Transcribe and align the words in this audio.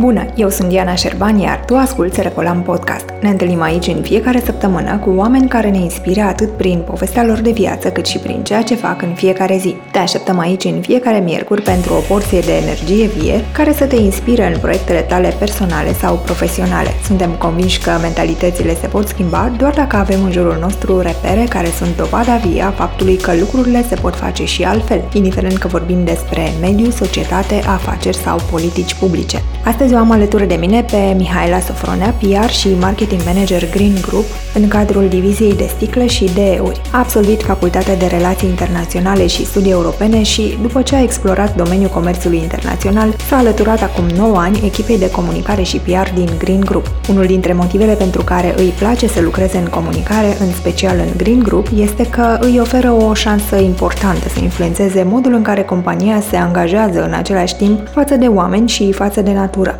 Bună, 0.00 0.26
eu 0.34 0.48
sunt 0.48 0.68
Diana 0.68 0.94
Șerban, 0.94 1.38
iar 1.38 1.62
tu 1.66 1.76
asculti 1.76 2.22
Recolam 2.22 2.62
Podcast. 2.62 3.04
Ne 3.20 3.28
întâlnim 3.28 3.62
aici 3.62 3.86
în 3.86 4.02
fiecare 4.02 4.42
săptămână 4.44 4.98
cu 4.98 5.10
oameni 5.16 5.48
care 5.48 5.70
ne 5.70 5.78
inspiră 5.78 6.20
atât 6.20 6.56
prin 6.56 6.82
povestea 6.86 7.24
lor 7.24 7.38
de 7.38 7.50
viață, 7.50 7.88
cât 7.88 8.06
și 8.06 8.18
prin 8.18 8.42
ceea 8.42 8.62
ce 8.62 8.74
fac 8.74 9.02
în 9.02 9.12
fiecare 9.14 9.56
zi. 9.58 9.74
Te 9.92 9.98
așteptăm 9.98 10.38
aici 10.38 10.64
în 10.64 10.80
fiecare 10.80 11.18
miercuri 11.18 11.62
pentru 11.62 11.92
o 11.94 11.98
porție 12.08 12.40
de 12.40 12.52
energie 12.52 13.06
vie 13.06 13.44
care 13.52 13.72
să 13.72 13.84
te 13.84 13.96
inspire 13.96 14.52
în 14.52 14.58
proiectele 14.58 15.00
tale 15.00 15.34
personale 15.38 15.92
sau 15.92 16.14
profesionale. 16.14 16.90
Suntem 17.04 17.30
convinși 17.30 17.80
că 17.80 17.90
mentalitățile 18.02 18.74
se 18.74 18.86
pot 18.86 19.08
schimba 19.08 19.52
doar 19.56 19.72
dacă 19.72 19.96
avem 19.96 20.24
în 20.24 20.32
jurul 20.32 20.56
nostru 20.60 21.00
repere 21.00 21.46
care 21.48 21.68
sunt 21.78 21.96
dovada 21.96 22.36
vie 22.36 22.62
a 22.62 22.70
faptului 22.70 23.16
că 23.16 23.32
lucrurile 23.38 23.84
se 23.88 23.94
pot 23.94 24.14
face 24.14 24.44
și 24.44 24.62
altfel, 24.62 25.00
indiferent 25.12 25.56
că 25.56 25.68
vorbim 25.68 26.04
despre 26.04 26.52
mediu, 26.60 26.90
societate, 26.90 27.62
afaceri 27.66 28.16
sau 28.16 28.38
politici 28.50 28.94
publice. 28.94 29.42
Astăzi 29.64 29.88
Astăzi 29.90 30.08
o 30.08 30.10
am 30.12 30.20
alături 30.20 30.48
de 30.48 30.54
mine 30.54 30.82
pe 30.82 31.14
Mihaela 31.16 31.60
Sofronea, 31.60 32.14
PR 32.18 32.50
și 32.50 32.68
Marketing 32.80 33.20
Manager 33.24 33.70
Green 33.70 33.94
Group 34.00 34.24
în 34.54 34.68
cadrul 34.68 35.08
diviziei 35.08 35.54
de 35.54 35.70
sticle 35.76 36.06
și 36.06 36.24
de 36.34 36.52
euri. 36.52 36.80
A 36.92 36.98
absolvit 36.98 37.42
Facultatea 37.42 37.96
de 37.96 38.06
Relații 38.06 38.48
Internaționale 38.48 39.26
și 39.26 39.46
Studii 39.46 39.70
Europene 39.70 40.22
și, 40.22 40.58
după 40.62 40.82
ce 40.82 40.94
a 40.94 41.02
explorat 41.02 41.56
domeniul 41.56 41.88
comerțului 41.88 42.38
internațional, 42.38 43.14
s-a 43.28 43.36
alăturat 43.36 43.82
acum 43.82 44.04
9 44.16 44.36
ani 44.36 44.60
echipei 44.64 44.98
de 44.98 45.10
comunicare 45.10 45.62
și 45.62 45.76
PR 45.76 46.14
din 46.14 46.28
Green 46.38 46.60
Group. 46.60 46.90
Unul 47.08 47.26
dintre 47.26 47.52
motivele 47.52 47.94
pentru 47.94 48.22
care 48.22 48.54
îi 48.56 48.72
place 48.78 49.06
să 49.06 49.20
lucreze 49.20 49.58
în 49.58 49.68
comunicare, 49.68 50.36
în 50.40 50.52
special 50.52 50.96
în 50.98 51.16
Green 51.16 51.38
Group, 51.42 51.66
este 51.76 52.06
că 52.06 52.38
îi 52.40 52.60
oferă 52.60 52.90
o 52.90 53.14
șansă 53.14 53.56
importantă 53.56 54.28
să 54.28 54.38
influențeze 54.42 55.02
modul 55.02 55.32
în 55.32 55.42
care 55.42 55.62
compania 55.62 56.20
se 56.20 56.36
angajează 56.36 57.04
în 57.04 57.12
același 57.12 57.56
timp 57.56 57.88
față 57.88 58.16
de 58.16 58.26
oameni 58.26 58.68
și 58.68 58.92
față 58.92 59.20
de 59.20 59.32
natură. 59.32 59.79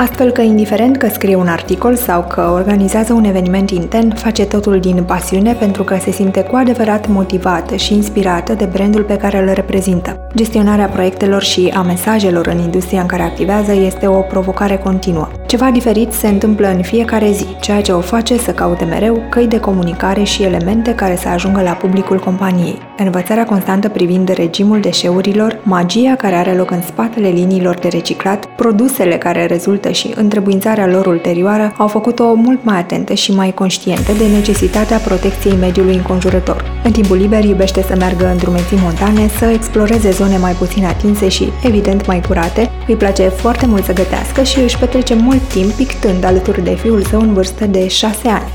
Astfel 0.00 0.30
că, 0.30 0.40
indiferent 0.40 0.96
că 0.96 1.08
scrie 1.08 1.34
un 1.34 1.46
articol 1.46 1.96
sau 1.96 2.24
că 2.28 2.50
organizează 2.54 3.12
un 3.12 3.24
eveniment 3.24 3.70
intern, 3.70 4.14
face 4.14 4.44
totul 4.44 4.80
din 4.80 5.02
pasiune 5.06 5.52
pentru 5.52 5.82
că 5.82 5.96
se 6.00 6.10
simte 6.10 6.42
cu 6.42 6.56
adevărat 6.56 7.08
motivată 7.08 7.76
și 7.76 7.94
inspirată 7.94 8.52
de 8.54 8.64
brandul 8.64 9.02
pe 9.02 9.16
care 9.16 9.38
îl 9.38 9.52
reprezintă. 9.54 10.20
Gestionarea 10.34 10.86
proiectelor 10.86 11.42
și 11.42 11.72
a 11.74 11.82
mesajelor 11.82 12.46
în 12.46 12.58
industria 12.58 13.00
în 13.00 13.06
care 13.06 13.22
activează 13.22 13.72
este 13.72 14.06
o 14.06 14.20
provocare 14.20 14.76
continuă. 14.76 15.28
Ceva 15.46 15.70
diferit 15.70 16.12
se 16.12 16.28
întâmplă 16.28 16.68
în 16.68 16.82
fiecare 16.82 17.30
zi, 17.30 17.46
ceea 17.60 17.80
ce 17.80 17.92
o 17.92 18.00
face 18.00 18.38
să 18.38 18.50
caute 18.50 18.84
mereu 18.84 19.22
căi 19.30 19.46
de 19.46 19.60
comunicare 19.60 20.22
și 20.22 20.42
elemente 20.42 20.94
care 20.94 21.16
să 21.16 21.28
ajungă 21.28 21.62
la 21.62 21.72
publicul 21.72 22.18
companiei. 22.18 22.78
Învățarea 22.96 23.44
constantă 23.44 23.88
privind 23.88 24.28
regimul 24.28 24.80
deșeurilor, 24.80 25.58
magia 25.62 26.14
care 26.16 26.34
are 26.34 26.52
loc 26.52 26.70
în 26.70 26.82
spatele 26.82 27.28
liniilor 27.28 27.74
de 27.74 27.88
reciclat, 27.88 28.44
produsele 28.46 29.18
care 29.18 29.46
rezultă 29.46 29.89
și 29.92 30.12
întrebuințarea 30.16 30.86
lor 30.86 31.06
ulterioară 31.06 31.74
au 31.76 31.86
făcut-o 31.86 32.34
mult 32.34 32.64
mai 32.64 32.78
atentă 32.78 33.14
și 33.14 33.32
mai 33.32 33.52
conștientă 33.54 34.12
de 34.12 34.26
necesitatea 34.26 34.96
protecției 34.98 35.56
mediului 35.56 35.94
înconjurător. 35.94 36.64
În 36.84 36.92
timpul 36.92 37.16
liber 37.16 37.44
iubește 37.44 37.82
să 37.82 37.94
meargă 37.98 38.26
în 38.26 38.36
drumeții 38.36 38.78
montane, 38.82 39.28
să 39.28 39.44
exploreze 39.44 40.10
zone 40.10 40.38
mai 40.38 40.52
puțin 40.52 40.84
atinse 40.84 41.28
și, 41.28 41.52
evident, 41.62 42.06
mai 42.06 42.20
curate, 42.20 42.70
îi 42.86 42.96
place 42.96 43.28
foarte 43.28 43.66
mult 43.66 43.84
să 43.84 43.92
gătească 43.92 44.42
și 44.42 44.58
își 44.58 44.78
petrece 44.78 45.14
mult 45.14 45.42
timp 45.42 45.70
pictând 45.70 46.24
alături 46.24 46.64
de 46.64 46.74
fiul 46.74 47.02
său 47.02 47.20
în 47.20 47.32
vârstă 47.32 47.66
de 47.66 47.88
6 47.88 48.28
ani. 48.28 48.48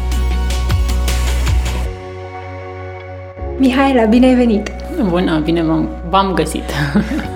Mihaela, 3.57 4.03
bine 4.03 4.25
ai 4.25 4.35
venit! 4.35 4.71
Bună, 5.09 5.41
bine 5.43 5.63
v-am, 5.63 5.89
v-am 6.09 6.33
găsit! 6.33 6.63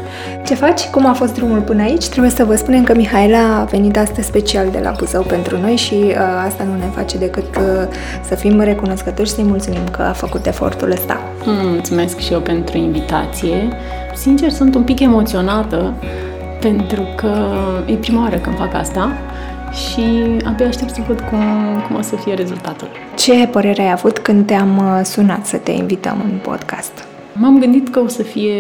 Ce 0.50 0.56
faci? 0.56 0.88
Cum 0.88 1.06
a 1.06 1.14
fost 1.14 1.34
drumul 1.34 1.60
până 1.60 1.82
aici? 1.82 2.08
Trebuie 2.08 2.32
să 2.32 2.44
vă 2.44 2.56
spunem 2.56 2.84
că 2.84 2.96
Mihaela 2.96 3.60
a 3.60 3.64
venit 3.64 3.98
astăzi 3.98 4.28
special 4.28 4.70
de 4.72 4.80
la 4.84 4.94
Buzău 4.98 5.22
pentru 5.22 5.58
noi 5.58 5.76
și 5.76 5.94
uh, 5.94 6.16
asta 6.46 6.64
nu 6.64 6.76
ne 6.76 6.90
face 6.96 7.18
decât 7.18 7.56
uh, 7.56 7.64
să 8.28 8.36
fim 8.36 8.60
recunoscători 8.60 9.28
și 9.28 9.34
să-i 9.34 9.44
mulțumim 9.44 9.90
că 9.92 10.02
a 10.02 10.12
făcut 10.12 10.46
efortul 10.46 10.92
ăsta. 10.92 11.22
Mulțumesc 11.46 12.20
și 12.20 12.34
eu 12.34 12.40
pentru 12.40 12.78
invitație. 12.78 13.68
Sincer, 14.16 14.50
sunt 14.50 14.76
un 14.76 14.84
pic 14.84 15.00
emoționată 15.00 15.94
pentru 16.60 17.08
că 17.16 17.48
e 17.86 17.94
prima 17.94 18.22
oară 18.22 18.38
când 18.38 18.58
fac 18.58 18.74
asta 18.74 19.12
și 19.72 20.02
abia 20.46 20.68
aștept 20.68 20.94
să 20.94 21.02
văd 21.08 21.20
cum, 21.20 21.44
cum 21.88 21.96
o 21.96 22.02
să 22.02 22.16
fie 22.16 22.34
rezultatul. 22.34 22.88
Ce 23.16 23.48
părere 23.52 23.82
ai 23.82 23.92
avut 23.92 24.18
când 24.18 24.46
te-am 24.46 24.78
uh, 24.78 25.06
sunat 25.06 25.46
să 25.46 25.58
te 25.58 25.72
invităm 25.72 26.22
în 26.24 26.38
podcast? 26.42 27.06
M-am 27.34 27.60
gândit 27.60 27.90
că 27.90 28.00
o 28.00 28.08
să 28.08 28.24
fie 28.24 28.54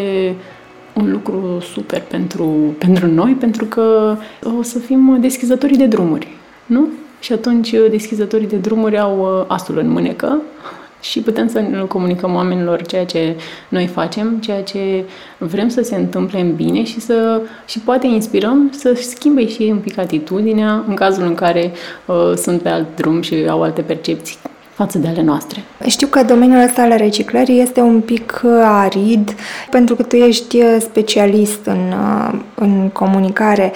un 1.00 1.12
lucru 1.12 1.64
super 1.74 2.02
pentru, 2.02 2.76
pentru 2.78 3.08
noi, 3.08 3.32
pentru 3.40 3.66
că 3.66 4.18
o 4.58 4.62
să 4.62 4.80
fim 4.80 5.18
deschizătorii 5.22 5.78
de 5.78 5.86
drumuri, 5.86 6.28
nu? 6.66 6.88
Și 7.20 7.34
atunci 7.34 7.74
deschizătorii 7.90 8.48
de 8.48 8.56
drumuri 8.56 9.00
au 9.00 9.20
uh, 9.20 9.46
asul 9.48 9.78
în 9.78 9.90
mânecă 9.90 10.42
și 11.10 11.22
putem 11.22 11.48
să 11.48 11.60
comunicăm 11.88 12.36
oamenilor 12.36 12.82
ceea 12.82 13.06
ce 13.06 13.36
noi 13.70 13.88
facem, 13.88 14.38
ceea 14.40 14.64
ce 14.64 15.04
vrem 15.38 15.70
să 15.70 15.82
se 15.82 15.96
întâmple 15.96 16.40
în 16.40 16.56
bine 16.56 16.84
și 16.84 17.00
să 17.00 17.42
și 17.66 17.80
poate 17.80 18.08
inspirăm 18.08 18.72
să 18.72 18.94
schimbe 18.94 19.48
și 19.48 19.64
ei 19.64 19.72
un 19.72 19.80
pic 19.80 19.98
atitudinea 19.98 20.84
în 20.88 20.96
cazul 20.96 21.24
în 21.24 21.36
care 21.36 21.72
uh, 22.06 22.34
sunt 22.36 22.62
pe 22.62 22.70
alt 22.70 22.88
drum 22.96 23.22
și 23.22 23.36
au 23.50 23.64
alte 23.64 23.82
percepții 23.82 24.38
față 24.80 24.98
de 24.98 25.08
ale 25.08 25.24
noastre. 25.24 25.64
Știu 25.88 26.08
că 26.08 26.24
domeniul 26.24 26.64
ăsta 26.64 26.82
al 26.82 26.94
reciclării 26.98 27.62
este 27.62 27.82
un 27.82 28.02
pic 28.02 28.42
uh, 28.44 28.52
arid, 28.64 29.36
pentru 29.70 29.96
că 29.96 30.04
tu 30.04 30.16
ești 30.16 30.58
uh, 30.58 30.78
specialist 30.80 31.66
în, 31.66 31.82
uh, 31.92 32.40
în 32.56 32.90
comunicare. 32.94 33.72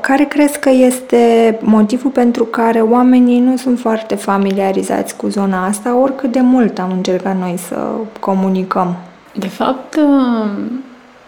Care 0.00 0.24
crezi 0.24 0.58
că 0.58 0.70
este 0.70 1.18
motivul 1.60 2.10
pentru 2.10 2.44
care 2.44 2.80
oamenii 2.80 3.40
nu 3.40 3.56
sunt 3.56 3.78
foarte 3.78 4.14
familiarizați 4.14 5.16
cu 5.16 5.28
zona 5.28 5.66
asta, 5.66 5.96
oricât 5.96 6.32
de 6.32 6.40
mult 6.40 6.78
am 6.78 6.90
încercat 6.92 7.38
noi 7.38 7.56
să 7.68 7.76
comunicăm? 8.20 8.96
De 9.34 9.48
fapt, 9.48 9.98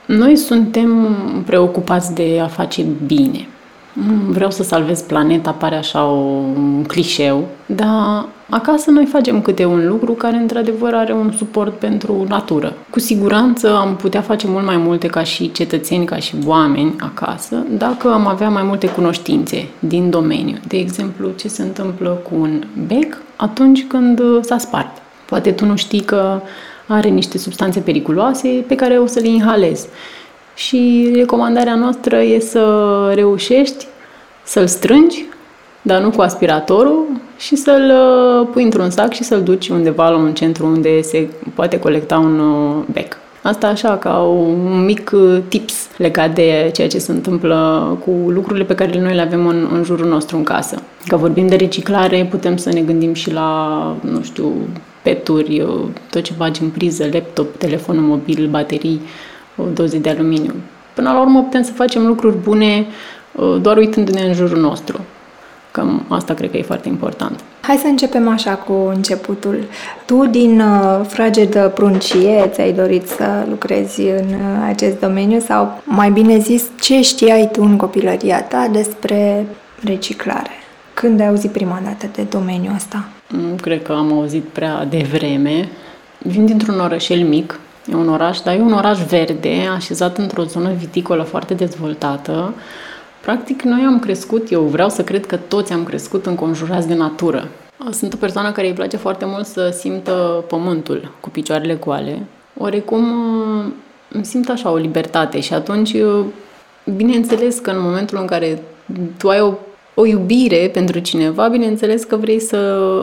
noi 0.06 0.36
suntem 0.36 1.14
preocupați 1.46 2.14
de 2.14 2.40
a 2.42 2.46
face 2.46 2.86
bine. 3.06 3.48
Vreau 4.28 4.50
să 4.50 4.62
salvez 4.62 5.00
planeta, 5.00 5.50
pare 5.50 5.76
așa 5.76 6.02
un 6.02 6.84
clișeu, 6.86 7.44
dar 7.66 8.28
acasă 8.50 8.90
noi 8.90 9.04
facem 9.04 9.42
câte 9.42 9.64
un 9.64 9.88
lucru 9.88 10.12
care 10.12 10.36
într-adevăr 10.36 10.94
are 10.94 11.12
un 11.12 11.32
suport 11.36 11.78
pentru 11.78 12.24
natură. 12.28 12.76
Cu 12.90 12.98
siguranță 12.98 13.76
am 13.76 13.96
putea 13.96 14.20
face 14.20 14.46
mult 14.46 14.64
mai 14.64 14.76
multe 14.76 15.06
ca 15.06 15.22
și 15.22 15.52
cetățeni, 15.52 16.04
ca 16.04 16.16
și 16.16 16.34
oameni 16.46 16.94
acasă, 16.98 17.56
dacă 17.70 18.12
am 18.12 18.26
avea 18.26 18.48
mai 18.48 18.62
multe 18.62 18.88
cunoștințe 18.88 19.68
din 19.78 20.10
domeniu. 20.10 20.56
De 20.68 20.76
exemplu, 20.76 21.30
ce 21.36 21.48
se 21.48 21.62
întâmplă 21.62 22.08
cu 22.08 22.34
un 22.40 22.62
bec 22.86 23.16
atunci 23.36 23.86
când 23.86 24.20
s-a 24.40 24.58
spart. 24.58 24.90
Poate 25.26 25.52
tu 25.52 25.64
nu 25.64 25.76
știi 25.76 26.00
că 26.00 26.40
are 26.86 27.08
niște 27.08 27.38
substanțe 27.38 27.80
periculoase 27.80 28.64
pe 28.66 28.74
care 28.74 28.98
o 28.98 29.06
să 29.06 29.20
le 29.20 29.28
inhalezi 29.28 29.88
și 30.54 31.10
recomandarea 31.14 31.74
noastră 31.74 32.22
e 32.22 32.40
să 32.40 32.64
reușești 33.14 33.86
să-l 34.42 34.66
strângi, 34.66 35.24
dar 35.82 36.00
nu 36.00 36.10
cu 36.10 36.20
aspiratorul, 36.20 37.06
și 37.40 37.56
să-l 37.56 37.92
uh, 37.92 38.48
pui 38.52 38.62
într-un 38.62 38.90
sac 38.90 39.12
și 39.12 39.22
să-l 39.22 39.42
duci 39.42 39.68
undeva 39.68 40.08
la 40.08 40.16
un 40.16 40.34
centru 40.34 40.66
unde 40.66 41.02
se 41.02 41.28
poate 41.54 41.78
colecta 41.78 42.18
un 42.18 42.38
uh, 42.38 42.84
bec. 42.92 43.16
Asta 43.42 43.66
așa 43.66 43.96
ca 43.96 44.18
un 44.18 44.84
mic 44.84 45.10
uh, 45.14 45.38
tips 45.48 45.88
legat 45.96 46.34
de 46.34 46.70
ceea 46.72 46.88
ce 46.88 46.98
se 46.98 47.12
întâmplă 47.12 47.98
cu 48.04 48.10
lucrurile 48.30 48.64
pe 48.64 48.74
care 48.74 49.00
noi 49.00 49.14
le 49.14 49.20
avem 49.20 49.46
în, 49.46 49.68
în 49.72 49.82
jurul 49.82 50.08
nostru 50.08 50.36
în 50.36 50.42
casă. 50.42 50.82
Că 51.06 51.16
vorbim 51.16 51.46
de 51.46 51.56
reciclare, 51.56 52.26
putem 52.30 52.56
să 52.56 52.72
ne 52.72 52.80
gândim 52.80 53.14
și 53.14 53.32
la, 53.32 53.96
nu 54.00 54.22
știu, 54.22 54.52
peturi, 55.02 55.66
tot 56.10 56.22
ce 56.22 56.32
bagi 56.36 56.62
în 56.62 56.68
priză, 56.68 57.08
laptop, 57.12 57.56
telefonul 57.56 58.02
mobil, 58.02 58.48
baterii, 58.50 59.00
doze 59.72 59.98
de 59.98 60.08
aluminiu. 60.10 60.54
Până 60.94 61.12
la 61.12 61.20
urmă 61.20 61.42
putem 61.42 61.62
să 61.62 61.72
facem 61.72 62.06
lucruri 62.06 62.36
bune 62.36 62.86
uh, 63.32 63.56
doar 63.60 63.76
uitându-ne 63.76 64.20
în 64.20 64.34
jurul 64.34 64.60
nostru. 64.60 65.00
Cam 65.70 66.04
asta 66.08 66.34
cred 66.34 66.50
că 66.50 66.56
e 66.56 66.62
foarte 66.62 66.88
important. 66.88 67.40
Hai 67.60 67.76
să 67.76 67.86
începem 67.86 68.28
așa 68.28 68.54
cu 68.54 68.72
începutul. 68.72 69.64
Tu, 70.06 70.26
din 70.26 70.60
uh, 70.60 71.00
fragedă 71.06 71.68
pruncie, 71.74 72.50
ți-ai 72.52 72.72
dorit 72.72 73.08
să 73.08 73.46
lucrezi 73.48 74.00
în 74.00 74.26
uh, 74.26 74.66
acest 74.68 75.00
domeniu 75.00 75.40
sau, 75.40 75.82
mai 75.84 76.10
bine 76.10 76.38
zis, 76.38 76.62
ce 76.80 77.02
știai 77.02 77.48
tu 77.52 77.62
în 77.62 77.76
copilăria 77.76 78.42
ta 78.42 78.68
despre 78.72 79.46
reciclare? 79.84 80.50
Când 80.94 81.20
ai 81.20 81.28
auzit 81.28 81.50
prima 81.50 81.80
dată 81.84 82.06
de 82.14 82.22
domeniul 82.22 82.74
ăsta? 82.74 83.08
Mm, 83.28 83.56
cred 83.56 83.82
că 83.82 83.92
am 83.92 84.12
auzit 84.12 84.44
prea 84.44 84.84
devreme. 84.84 85.68
Vin 86.18 86.46
dintr-un 86.46 86.80
orășel 86.80 87.20
mic, 87.20 87.58
E 87.90 87.94
un 87.94 88.08
oraș, 88.08 88.40
dar 88.40 88.54
e 88.54 88.60
un 88.60 88.72
oraș 88.72 88.98
verde, 88.98 89.68
așezat 89.74 90.18
într-o 90.18 90.42
zonă 90.42 90.70
viticolă 90.78 91.22
foarte 91.22 91.54
dezvoltată. 91.54 92.54
Practic, 93.30 93.62
noi 93.62 93.82
am 93.86 93.98
crescut, 93.98 94.50
eu 94.50 94.62
vreau 94.62 94.88
să 94.88 95.04
cred 95.04 95.26
că 95.26 95.36
toți 95.36 95.72
am 95.72 95.84
crescut 95.84 96.26
înconjurați 96.26 96.88
de 96.88 96.94
natură. 96.94 97.48
Sunt 97.90 98.12
o 98.12 98.16
persoană 98.16 98.52
care 98.52 98.66
îi 98.66 98.72
place 98.72 98.96
foarte 98.96 99.24
mult 99.24 99.46
să 99.46 99.76
simtă 99.78 100.44
pământul 100.48 101.12
cu 101.20 101.28
picioarele 101.30 101.74
goale. 101.74 102.26
Orecum 102.58 103.04
îmi 104.08 104.24
simt 104.24 104.48
așa 104.48 104.70
o 104.70 104.76
libertate 104.76 105.40
și 105.40 105.54
atunci, 105.54 105.96
bineînțeles 106.96 107.58
că 107.58 107.70
în 107.70 107.80
momentul 107.80 108.18
în 108.20 108.26
care 108.26 108.62
tu 109.18 109.28
ai 109.28 109.40
o 109.40 109.54
o 109.94 110.06
iubire 110.06 110.70
pentru 110.72 110.98
cineva, 110.98 111.48
bineînțeles 111.48 112.04
că 112.04 112.16
vrei 112.16 112.40
să 112.40 112.56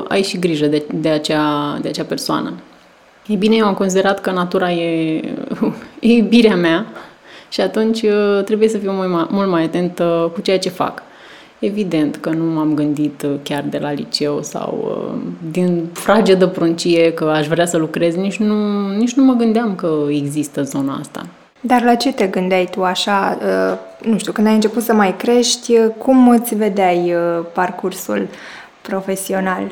ai 0.08 0.24
și 0.24 0.40
grijă 0.40 0.66
de, 0.66 0.84
de, 0.94 1.10
acea, 1.10 1.78
de 1.82 1.88
acea 1.88 2.04
persoană. 2.04 2.54
E 3.28 3.36
bine, 3.36 3.56
eu 3.56 3.66
am 3.66 3.74
considerat 3.74 4.22
că 4.22 4.32
natura 4.32 4.72
e, 4.72 5.16
e 6.00 6.14
iubirea 6.14 6.56
mea 6.56 6.86
și 7.50 7.62
atunci 7.62 8.02
uh, 8.02 8.44
trebuie 8.46 8.70
să 8.70 8.78
fiu 8.78 8.92
mult 8.92 9.10
mai, 9.10 9.28
mult 9.30 9.50
mai 9.50 9.64
atentă 9.64 10.32
cu 10.34 10.42
ceea 10.42 10.60
ce 10.60 10.70
fac. 10.70 11.02
Evident 11.60 12.16
că 12.16 12.30
nu 12.30 12.44
m-am 12.44 12.74
gândit 12.74 13.22
uh, 13.22 13.32
chiar 13.44 13.64
de 13.70 13.78
la 13.78 13.92
liceu 13.92 14.42
sau 14.42 15.00
uh, 15.14 15.22
din 15.52 15.86
fragedă 15.94 16.48
pruncie 16.48 17.14
că 17.14 17.24
aș 17.26 17.48
vrea 17.48 17.66
să 17.66 17.78
lucrez, 17.78 18.16
nici 18.16 18.38
nu, 18.38 18.88
nici 18.96 19.14
nu 19.14 19.24
mă 19.24 19.34
gândeam 19.34 19.76
că 19.76 19.94
există 20.10 20.64
zona 20.64 20.98
asta. 21.00 21.26
Dar 21.62 21.84
la 21.84 21.96
ce 21.96 22.14
te 22.14 22.26
gândeai 22.26 22.68
tu 22.72 22.84
așa, 22.84 23.38
nu 24.04 24.18
știu, 24.18 24.32
când 24.32 24.48
ai 24.48 24.54
început 24.54 24.84
să 24.84 24.94
mai 24.94 25.16
crești, 25.16 25.74
cum 25.98 26.30
îți 26.30 26.56
vedeai 26.56 27.14
parcursul 27.54 28.28
profesional? 28.82 29.72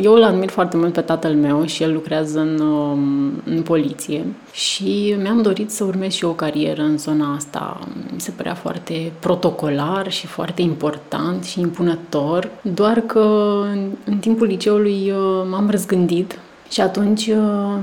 Eu 0.00 0.12
îl 0.12 0.22
admir 0.22 0.48
foarte 0.48 0.76
mult 0.76 0.92
pe 0.92 1.00
tatăl 1.00 1.34
meu 1.34 1.66
și 1.66 1.82
el 1.82 1.92
lucrează 1.92 2.38
în, 2.38 2.60
um, 2.60 3.32
în 3.44 3.62
poliție 3.62 4.24
și 4.52 5.16
mi-am 5.22 5.42
dorit 5.42 5.70
să 5.70 5.84
urmez 5.84 6.12
și 6.12 6.24
o 6.24 6.30
carieră 6.30 6.82
în 6.82 6.98
zona 6.98 7.34
asta. 7.34 7.78
Mi 8.12 8.20
se 8.20 8.30
părea 8.30 8.54
foarte 8.54 9.12
protocolar 9.18 10.10
și 10.10 10.26
foarte 10.26 10.62
important 10.62 11.44
și 11.44 11.60
impunător, 11.60 12.50
doar 12.62 13.00
că 13.00 13.54
în, 13.72 13.90
în 14.04 14.16
timpul 14.16 14.46
liceului 14.46 15.10
uh, 15.10 15.46
m-am 15.50 15.70
răzgândit 15.70 16.38
și 16.70 16.80
atunci 16.80 17.26
uh, 17.26 17.78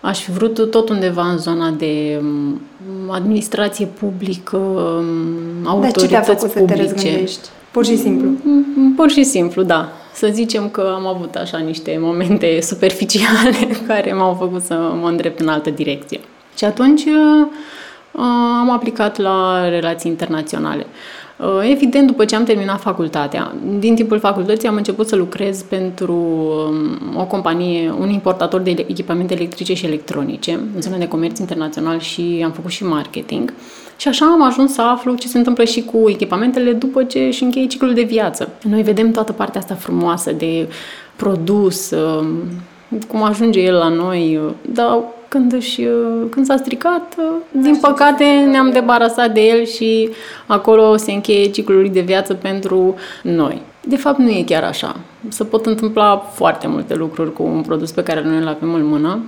aș 0.00 0.20
fi 0.20 0.30
vrut 0.30 0.70
tot 0.70 0.88
undeva 0.88 1.30
în 1.30 1.38
zona 1.38 1.70
de 1.70 2.20
um, 2.22 2.60
administrație 3.10 3.86
publică, 3.86 4.56
autorități 5.64 5.64
um, 5.64 5.80
Dar 5.80 5.90
ce 5.90 6.06
te-a 6.06 6.20
făcut 6.20 6.52
publice. 6.52 6.58
să 6.58 6.74
te 6.74 6.82
răzgândești? 6.82 7.48
Pur 7.70 7.84
și 7.84 7.96
simplu? 7.96 8.30
Pur 8.96 9.10
și 9.10 9.24
simplu, 9.24 9.62
da 9.62 9.92
să 10.18 10.28
zicem 10.32 10.68
că 10.68 10.92
am 10.94 11.06
avut 11.06 11.34
așa 11.34 11.58
niște 11.58 11.98
momente 12.00 12.60
superficiale 12.60 13.68
care 13.88 14.12
m-au 14.12 14.34
făcut 14.34 14.62
să 14.62 14.74
mă 15.00 15.08
îndrept 15.08 15.40
în 15.40 15.48
altă 15.48 15.70
direcție. 15.70 16.20
Și 16.56 16.64
atunci 16.64 17.04
uh, 17.04 17.46
am 18.60 18.70
aplicat 18.70 19.18
la 19.18 19.68
relații 19.68 20.10
internaționale. 20.10 20.86
Uh, 21.36 21.70
evident, 21.70 22.06
după 22.06 22.24
ce 22.24 22.34
am 22.34 22.44
terminat 22.44 22.80
facultatea, 22.80 23.54
din 23.78 23.94
timpul 23.94 24.18
facultății 24.18 24.68
am 24.68 24.76
început 24.76 25.08
să 25.08 25.16
lucrez 25.16 25.62
pentru 25.62 26.14
um, 26.14 27.16
o 27.16 27.24
companie, 27.24 27.94
un 27.98 28.08
importator 28.10 28.60
de 28.60 28.84
echipamente 28.88 29.34
electrice 29.34 29.74
și 29.74 29.86
electronice, 29.86 30.52
în 30.74 30.80
zona 30.80 30.96
de 30.96 31.08
comerț 31.08 31.38
internațional 31.38 31.98
și 31.98 32.40
am 32.44 32.50
făcut 32.50 32.70
și 32.70 32.84
marketing. 32.84 33.52
Și 33.98 34.08
așa 34.08 34.26
am 34.26 34.42
ajuns 34.42 34.72
să 34.72 34.82
aflu 34.82 35.14
ce 35.14 35.28
se 35.28 35.38
întâmplă 35.38 35.64
și 35.64 35.82
cu 35.82 36.08
echipamentele 36.08 36.72
după 36.72 37.04
ce 37.04 37.18
își 37.18 37.42
încheie 37.42 37.66
ciclul 37.66 37.94
de 37.94 38.02
viață. 38.02 38.48
Noi 38.62 38.82
vedem 38.82 39.10
toată 39.10 39.32
partea 39.32 39.60
asta 39.60 39.74
frumoasă 39.74 40.32
de 40.32 40.68
produs, 41.16 41.90
um, 41.90 42.26
cum 43.08 43.22
ajunge 43.22 43.60
el 43.60 43.74
la 43.74 43.88
noi, 43.88 44.40
dar 44.72 44.98
când, 45.28 45.52
își, 45.52 45.86
când 46.30 46.46
s-a 46.46 46.56
stricat, 46.56 47.16
din 47.50 47.78
păcate 47.80 48.24
ne-am 48.24 48.70
debarasat 48.70 49.32
de 49.32 49.40
el 49.40 49.64
și 49.64 50.10
acolo 50.46 50.96
se 50.96 51.12
încheie 51.12 51.50
ciclul 51.50 51.80
lui 51.80 51.90
de 51.90 52.00
viață 52.00 52.34
pentru 52.34 52.94
noi. 53.22 53.62
De 53.80 53.96
fapt, 53.96 54.18
nu 54.18 54.28
e 54.28 54.42
chiar 54.46 54.64
așa. 54.64 54.96
Se 55.28 55.44
pot 55.44 55.66
întâmpla 55.66 56.16
foarte 56.16 56.66
multe 56.66 56.94
lucruri 56.94 57.32
cu 57.32 57.42
un 57.42 57.62
produs 57.62 57.90
pe 57.90 58.02
care 58.02 58.22
noi 58.22 58.36
îl 58.36 58.48
avem 58.48 58.74
în 58.74 58.84
mână 58.84 59.18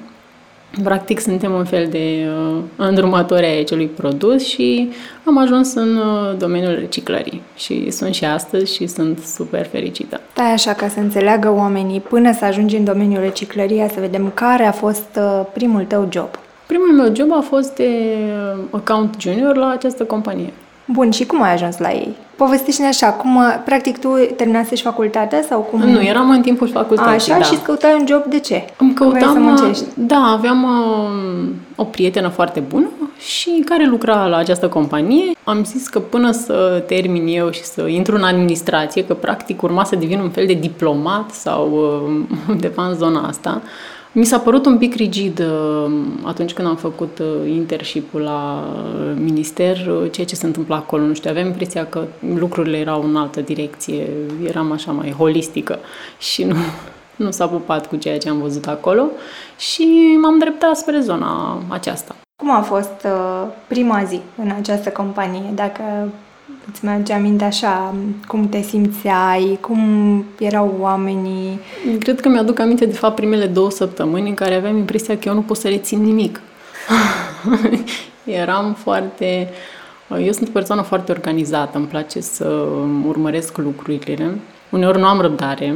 Practic 0.83 1.21
suntem 1.21 1.53
un 1.53 1.65
fel 1.65 1.87
de 1.91 2.27
uh, 2.27 2.59
îndrumători 2.77 3.45
ai 3.45 3.61
acelui 3.61 3.87
produs 3.87 4.47
și 4.47 4.91
am 5.25 5.39
ajuns 5.39 5.75
în 5.75 5.97
uh, 5.97 6.37
domeniul 6.39 6.75
reciclării 6.75 7.43
și 7.57 7.91
sunt 7.91 8.15
și 8.15 8.25
astăzi 8.25 8.75
și 8.75 8.87
sunt 8.87 9.19
super 9.19 9.67
fericită. 9.67 10.21
Da, 10.35 10.43
așa 10.43 10.73
ca 10.73 10.89
să 10.89 10.99
înțeleagă 10.99 11.53
oamenii, 11.53 12.01
până 12.01 12.33
să 12.33 12.45
ajungi 12.45 12.77
în 12.77 12.85
domeniul 12.85 13.21
reciclării, 13.21 13.87
să 13.95 14.01
vedem 14.01 14.31
care 14.35 14.65
a 14.65 14.73
fost 14.73 15.19
uh, 15.19 15.47
primul 15.53 15.85
tău 15.85 16.09
job. 16.13 16.29
Primul 16.67 16.93
meu 16.93 17.15
job 17.15 17.33
a 17.33 17.41
fost 17.41 17.75
de 17.75 17.89
uh, 18.57 18.63
account 18.71 19.15
junior 19.19 19.57
la 19.57 19.69
această 19.69 20.05
companie. 20.05 20.53
Bun, 20.93 21.11
și 21.11 21.27
cum 21.27 21.43
ai 21.43 21.53
ajuns 21.53 21.79
la 21.79 21.93
ei? 21.93 22.17
Povestește-ne 22.37 22.89
așa, 22.89 23.07
cum, 23.07 23.41
practic, 23.65 23.99
tu 23.99 24.09
terminase 24.37 24.75
și 24.75 24.83
facultatea 24.83 25.43
sau 25.49 25.61
cum? 25.61 25.81
Nu, 25.81 26.03
eram 26.03 26.31
în 26.31 26.41
timpul 26.41 26.69
facultății, 26.69 27.33
Așa, 27.33 27.39
da. 27.39 27.45
și 27.45 27.55
îți 27.55 27.63
căutai 27.63 27.97
un 27.99 28.07
job, 28.09 28.25
de 28.25 28.39
ce? 28.39 28.65
Îmi 28.79 28.93
căutam, 28.93 29.57
să 29.57 29.85
da, 29.95 30.35
aveam 30.37 30.63
uh, 30.63 31.49
o 31.77 31.85
prietenă 31.85 32.29
foarte 32.29 32.61
bună 32.61 32.89
și 33.19 33.63
care 33.65 33.87
lucra 33.87 34.27
la 34.27 34.37
această 34.37 34.69
companie. 34.69 35.33
Am 35.45 35.65
zis 35.65 35.89
că 35.89 35.99
până 35.99 36.31
să 36.31 36.83
termin 36.87 37.27
eu 37.27 37.51
și 37.51 37.65
să 37.65 37.87
intru 37.87 38.17
în 38.17 38.23
administrație, 38.23 39.05
că 39.05 39.15
practic 39.15 39.63
urma 39.63 39.85
să 39.85 39.97
devin 39.97 40.19
un 40.19 40.31
fel 40.31 40.47
de 40.47 40.55
diplomat 40.55 41.31
sau 41.31 41.71
uh, 41.73 42.39
undeva 42.53 42.87
în 42.87 42.95
zona 42.95 43.21
asta, 43.21 43.63
mi 44.13 44.25
s-a 44.25 44.39
părut 44.39 44.67
un 44.67 44.79
pic 44.79 44.95
rigid 44.95 45.39
uh, 45.39 45.93
atunci 46.25 46.53
când 46.53 46.69
am 46.69 46.77
făcut 46.77 47.19
uh, 47.19 47.51
internship-ul 47.51 48.21
la 48.21 48.65
uh, 48.75 49.13
minister, 49.17 49.77
ceea 50.11 50.27
ce 50.27 50.35
se 50.35 50.47
întâmplă 50.47 50.75
acolo. 50.75 51.03
Nu 51.03 51.15
știu, 51.15 51.31
aveam 51.31 51.47
impresia 51.47 51.87
că 51.87 52.05
lucrurile 52.35 52.79
erau 52.79 53.03
în 53.03 53.17
altă 53.17 53.41
direcție, 53.41 54.09
eram 54.47 54.73
așa 54.73 54.93
mai 54.93 55.11
holistică 55.11 55.79
și 56.19 56.45
nu, 56.45 56.55
nu 57.25 57.31
s-a 57.31 57.49
pupat 57.49 57.89
cu 57.89 57.97
ceea 57.97 58.19
ce 58.19 58.29
am 58.29 58.41
văzut 58.41 58.67
acolo 58.67 59.07
și 59.59 60.17
m-am 60.23 60.39
dreptat 60.39 60.77
spre 60.77 61.01
zona 61.01 61.63
aceasta. 61.69 62.17
Cum 62.43 62.51
a 62.51 62.61
fost 62.61 63.07
prima 63.67 64.05
zi 64.05 64.21
în 64.37 64.51
această 64.59 64.91
companie? 64.91 65.51
Dacă 65.55 65.83
Îți 66.69 66.85
merge 66.85 67.13
aminte 67.13 67.45
așa 67.45 67.95
cum 68.27 68.49
te 68.49 68.61
simțeai, 68.61 69.59
cum 69.61 70.25
erau 70.39 70.77
oamenii? 70.81 71.61
Cred 71.99 72.21
că 72.21 72.29
mi-aduc 72.29 72.59
aminte 72.59 72.87
de 72.87 72.93
fapt 72.93 73.15
primele 73.15 73.47
două 73.47 73.71
săptămâni 73.71 74.29
în 74.29 74.35
care 74.35 74.55
aveam 74.55 74.77
impresia 74.77 75.19
că 75.19 75.29
eu 75.29 75.35
nu 75.35 75.43
pot 75.43 75.57
să 75.57 75.69
rețin 75.69 76.03
nimic. 76.03 76.41
Eram 78.25 78.73
foarte... 78.73 79.49
Eu 80.25 80.33
sunt 80.33 80.49
o 80.49 80.53
persoană 80.53 80.83
foarte 80.83 81.13
organizată, 81.13 81.79
îmi 81.79 81.87
place 81.87 82.21
să 82.21 82.67
urmăresc 83.07 83.57
lucrurile. 83.57 84.39
Uneori 84.71 84.99
nu 84.99 85.07
am 85.07 85.21
răbdare, 85.21 85.75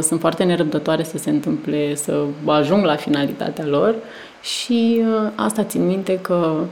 sunt 0.00 0.20
foarte 0.20 0.44
nerăbdătoare 0.44 1.02
să 1.02 1.18
se 1.18 1.30
întâmple, 1.30 1.94
să 1.94 2.24
ajung 2.46 2.84
la 2.84 2.96
finalitatea 2.96 3.66
lor 3.66 3.94
și 4.42 5.00
asta 5.34 5.64
țin 5.64 5.86
minte 5.86 6.18
că 6.18 6.64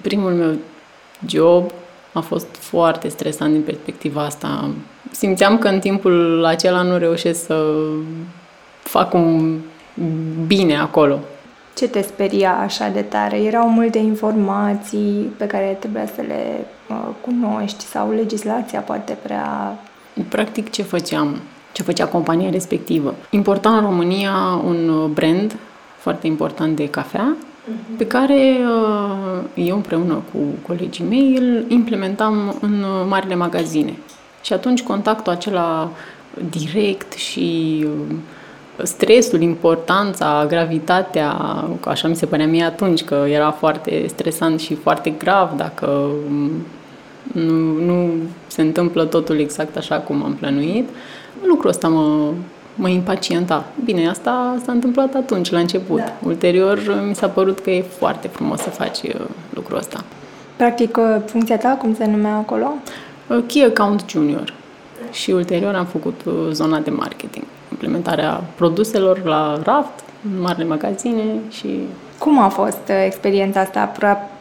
primul 0.00 0.30
meu 0.30 0.54
job 1.26 1.70
a 2.12 2.20
fost 2.20 2.46
foarte 2.58 3.08
stresant 3.08 3.52
din 3.52 3.62
perspectiva 3.62 4.24
asta. 4.24 4.70
Simțeam 5.10 5.58
că 5.58 5.68
în 5.68 5.78
timpul 5.78 6.44
acela 6.44 6.82
nu 6.82 6.98
reușesc 6.98 7.44
să 7.44 7.64
fac 8.82 9.14
un 9.14 9.58
bine 10.46 10.78
acolo. 10.78 11.18
Ce 11.74 11.88
te 11.88 12.02
speria 12.02 12.56
așa 12.56 12.88
de 12.88 13.02
tare? 13.02 13.36
Erau 13.36 13.68
multe 13.68 13.98
informații 13.98 15.32
pe 15.36 15.46
care 15.46 15.76
trebuia 15.80 16.06
să 16.06 16.20
le 16.26 16.66
uh, 16.88 17.08
cunoști 17.20 17.84
sau 17.84 18.10
legislația 18.12 18.80
poate 18.80 19.16
prea... 19.22 19.78
Practic 20.28 20.70
ce 20.70 20.82
făceam? 20.82 21.40
Ce 21.72 21.82
făcea 21.82 22.06
compania 22.06 22.50
respectivă? 22.50 23.14
Importa 23.30 23.76
în 23.76 23.80
România 23.80 24.60
un 24.64 25.12
brand 25.12 25.56
foarte 25.98 26.26
important 26.26 26.76
de 26.76 26.88
cafea 26.88 27.22
Mhm. 27.22 27.51
Pe 27.96 28.06
care 28.06 28.58
uh, 28.60 29.38
eu 29.54 29.76
împreună 29.76 30.22
cu 30.32 30.38
colegii 30.66 31.04
mei 31.08 31.36
îl 31.36 31.64
implementam 31.68 32.58
în 32.60 32.72
uh, 32.72 33.06
marile 33.08 33.34
magazine. 33.34 33.98
Și 34.42 34.52
atunci 34.52 34.82
contactul 34.82 35.32
acela 35.32 35.90
direct 36.50 37.12
și 37.12 37.84
uh, 37.84 38.16
stresul, 38.82 39.40
importanța, 39.40 40.46
gravitatea, 40.48 41.32
așa 41.84 42.08
mi 42.08 42.16
se 42.16 42.26
părea 42.26 42.46
mie 42.46 42.64
atunci 42.64 43.04
că 43.04 43.24
era 43.28 43.50
foarte 43.50 44.04
stresant 44.08 44.60
și 44.60 44.74
foarte 44.74 45.10
grav 45.10 45.56
dacă 45.56 45.86
um, 45.86 46.50
nu, 47.32 47.84
nu 47.84 48.10
se 48.46 48.60
întâmplă 48.60 49.04
totul 49.04 49.38
exact 49.38 49.76
așa 49.76 49.96
cum 49.96 50.24
am 50.24 50.34
plănuit. 50.34 50.88
Lucrul 51.46 51.70
ăsta 51.70 51.88
mă, 51.88 52.30
mă 52.74 52.88
impacienta. 52.88 53.64
Bine, 53.84 54.08
asta 54.08 54.56
s-a 54.64 54.72
întâmplat 54.72 55.14
atunci, 55.14 55.50
la 55.50 55.58
început. 55.58 55.98
Da. 55.98 56.12
Ulterior, 56.26 57.02
mi 57.08 57.14
s-a 57.14 57.28
părut 57.28 57.60
că 57.60 57.70
e 57.70 57.82
foarte 57.82 58.28
frumos 58.28 58.60
să 58.60 58.70
faci 58.70 59.02
uh, 59.02 59.20
lucrul 59.54 59.78
ăsta. 59.78 60.04
Practic, 60.56 60.96
uh, 60.96 61.16
funcția 61.26 61.58
ta, 61.58 61.68
cum 61.68 61.94
se 61.94 62.06
numea 62.06 62.36
acolo? 62.36 62.72
Uh, 63.26 63.38
Key 63.46 63.64
Account 63.64 64.04
Junior. 64.08 64.54
Și 65.10 65.30
ulterior 65.30 65.74
am 65.74 65.84
făcut 65.84 66.20
zona 66.50 66.78
de 66.78 66.90
marketing. 66.90 67.44
Implementarea 67.70 68.44
produselor 68.54 69.24
la 69.24 69.60
raft, 69.64 70.04
în 70.32 70.40
marile 70.40 70.64
magazine 70.64 71.22
și... 71.50 71.68
Cum 72.18 72.38
a 72.38 72.48
fost 72.48 72.90
experiența 73.06 73.60
asta? 73.60 73.92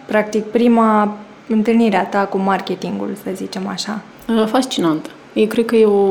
Practic, 0.06 0.44
prima 0.44 1.18
întâlnire 1.48 1.98
a 1.98 2.06
ta 2.06 2.26
cu 2.26 2.38
marketingul, 2.38 3.10
să 3.24 3.30
zicem 3.34 3.68
așa? 3.68 4.02
Fascinantă 4.46 5.10
eu 5.34 5.46
cred 5.46 5.66
că 5.66 5.76
e 5.76 5.86
o 5.86 6.06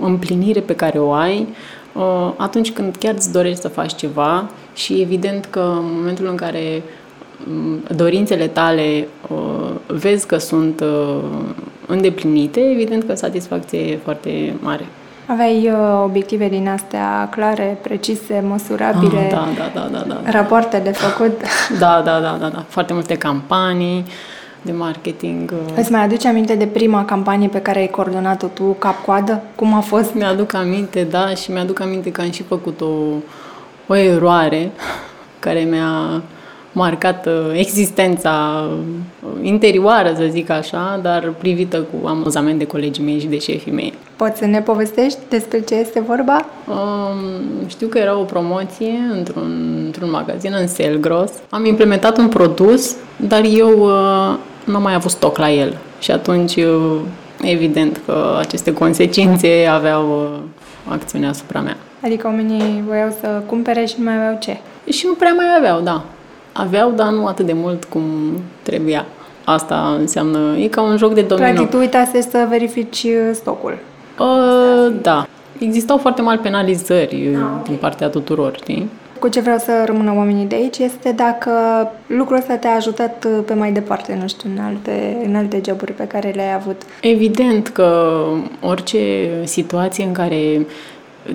împlinire 0.00 0.60
pe 0.60 0.74
care 0.74 0.98
o 0.98 1.12
ai 1.12 1.48
uh, 1.92 2.32
atunci 2.36 2.72
când 2.72 2.96
chiar 2.96 3.14
îți 3.14 3.32
dorești 3.32 3.60
să 3.60 3.68
faci 3.68 3.94
ceva 3.94 4.50
și 4.74 5.00
evident 5.00 5.44
că 5.44 5.60
în 5.60 5.94
momentul 5.96 6.26
în 6.26 6.36
care 6.36 6.82
um, 7.48 7.82
dorințele 7.96 8.46
tale 8.46 9.08
uh, 9.28 9.70
vezi 9.86 10.26
că 10.26 10.36
sunt 10.36 10.80
uh, 10.80 11.16
îndeplinite, 11.86 12.60
evident 12.60 13.04
că 13.04 13.14
satisfacție 13.14 13.78
e 13.78 13.98
foarte 14.02 14.56
mare. 14.60 14.86
Aveai 15.26 15.70
uh, 15.70 16.02
obiective 16.04 16.48
din 16.48 16.68
astea 16.68 17.28
clare, 17.30 17.78
precise, 17.82 18.44
măsurabile? 18.48 19.20
Ah, 19.20 19.30
da, 19.30 19.48
da, 19.74 19.88
da, 19.92 19.98
da, 19.98 20.20
da. 20.24 20.30
Rapoarte 20.30 20.78
de 20.78 20.90
făcut? 20.90 21.40
Da, 21.78 22.02
da, 22.04 22.20
da, 22.20 22.36
da, 22.40 22.48
da. 22.48 22.64
Foarte 22.68 22.92
multe 22.92 23.16
campanii 23.16 24.04
de 24.62 24.72
marketing. 24.72 25.50
Uh. 25.50 25.78
Îți 25.78 25.90
mai 25.90 26.04
aduce 26.04 26.28
aminte 26.28 26.54
de 26.54 26.66
prima 26.66 27.04
campanie 27.04 27.48
pe 27.48 27.60
care 27.60 27.78
ai 27.78 27.88
coordonat-o 27.88 28.46
tu, 28.46 28.62
cap-coadă? 28.78 29.42
Cum 29.54 29.74
a 29.74 29.80
fost? 29.80 30.14
Mi-aduc 30.14 30.54
aminte, 30.54 31.06
da, 31.10 31.28
și 31.28 31.50
mi-aduc 31.50 31.80
aminte 31.80 32.10
că 32.10 32.20
am 32.20 32.30
și 32.30 32.42
făcut 32.42 32.80
o, 32.80 32.92
o 33.86 33.94
eroare 33.94 34.70
care 35.38 35.60
mi-a 35.60 36.22
marcat 36.72 37.26
uh, 37.26 37.32
existența 37.54 38.64
interioară, 39.42 40.12
să 40.16 40.26
zic 40.30 40.50
așa, 40.50 41.00
dar 41.02 41.34
privită 41.38 41.78
cu 41.78 42.06
amuzament 42.06 42.58
de 42.58 42.66
colegii 42.66 43.04
mei 43.04 43.20
și 43.20 43.26
de 43.26 43.38
șefii 43.38 43.72
mei. 43.72 43.92
Poți 44.16 44.38
să 44.38 44.46
ne 44.46 44.60
povestești 44.60 45.18
despre 45.28 45.60
ce 45.60 45.74
este 45.74 46.00
vorba? 46.00 46.46
Um, 46.68 47.68
știu 47.68 47.86
că 47.86 47.98
era 47.98 48.18
o 48.18 48.22
promoție 48.22 48.98
într-un, 49.16 49.80
într-un 49.84 50.10
magazin 50.10 50.54
în 50.60 50.66
Selgros. 50.66 51.32
Am 51.50 51.64
implementat 51.64 52.18
un 52.18 52.28
produs, 52.28 52.96
dar 53.16 53.42
eu 53.44 53.78
uh, 53.78 54.36
nu 54.64 54.76
am 54.76 54.82
mai 54.82 54.94
avut 54.94 55.10
stoc 55.10 55.38
la 55.38 55.50
el. 55.50 55.76
Și 55.98 56.10
atunci, 56.10 56.56
uh, 56.56 57.00
evident 57.42 58.00
că 58.06 58.36
aceste 58.38 58.72
consecințe 58.72 59.68
aveau 59.70 60.10
uh, 60.10 60.92
acțiunea 60.92 61.28
asupra 61.28 61.60
mea. 61.60 61.76
Adică 62.04 62.26
oamenii 62.26 62.84
voiau 62.86 63.16
să 63.20 63.42
cumpere 63.46 63.84
și 63.84 63.94
nu 63.98 64.04
mai 64.04 64.14
aveau 64.14 64.36
ce? 64.40 64.58
Și 64.90 65.06
nu 65.06 65.12
prea 65.14 65.32
mai 65.32 65.46
aveau, 65.58 65.80
da. 65.80 66.04
Aveau, 66.52 66.90
dar 66.90 67.08
nu 67.08 67.26
atât 67.26 67.46
de 67.46 67.52
mult 67.52 67.84
cum 67.84 68.02
trebuia. 68.62 69.06
Asta 69.44 69.96
înseamnă, 69.98 70.56
e 70.56 70.66
ca 70.66 70.82
un 70.82 70.96
joc 70.96 71.14
de 71.14 71.22
domino. 71.22 71.46
Practic, 71.46 71.70
tu 71.70 71.76
uitase 71.76 72.20
să 72.20 72.46
verifici 72.48 73.02
uh, 73.02 73.30
stocul. 73.32 73.78
Uh, 74.18 74.94
da. 75.02 75.26
Existau 75.58 75.96
foarte 75.96 76.22
mari 76.22 76.38
penalizări 76.38 77.30
ah, 77.34 77.40
okay. 77.42 77.62
din 77.64 77.76
partea 77.76 78.08
tuturor, 78.08 78.56
știi? 78.56 78.90
Cu 79.22 79.28
ce 79.28 79.40
vreau 79.40 79.58
să 79.58 79.82
rămână 79.86 80.12
oamenii 80.16 80.46
de 80.46 80.54
aici 80.54 80.78
este 80.78 81.12
dacă 81.12 81.50
lucrul 82.06 82.36
ăsta 82.36 82.56
te-a 82.56 82.74
ajutat 82.74 83.24
uh, 83.24 83.44
pe 83.46 83.54
mai 83.54 83.72
departe, 83.72 84.18
nu 84.20 84.28
știu, 84.28 84.50
în 84.56 84.62
alte, 84.62 85.16
în 85.24 85.34
alte 85.34 85.60
joburi 85.66 85.92
pe 85.92 86.06
care 86.06 86.32
le-ai 86.34 86.54
avut. 86.54 86.82
Evident 87.00 87.68
că 87.68 88.22
orice 88.60 89.28
situație 89.44 90.04
în 90.04 90.12
care 90.12 90.66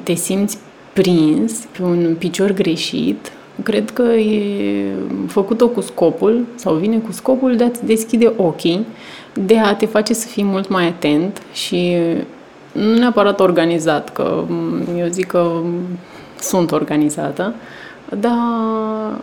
te 0.03 0.13
simți 0.13 0.58
prins 0.94 1.53
pe 1.77 1.84
un 1.84 2.15
picior 2.20 2.51
greșit, 2.51 3.32
cred 3.63 3.89
că 3.91 4.01
e 4.03 4.86
făcut-o 5.27 5.67
cu 5.67 5.82
scopul 5.82 6.46
sau 6.56 6.74
vine 6.74 6.98
cu 6.98 7.12
scopul 7.12 7.56
de 7.56 7.63
a-ți 7.63 7.86
deschide 7.86 8.34
ochii, 8.38 8.86
de 9.34 9.58
a 9.58 9.75
te 9.75 9.86
face 9.86 10.13
să 10.13 10.27
fii 10.27 10.44
mult 10.44 10.70
mai 10.70 10.88
atent 10.88 11.41
și 11.53 11.96
nu 12.72 12.98
neapărat 12.98 13.39
organizat, 13.39 14.13
că 14.13 14.44
eu 14.98 15.08
zic 15.08 15.27
că 15.27 15.51
sunt 16.39 16.72
organizată, 16.72 17.53
dar 18.19 19.21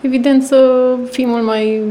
evident 0.00 0.42
să 0.42 0.90
fii 1.10 1.26
mult 1.26 1.44
mai, 1.44 1.82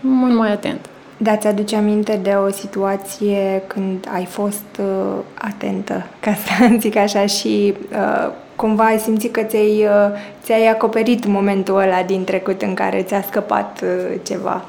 mult 0.00 0.34
mai 0.34 0.52
atent. 0.52 0.88
Da, 1.16 1.36
ți-aduce 1.36 1.76
aminte 1.76 2.20
de 2.22 2.30
o 2.30 2.50
situație 2.50 3.62
când 3.66 4.08
ai 4.14 4.24
fost 4.24 4.64
uh, 4.80 5.18
atentă, 5.34 6.06
ca 6.20 6.34
să 6.34 6.68
zic 6.80 6.96
așa, 6.96 7.26
și 7.26 7.74
uh, 7.92 8.32
cumva 8.56 8.84
ai 8.84 8.98
simțit 8.98 9.32
că 9.32 9.42
ți-ai, 9.42 9.84
uh, 9.84 10.18
ți-ai 10.42 10.66
acoperit 10.66 11.26
momentul 11.26 11.78
ăla 11.78 12.02
din 12.02 12.24
trecut 12.24 12.62
în 12.62 12.74
care 12.74 13.02
ți-a 13.02 13.22
scăpat 13.22 13.80
uh, 13.82 14.14
ceva. 14.22 14.64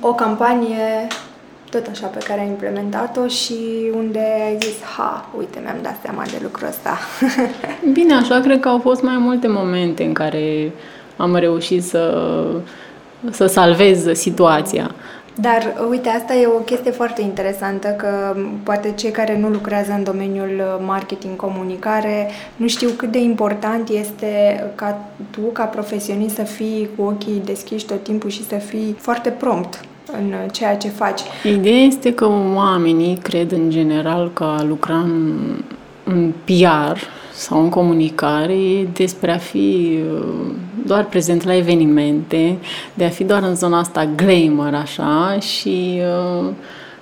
O 0.00 0.14
campanie 0.14 1.06
tot 1.70 1.86
așa 1.90 2.06
pe 2.06 2.24
care 2.26 2.40
ai 2.40 2.46
implementat-o 2.46 3.26
și 3.26 3.54
unde 3.96 4.18
ai 4.18 4.56
zis, 4.60 4.82
ha, 4.96 5.28
uite, 5.38 5.58
mi-am 5.62 5.78
dat 5.82 5.96
seama 6.02 6.22
de 6.22 6.38
lucrul 6.42 6.68
ăsta. 6.68 6.98
Bine, 7.96 8.14
așa 8.14 8.40
cred 8.40 8.60
că 8.60 8.68
au 8.68 8.78
fost 8.78 9.02
mai 9.02 9.16
multe 9.18 9.48
momente 9.48 10.04
în 10.04 10.12
care 10.12 10.72
am 11.16 11.36
reușit 11.36 11.84
să, 11.84 12.44
să 13.30 13.46
salvez 13.46 14.12
situația. 14.12 14.94
Dar, 15.40 15.74
uite, 15.90 16.08
asta 16.08 16.34
e 16.34 16.46
o 16.46 16.58
chestie 16.58 16.90
foarte 16.90 17.22
interesantă, 17.22 17.88
că 17.88 18.36
poate 18.62 18.92
cei 18.96 19.10
care 19.10 19.38
nu 19.38 19.48
lucrează 19.48 19.92
în 19.92 20.04
domeniul 20.04 20.80
marketing, 20.86 21.36
comunicare, 21.36 22.30
nu 22.56 22.68
știu 22.68 22.88
cât 22.88 23.10
de 23.10 23.18
important 23.18 23.88
este 23.88 24.64
ca 24.74 25.04
tu, 25.30 25.40
ca 25.40 25.64
profesionist, 25.64 26.34
să 26.34 26.42
fii 26.42 26.88
cu 26.96 27.02
ochii 27.02 27.42
deschiși 27.44 27.86
tot 27.86 28.02
timpul 28.02 28.30
și 28.30 28.46
să 28.46 28.54
fii 28.54 28.96
foarte 28.98 29.30
prompt 29.30 29.80
în 30.12 30.48
ceea 30.52 30.76
ce 30.76 30.88
faci. 30.88 31.20
Ideea 31.44 31.80
este 31.80 32.14
că 32.14 32.28
oamenii 32.54 33.16
cred 33.16 33.52
în 33.52 33.70
general 33.70 34.30
că 34.32 34.44
a 34.44 34.62
lucra 34.62 34.94
în, 34.94 35.32
în 36.04 36.32
PR 36.44 36.98
sau 37.32 37.62
în 37.62 37.68
comunicare 37.68 38.88
despre 38.92 39.32
a 39.32 39.38
fi 39.38 39.98
uh, 40.14 40.52
doar 40.86 41.04
prezent 41.04 41.44
la 41.44 41.56
evenimente, 41.56 42.58
de 42.94 43.04
a 43.04 43.08
fi 43.08 43.24
doar 43.24 43.42
în 43.42 43.54
zona 43.54 43.78
asta 43.78 44.08
glamour, 44.16 44.74
așa, 44.74 45.38
și 45.40 46.00
uh, 46.40 46.48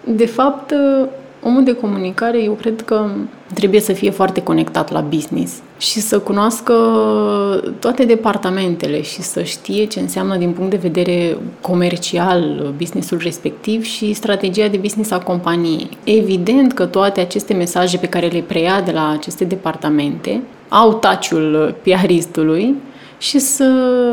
de 0.04 0.26
fapt 0.26 0.70
uh, 0.70 1.08
omul 1.46 1.64
de 1.64 1.74
comunicare, 1.74 2.42
eu 2.42 2.52
cred 2.52 2.82
că 2.82 3.10
trebuie 3.54 3.80
să 3.80 3.92
fie 3.92 4.10
foarte 4.10 4.42
conectat 4.42 4.92
la 4.92 5.00
business 5.00 5.52
și 5.78 6.00
să 6.00 6.18
cunoască 6.18 6.74
toate 7.78 8.04
departamentele 8.04 9.02
și 9.02 9.22
să 9.22 9.42
știe 9.42 9.84
ce 9.84 10.00
înseamnă 10.00 10.36
din 10.36 10.50
punct 10.50 10.70
de 10.70 10.76
vedere 10.76 11.36
comercial 11.60 12.72
businessul 12.76 13.18
respectiv 13.22 13.82
și 13.82 14.12
strategia 14.12 14.68
de 14.68 14.76
business 14.76 15.10
a 15.10 15.18
companiei. 15.18 15.88
Evident 16.04 16.72
că 16.72 16.86
toate 16.86 17.20
aceste 17.20 17.54
mesaje 17.54 17.96
pe 17.96 18.08
care 18.08 18.26
le 18.26 18.44
preia 18.46 18.80
de 18.80 18.92
la 18.92 19.10
aceste 19.10 19.44
departamente 19.44 20.42
au 20.68 20.92
taciul 20.94 21.74
piaristului 21.82 22.74
și, 23.18 23.38
să, 23.38 23.70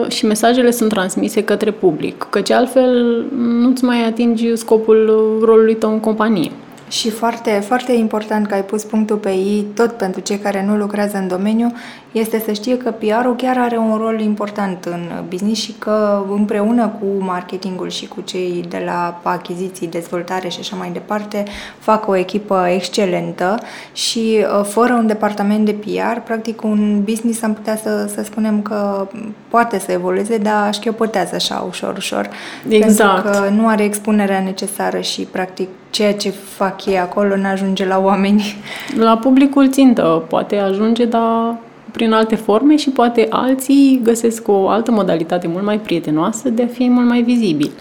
și 0.09 0.25
mesajele 0.25 0.71
sunt 0.71 0.89
transmise 0.89 1.43
către 1.43 1.71
public, 1.71 2.27
căci 2.29 2.49
altfel 2.51 3.23
nu-ți 3.37 3.83
mai 3.83 4.05
atingi 4.05 4.55
scopul 4.55 5.05
rolului 5.45 5.75
tău 5.75 5.91
în 5.91 5.99
companie. 5.99 6.51
Și 6.93 7.09
foarte, 7.09 7.51
foarte 7.51 7.91
important 7.91 8.47
că 8.47 8.53
ai 8.53 8.63
pus 8.63 8.83
punctul 8.83 9.17
pe 9.17 9.29
ei, 9.29 9.65
tot 9.73 9.91
pentru 9.91 10.21
cei 10.21 10.37
care 10.37 10.65
nu 10.65 10.77
lucrează 10.77 11.17
în 11.17 11.27
domeniu, 11.27 11.73
este 12.13 12.41
să 12.45 12.51
știe 12.51 12.77
că 12.77 12.91
PR-ul 12.91 13.35
chiar 13.35 13.57
are 13.57 13.77
un 13.77 13.97
rol 13.97 14.19
important 14.19 14.85
în 14.85 15.11
business 15.29 15.61
și 15.61 15.71
că 15.79 16.25
împreună 16.29 16.87
cu 16.99 17.23
marketingul 17.23 17.89
și 17.89 18.07
cu 18.07 18.21
cei 18.21 18.65
de 18.69 18.83
la 18.85 19.19
achiziții, 19.23 19.87
dezvoltare 19.87 20.47
și 20.47 20.59
așa 20.59 20.75
mai 20.75 20.89
departe, 20.91 21.43
fac 21.79 22.07
o 22.07 22.15
echipă 22.15 22.67
excelentă 22.73 23.59
și 23.93 24.37
uh, 24.59 24.65
fără 24.65 24.93
un 24.93 25.07
departament 25.07 25.65
de 25.65 25.71
PR, 25.71 26.19
practic 26.23 26.63
un 26.63 27.01
business 27.03 27.41
am 27.41 27.53
putea 27.53 27.75
să, 27.75 28.09
să 28.15 28.23
spunem 28.23 28.61
că 28.61 29.07
poate 29.47 29.79
să 29.79 29.91
evolueze, 29.91 30.37
dar 30.37 30.73
șchiopătează 30.73 31.35
așa 31.35 31.65
ușor, 31.67 31.97
ușor. 31.97 32.29
Exact. 32.69 33.21
Pentru 33.23 33.41
că 33.41 33.49
nu 33.49 33.67
are 33.67 33.83
expunerea 33.83 34.39
necesară 34.39 34.99
și 34.99 35.21
practic 35.21 35.67
ceea 35.89 36.13
ce 36.13 36.29
fac 36.29 36.85
ei 36.85 36.99
acolo 36.99 37.35
nu 37.35 37.47
ajunge 37.47 37.85
la 37.85 37.99
oameni. 37.99 38.55
La 38.97 39.17
publicul 39.17 39.69
țintă 39.69 40.23
poate 40.27 40.57
ajunge, 40.57 41.05
dar 41.05 41.57
prin 41.93 42.11
alte 42.11 42.35
forme 42.35 42.75
și 42.75 42.89
poate 42.89 43.27
alții 43.29 43.99
găsesc 44.03 44.47
o 44.47 44.67
altă 44.67 44.91
modalitate 44.91 45.47
mult 45.47 45.63
mai 45.63 45.79
prietenoasă 45.79 46.49
de 46.49 46.63
a 46.63 46.67
fi 46.67 46.89
mult 46.89 47.07
mai 47.07 47.21
vizibil. 47.21 47.71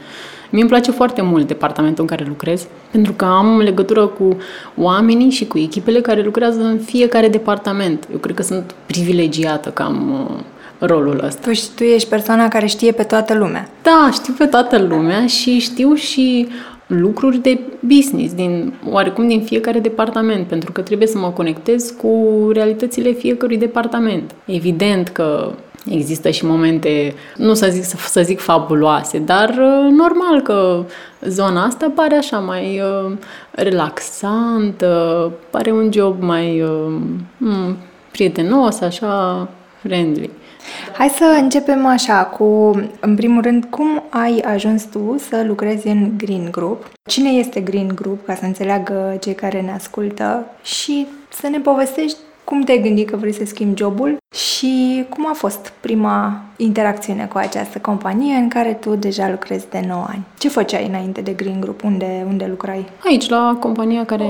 Mie 0.50 0.60
îmi 0.60 0.70
place 0.70 0.90
foarte 0.90 1.22
mult 1.22 1.46
departamentul 1.46 2.02
în 2.02 2.16
care 2.16 2.28
lucrez, 2.28 2.66
pentru 2.90 3.12
că 3.12 3.24
am 3.24 3.58
legătură 3.58 4.06
cu 4.06 4.36
oamenii 4.76 5.30
și 5.30 5.46
cu 5.46 5.58
echipele 5.58 6.00
care 6.00 6.22
lucrează 6.22 6.60
în 6.60 6.78
fiecare 6.78 7.28
departament. 7.28 8.08
Eu 8.12 8.18
cred 8.18 8.34
că 8.34 8.42
sunt 8.42 8.74
privilegiată 8.86 9.68
că 9.68 9.82
am 9.82 10.28
uh, 10.30 10.40
rolul 10.78 11.22
ăsta. 11.24 11.50
Tu, 11.50 11.60
tu 11.74 11.82
ești 11.82 12.08
persoana 12.08 12.48
care 12.48 12.66
știe 12.66 12.92
pe 12.92 13.02
toată 13.02 13.34
lumea. 13.34 13.68
Da, 13.82 14.10
știu 14.12 14.34
pe 14.38 14.44
toată 14.46 14.78
lumea 14.78 15.26
și 15.26 15.58
știu 15.58 15.94
și 15.94 16.48
lucruri 17.00 17.38
de 17.38 17.60
business, 17.80 18.34
din, 18.34 18.74
oarecum 18.90 19.28
din 19.28 19.42
fiecare 19.42 19.78
departament, 19.78 20.46
pentru 20.46 20.72
că 20.72 20.80
trebuie 20.80 21.08
să 21.08 21.18
mă 21.18 21.30
conectez 21.30 21.90
cu 21.90 22.48
realitățile 22.52 23.12
fiecărui 23.12 23.56
departament. 23.56 24.34
Evident 24.46 25.08
că 25.08 25.52
Există 25.90 26.30
și 26.30 26.46
momente, 26.46 27.14
nu 27.36 27.54
să 27.54 27.68
zic, 27.70 27.84
să 27.84 28.22
zic 28.22 28.40
fabuloase, 28.40 29.18
dar 29.18 29.48
uh, 29.48 29.90
normal 29.90 30.40
că 30.42 30.84
zona 31.20 31.64
asta 31.64 31.92
pare 31.94 32.14
așa 32.14 32.38
mai 32.38 32.80
uh, 32.80 33.12
relaxantă, 33.50 35.32
pare 35.50 35.70
un 35.70 35.92
job 35.92 36.22
mai 36.22 36.62
uh, 36.62 37.74
prietenos, 38.10 38.80
așa 38.80 39.48
friendly. 39.80 40.30
Hai 40.92 41.08
să 41.08 41.24
începem 41.40 41.86
așa 41.86 42.24
cu, 42.24 42.44
în 43.00 43.14
primul 43.14 43.42
rând, 43.42 43.64
cum 43.70 44.02
ai 44.08 44.38
ajuns 44.38 44.84
tu 44.84 45.16
să 45.28 45.44
lucrezi 45.46 45.88
în 45.88 46.10
Green 46.16 46.48
Group? 46.50 46.90
Cine 47.10 47.30
este 47.30 47.60
Green 47.60 47.88
Group, 47.94 48.26
ca 48.26 48.34
să 48.34 48.44
înțeleagă 48.44 49.16
cei 49.20 49.34
care 49.34 49.60
ne 49.60 49.72
ascultă 49.72 50.46
și 50.62 51.06
să 51.28 51.48
ne 51.48 51.58
povestești 51.58 52.16
Cum 52.44 52.62
te-ai 52.62 52.82
gândit 52.82 53.10
că 53.10 53.16
vrei 53.16 53.32
să 53.32 53.44
schimbi 53.44 53.80
jobul 53.80 54.16
și 54.34 55.04
cum 55.08 55.26
a 55.28 55.32
fost 55.32 55.72
prima 55.80 56.42
interacțiune 56.56 57.26
cu 57.32 57.38
această 57.38 57.78
companie 57.78 58.34
în 58.34 58.48
care 58.48 58.72
tu 58.80 58.94
deja 58.94 59.30
lucrezi 59.30 59.70
de 59.70 59.84
9 59.88 60.04
ani? 60.08 60.22
Ce 60.38 60.48
făceai 60.48 60.86
înainte 60.86 61.20
de 61.20 61.32
Green 61.32 61.60
Group? 61.60 61.84
Unde, 61.84 62.24
unde 62.28 62.46
lucrai? 62.48 62.86
Aici, 63.06 63.28
la 63.28 63.56
compania 63.60 64.04
care... 64.04 64.26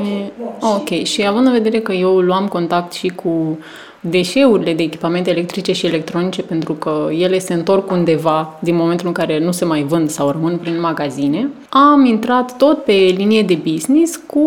Ok, 0.61 0.89
și 0.89 1.27
având 1.27 1.47
în 1.47 1.53
vedere 1.53 1.81
că 1.81 1.93
eu 1.93 2.19
luam 2.19 2.49
contact 2.49 2.93
și 2.93 3.09
cu 3.09 3.59
deșeurile 4.05 4.75
de 4.75 4.83
echipamente 4.83 5.31
electrice 5.31 5.73
și 5.73 5.87
electronice, 5.87 6.43
pentru 6.43 6.73
că 6.73 7.09
ele 7.11 7.39
se 7.39 7.55
întorc 7.55 7.91
undeva 7.91 8.59
din 8.61 8.75
momentul 8.75 9.07
în 9.07 9.13
care 9.13 9.39
nu 9.39 9.53
se 9.53 9.65
mai 9.65 9.83
vând 9.83 10.09
sau 10.11 10.31
rămân 10.31 10.57
prin 10.57 10.81
magazine, 10.81 11.49
am 11.69 12.05
intrat 12.05 12.57
tot 12.57 12.85
pe 12.85 12.93
linie 12.93 13.43
de 13.43 13.59
business 13.71 14.21
cu 14.27 14.47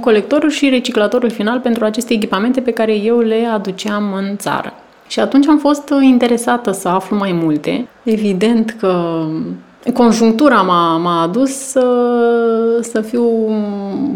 colectorul 0.00 0.50
și 0.50 0.68
reciclatorul 0.68 1.30
final 1.30 1.60
pentru 1.60 1.84
aceste 1.84 2.12
echipamente 2.14 2.60
pe 2.60 2.70
care 2.70 2.94
eu 2.94 3.18
le 3.18 3.46
aduceam 3.52 4.12
în 4.12 4.36
țară. 4.36 4.72
Și 5.08 5.20
atunci 5.20 5.46
am 5.46 5.58
fost 5.58 5.92
interesată 6.02 6.70
să 6.70 6.88
aflu 6.88 7.16
mai 7.16 7.32
multe. 7.32 7.88
Evident 8.02 8.76
că 8.80 9.24
conjunctura 9.90 10.60
m-a, 10.60 10.96
m-a 10.96 11.22
adus 11.22 11.50
să, 11.50 11.86
să 12.80 13.00
fiu 13.00 13.24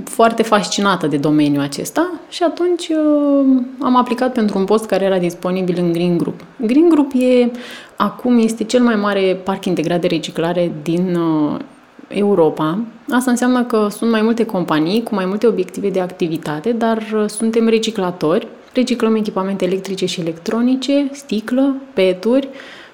foarte 0.05 0.43
fascinată 0.43 1.07
de 1.07 1.17
domeniul 1.17 1.63
acesta 1.63 2.11
și 2.29 2.43
atunci 2.43 2.89
uh, 2.89 3.63
am 3.81 3.97
aplicat 3.97 4.33
pentru 4.33 4.59
un 4.59 4.65
post 4.65 4.87
care 4.87 5.05
era 5.05 5.19
disponibil 5.19 5.77
în 5.79 5.93
Green 5.93 6.19
Group. 6.19 6.41
Green 6.67 6.89
Group 6.89 7.13
e, 7.15 7.51
acum 7.97 8.39
este 8.39 8.65
cel 8.65 8.83
mai 8.83 8.95
mare 8.95 9.41
parc 9.45 9.65
integrat 9.65 10.01
de 10.01 10.07
reciclare 10.07 10.73
din 10.83 11.15
uh, 11.15 11.59
Europa. 12.09 12.79
Asta 13.11 13.31
înseamnă 13.31 13.65
că 13.65 13.89
sunt 13.91 14.11
mai 14.11 14.23
multe 14.23 14.45
companii 14.45 15.03
cu 15.03 15.15
mai 15.15 15.25
multe 15.25 15.47
obiective 15.47 15.91
de 15.91 16.01
activitate, 16.01 16.73
dar 16.73 17.03
uh, 17.15 17.25
suntem 17.29 17.69
reciclatori. 17.69 18.47
Reciclăm 18.73 19.15
echipamente 19.15 19.65
electrice 19.65 20.07
și 20.07 20.21
electronice, 20.21 21.09
sticlă, 21.13 21.75
peturi 21.93 22.49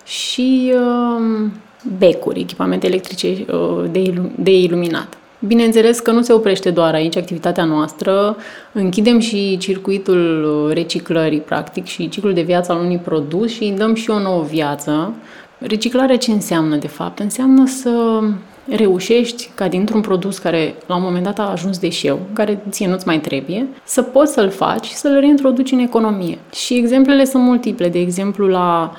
și 0.05 0.73
uh, 0.75 1.50
becuri, 1.99 2.41
echipamente 2.41 2.87
electrice 2.87 3.27
uh, 3.27 3.85
de, 3.91 3.99
ilu- 3.99 4.31
de 4.37 4.59
iluminat. 4.59 5.17
Bineînțeles 5.47 5.99
că 5.99 6.11
nu 6.11 6.23
se 6.23 6.33
oprește 6.33 6.71
doar 6.71 6.95
aici 6.95 7.17
activitatea 7.17 7.65
noastră, 7.65 8.37
închidem 8.73 9.19
și 9.19 9.57
circuitul 9.59 10.45
uh, 10.45 10.75
reciclării, 10.75 11.39
practic, 11.39 11.85
și 11.85 12.09
ciclul 12.09 12.33
de 12.33 12.43
viață 12.43 12.73
al 12.73 12.79
unui 12.79 12.99
produs 12.99 13.51
și 13.51 13.62
îi 13.62 13.75
dăm 13.77 13.95
și 13.95 14.11
o 14.11 14.19
nouă 14.19 14.43
viață. 14.43 15.15
Reciclarea 15.59 16.17
ce 16.17 16.31
înseamnă, 16.31 16.77
de 16.77 16.89
fapt? 16.89 17.19
Înseamnă 17.19 17.67
să 17.67 18.21
reușești 18.69 19.51
ca 19.55 19.69
dintr-un 19.69 20.01
produs 20.01 20.39
care 20.39 20.75
la 20.87 20.97
un 20.97 21.03
moment 21.03 21.25
dat 21.25 21.39
a 21.39 21.51
ajuns 21.51 21.79
deșeu, 21.79 22.19
care 22.33 22.62
ție 22.71 22.89
nu-ți 22.89 23.07
mai 23.07 23.21
trebuie, 23.21 23.67
să 23.85 24.03
poți 24.03 24.33
să-l 24.33 24.51
faci 24.51 24.85
și 24.85 24.95
să-l 24.95 25.19
reintroduci 25.21 25.73
în 25.73 25.79
economie. 25.79 26.39
Și 26.55 26.75
exemplele 26.75 27.25
sunt 27.25 27.43
multiple. 27.43 27.89
De 27.89 27.99
exemplu, 27.99 28.47
la 28.47 28.91
uh, 28.93 28.99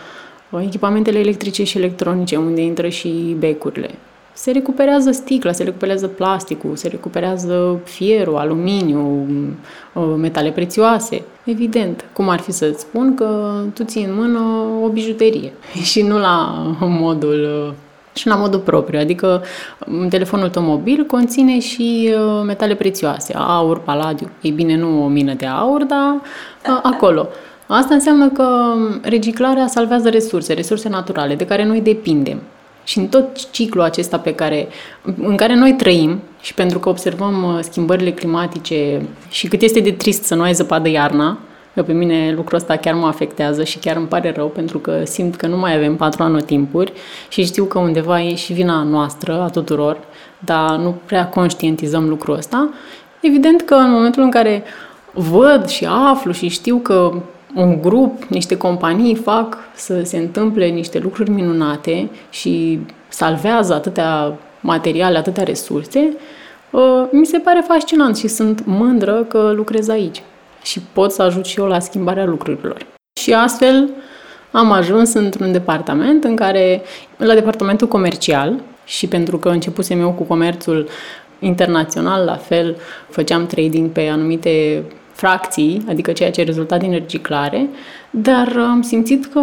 echipamentele 0.62 1.20
electrice 1.20 1.64
și 1.64 1.78
electronice, 1.78 2.36
unde 2.36 2.62
intră 2.62 2.88
și 2.88 3.36
becurile. 3.40 3.90
Se 4.34 4.52
recuperează 4.52 5.12
sticla, 5.12 5.52
se 5.52 5.64
recuperează 5.64 6.08
plasticul, 6.08 6.76
se 6.76 6.88
recuperează 6.88 7.80
fierul, 7.84 8.38
aluminiu, 8.38 9.28
uh, 9.94 10.04
metale 10.18 10.52
prețioase. 10.52 11.22
Evident, 11.44 12.06
cum 12.14 12.30
ar 12.30 12.40
fi 12.40 12.52
să-ți 12.52 12.80
spun 12.80 13.16
că 13.16 13.62
tu 13.74 13.84
ții 13.84 14.04
în 14.04 14.14
mână 14.16 14.40
o 14.84 14.88
bijuterie 14.88 15.54
și 15.92 16.02
nu 16.02 16.20
la 16.20 16.66
modul 16.80 17.66
uh, 17.68 17.74
și 18.16 18.28
la 18.28 18.36
modul 18.36 18.60
propriu, 18.60 19.00
adică 19.00 19.44
mm, 19.86 20.08
telefonul 20.08 20.50
tău 20.50 20.64
mobil 20.64 21.04
conține 21.04 21.60
și 21.60 22.14
uh, 22.16 22.44
metale 22.46 22.76
prețioase, 22.76 23.34
aur, 23.38 23.80
paladiu. 23.80 24.30
Ei 24.42 24.52
bine, 24.52 24.76
nu 24.76 25.04
o 25.04 25.08
mină 25.08 25.34
de 25.34 25.46
aur, 25.46 25.84
dar 25.84 26.14
uh, 26.16 26.80
acolo. 26.84 27.28
Asta 27.68 27.94
înseamnă 27.94 28.30
că 28.30 28.74
mm, 28.76 29.00
reciclarea 29.02 29.68
salvează 29.68 30.10
resurse, 30.10 30.54
resurse 30.54 30.90
naturale, 30.90 31.36
de 31.36 31.46
care 31.46 31.66
noi 31.66 31.82
depindem. 31.82 32.42
Și 32.84 32.98
în 32.98 33.08
tot 33.08 33.52
ciclul 33.52 33.84
acesta 33.84 34.18
pe 34.18 34.36
care, 34.36 34.68
în 35.22 35.36
care 35.36 35.56
noi 35.56 35.74
trăim, 35.74 36.22
și 36.42 36.54
pentru 36.54 36.80
că 36.80 36.90
observăm 36.90 37.44
uh, 37.44 37.60
schimbările 37.62 38.12
climatice 38.12 39.02
și 39.30 39.48
cât 39.48 39.62
este 39.62 39.80
de 39.80 39.92
trist 39.92 40.24
să 40.24 40.36
nu 40.36 40.42
ai 40.42 40.54
zăpadă 40.54 40.90
iarna, 40.90 41.38
că 41.74 41.84
pe 41.84 41.94
mine 41.94 42.34
lucrul 42.36 42.58
ăsta 42.58 42.76
chiar 42.76 42.94
mă 42.94 43.08
afectează 43.08 43.64
și 43.64 43.78
chiar 43.78 43.96
îmi 43.96 44.08
pare 44.08 44.34
rău 44.36 44.48
pentru 44.48 44.80
că 44.80 45.02
simt 45.06 45.36
că 45.36 45.48
nu 45.48 45.58
mai 45.58 45.76
avem 45.76 45.96
patru 45.96 46.24
anotimpuri 46.24 46.94
și 47.30 47.46
știu 47.46 47.64
că 47.64 47.80
undeva 47.80 48.22
e 48.22 48.36
și 48.36 48.54
vina 48.54 48.84
noastră, 48.84 49.42
a 49.42 49.50
tuturor, 49.50 49.98
dar 50.40 50.76
nu 50.76 50.96
prea 51.06 51.28
conștientizăm 51.28 52.10
lucrul 52.10 52.36
ăsta. 52.36 52.70
Evident 53.20 53.62
că 53.62 53.74
în 53.74 53.92
momentul 53.92 54.24
în 54.24 54.32
care 54.32 54.64
văd 55.14 55.68
și 55.68 55.88
aflu 55.90 56.32
și 56.32 56.48
știu 56.48 56.78
că 56.78 57.12
un 57.56 57.82
grup, 57.82 58.24
niște 58.24 58.58
companii 58.58 59.16
fac 59.16 59.58
să 59.76 60.02
se 60.04 60.18
întâmple 60.18 60.66
niște 60.66 61.00
lucruri 61.00 61.30
minunate 61.30 62.10
și 62.30 62.80
salvează 63.08 63.74
atâtea 63.74 64.38
materiale, 64.60 65.18
atâtea 65.18 65.44
resurse, 65.44 66.18
uh, 66.72 66.82
mi 67.12 67.26
se 67.26 67.38
pare 67.38 67.64
fascinant 67.68 68.18
și 68.18 68.28
sunt 68.28 68.66
mândră 68.66 69.24
că 69.24 69.52
lucrez 69.56 69.88
aici 69.88 70.24
și 70.64 70.82
pot 70.94 71.12
să 71.12 71.22
ajut 71.22 71.46
și 71.46 71.60
eu 71.60 71.66
la 71.66 71.80
schimbarea 71.80 72.26
lucrurilor. 72.26 72.86
Și 73.20 73.34
astfel 73.34 73.90
am 74.52 74.72
ajuns 74.72 75.14
într-un 75.14 75.52
departament 75.52 76.24
în 76.24 76.36
care, 76.36 76.82
la 77.18 77.34
departamentul 77.34 77.88
comercial, 77.88 78.62
și 78.86 79.08
pentru 79.08 79.38
că 79.38 79.50
începusem 79.50 80.00
eu 80.00 80.12
cu 80.12 80.24
comerțul 80.24 80.88
internațional, 81.40 82.26
la 82.26 82.36
fel, 82.36 82.76
făceam 83.10 83.46
trading 83.46 83.90
pe 83.90 84.08
anumite 84.08 84.84
fracții, 85.14 85.86
adică 85.90 86.12
ceea 86.12 86.32
ce 86.32 86.44
rezulta 86.44 86.78
din 86.78 86.92
reciclare, 86.92 87.70
dar 88.10 88.58
am 88.58 88.82
simțit 88.82 89.26
că 89.26 89.42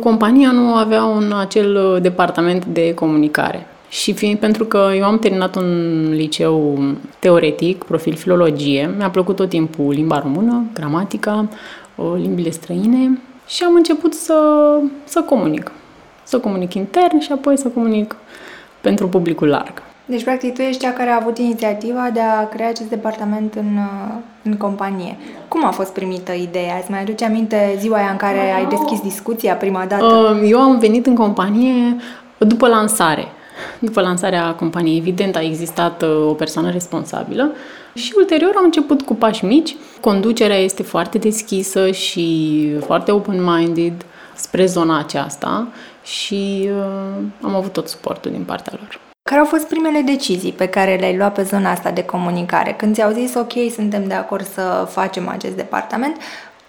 compania 0.00 0.50
nu 0.50 0.74
avea 0.74 1.04
un 1.04 1.32
acel 1.38 1.98
departament 2.02 2.64
de 2.64 2.94
comunicare. 2.94 3.66
Și 3.88 4.12
fiind 4.12 4.38
pentru 4.38 4.64
că 4.64 4.90
eu 4.96 5.04
am 5.04 5.18
terminat 5.18 5.56
un 5.56 6.10
liceu 6.10 6.78
teoretic, 7.18 7.84
profil 7.84 8.14
filologie, 8.14 8.94
mi-a 8.96 9.10
plăcut 9.10 9.36
tot 9.36 9.48
timpul 9.48 9.88
limba 9.88 10.18
română, 10.18 10.64
gramatica, 10.74 11.48
limbile 12.16 12.50
străine 12.50 13.20
și 13.46 13.62
am 13.62 13.74
început 13.74 14.14
să, 14.14 14.38
să 15.04 15.20
comunic. 15.20 15.72
Să 16.22 16.38
comunic 16.38 16.74
intern 16.74 17.18
și 17.18 17.32
apoi 17.32 17.58
să 17.58 17.68
comunic 17.68 18.16
pentru 18.80 19.08
publicul 19.08 19.48
larg. 19.48 19.82
Deci, 20.10 20.24
practic, 20.24 20.54
tu 20.54 20.60
ești 20.60 20.80
cea 20.80 20.92
care 20.92 21.10
a 21.10 21.16
avut 21.20 21.38
inițiativa 21.38 22.10
de 22.12 22.20
a 22.20 22.48
crea 22.48 22.68
acest 22.68 22.88
departament 22.88 23.54
în, 23.54 23.78
în 24.42 24.56
companie. 24.56 25.16
Cum 25.48 25.66
a 25.66 25.70
fost 25.70 25.92
primită 25.92 26.32
ideea? 26.32 26.78
Îți 26.80 26.90
mai 26.90 27.00
aduce 27.00 27.24
aminte 27.24 27.76
ziua 27.78 27.96
aia 27.96 28.10
în 28.10 28.16
care 28.16 28.52
ai 28.52 28.66
deschis 28.66 29.00
discuția 29.00 29.54
prima 29.54 29.84
dată? 29.88 30.40
Eu 30.44 30.60
am 30.60 30.78
venit 30.78 31.06
în 31.06 31.14
companie 31.14 31.96
după 32.38 32.68
lansare. 32.68 33.26
După 33.78 34.00
lansarea 34.00 34.54
companiei, 34.54 34.98
evident, 34.98 35.36
a 35.36 35.42
existat 35.42 36.02
uh, 36.02 36.28
o 36.28 36.32
persoană 36.32 36.70
responsabilă 36.70 37.52
și 37.94 38.12
ulterior 38.16 38.52
am 38.56 38.64
început 38.64 39.02
cu 39.02 39.14
pași 39.14 39.44
mici. 39.44 39.76
Conducerea 40.00 40.58
este 40.58 40.82
foarte 40.82 41.18
deschisă 41.18 41.90
și 41.90 42.68
foarte 42.86 43.12
open-minded 43.12 44.04
spre 44.34 44.66
zona 44.66 44.98
aceasta 44.98 45.68
și 46.04 46.68
uh, 46.70 47.24
am 47.42 47.54
avut 47.54 47.72
tot 47.72 47.88
suportul 47.88 48.30
din 48.30 48.44
partea 48.44 48.72
lor. 48.76 49.08
Care 49.22 49.42
au 49.42 49.46
fost 49.46 49.66
primele 49.66 50.00
decizii 50.00 50.52
pe 50.52 50.66
care 50.66 50.96
le-ai 50.96 51.16
luat 51.16 51.34
pe 51.34 51.42
zona 51.42 51.70
asta 51.70 51.90
de 51.90 52.04
comunicare? 52.04 52.72
Când 52.72 52.94
ți-au 52.94 53.12
zis, 53.12 53.34
ok, 53.34 53.52
suntem 53.74 54.06
de 54.06 54.14
acord 54.14 54.46
să 54.46 54.88
facem 54.90 55.28
acest 55.28 55.56
departament, 55.56 56.16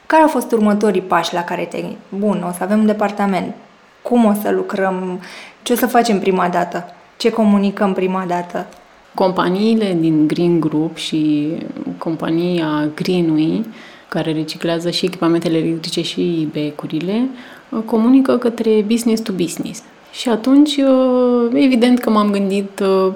care 0.06 0.22
au 0.22 0.28
fost 0.28 0.52
următorii 0.52 1.02
pași 1.02 1.34
la 1.34 1.44
care 1.44 1.64
te 1.64 1.84
Bun, 2.10 2.46
o 2.48 2.52
să 2.52 2.64
avem 2.64 2.80
un 2.80 2.86
departament. 2.86 3.54
Cum 4.02 4.26
o 4.26 4.34
să 4.42 4.52
lucrăm? 4.52 5.20
Ce 5.64 5.74
o 5.74 5.76
să 5.76 5.86
facem 5.86 6.20
prima 6.20 6.48
dată? 6.50 6.94
Ce 7.18 7.30
comunicăm 7.30 7.94
prima 7.94 8.26
dată? 8.28 8.68
Companiile 9.14 9.98
din 10.00 10.28
Green 10.28 10.60
Group 10.60 10.98
și 10.98 11.52
compania 11.98 12.90
Greenway, 12.96 13.66
care 14.08 14.32
reciclează 14.32 14.90
și 14.90 15.06
echipamentele 15.06 15.58
electrice 15.58 16.02
și 16.02 16.50
becurile, 16.52 17.30
comunică 17.86 18.38
către 18.38 18.82
business 18.88 19.22
to 19.22 19.32
business. 19.32 19.84
Și 20.12 20.30
atunci, 20.30 20.80
evident 21.54 22.00
că 22.00 22.10
m-am 22.10 22.32
gândit 22.32 22.80
uh, 22.80 23.14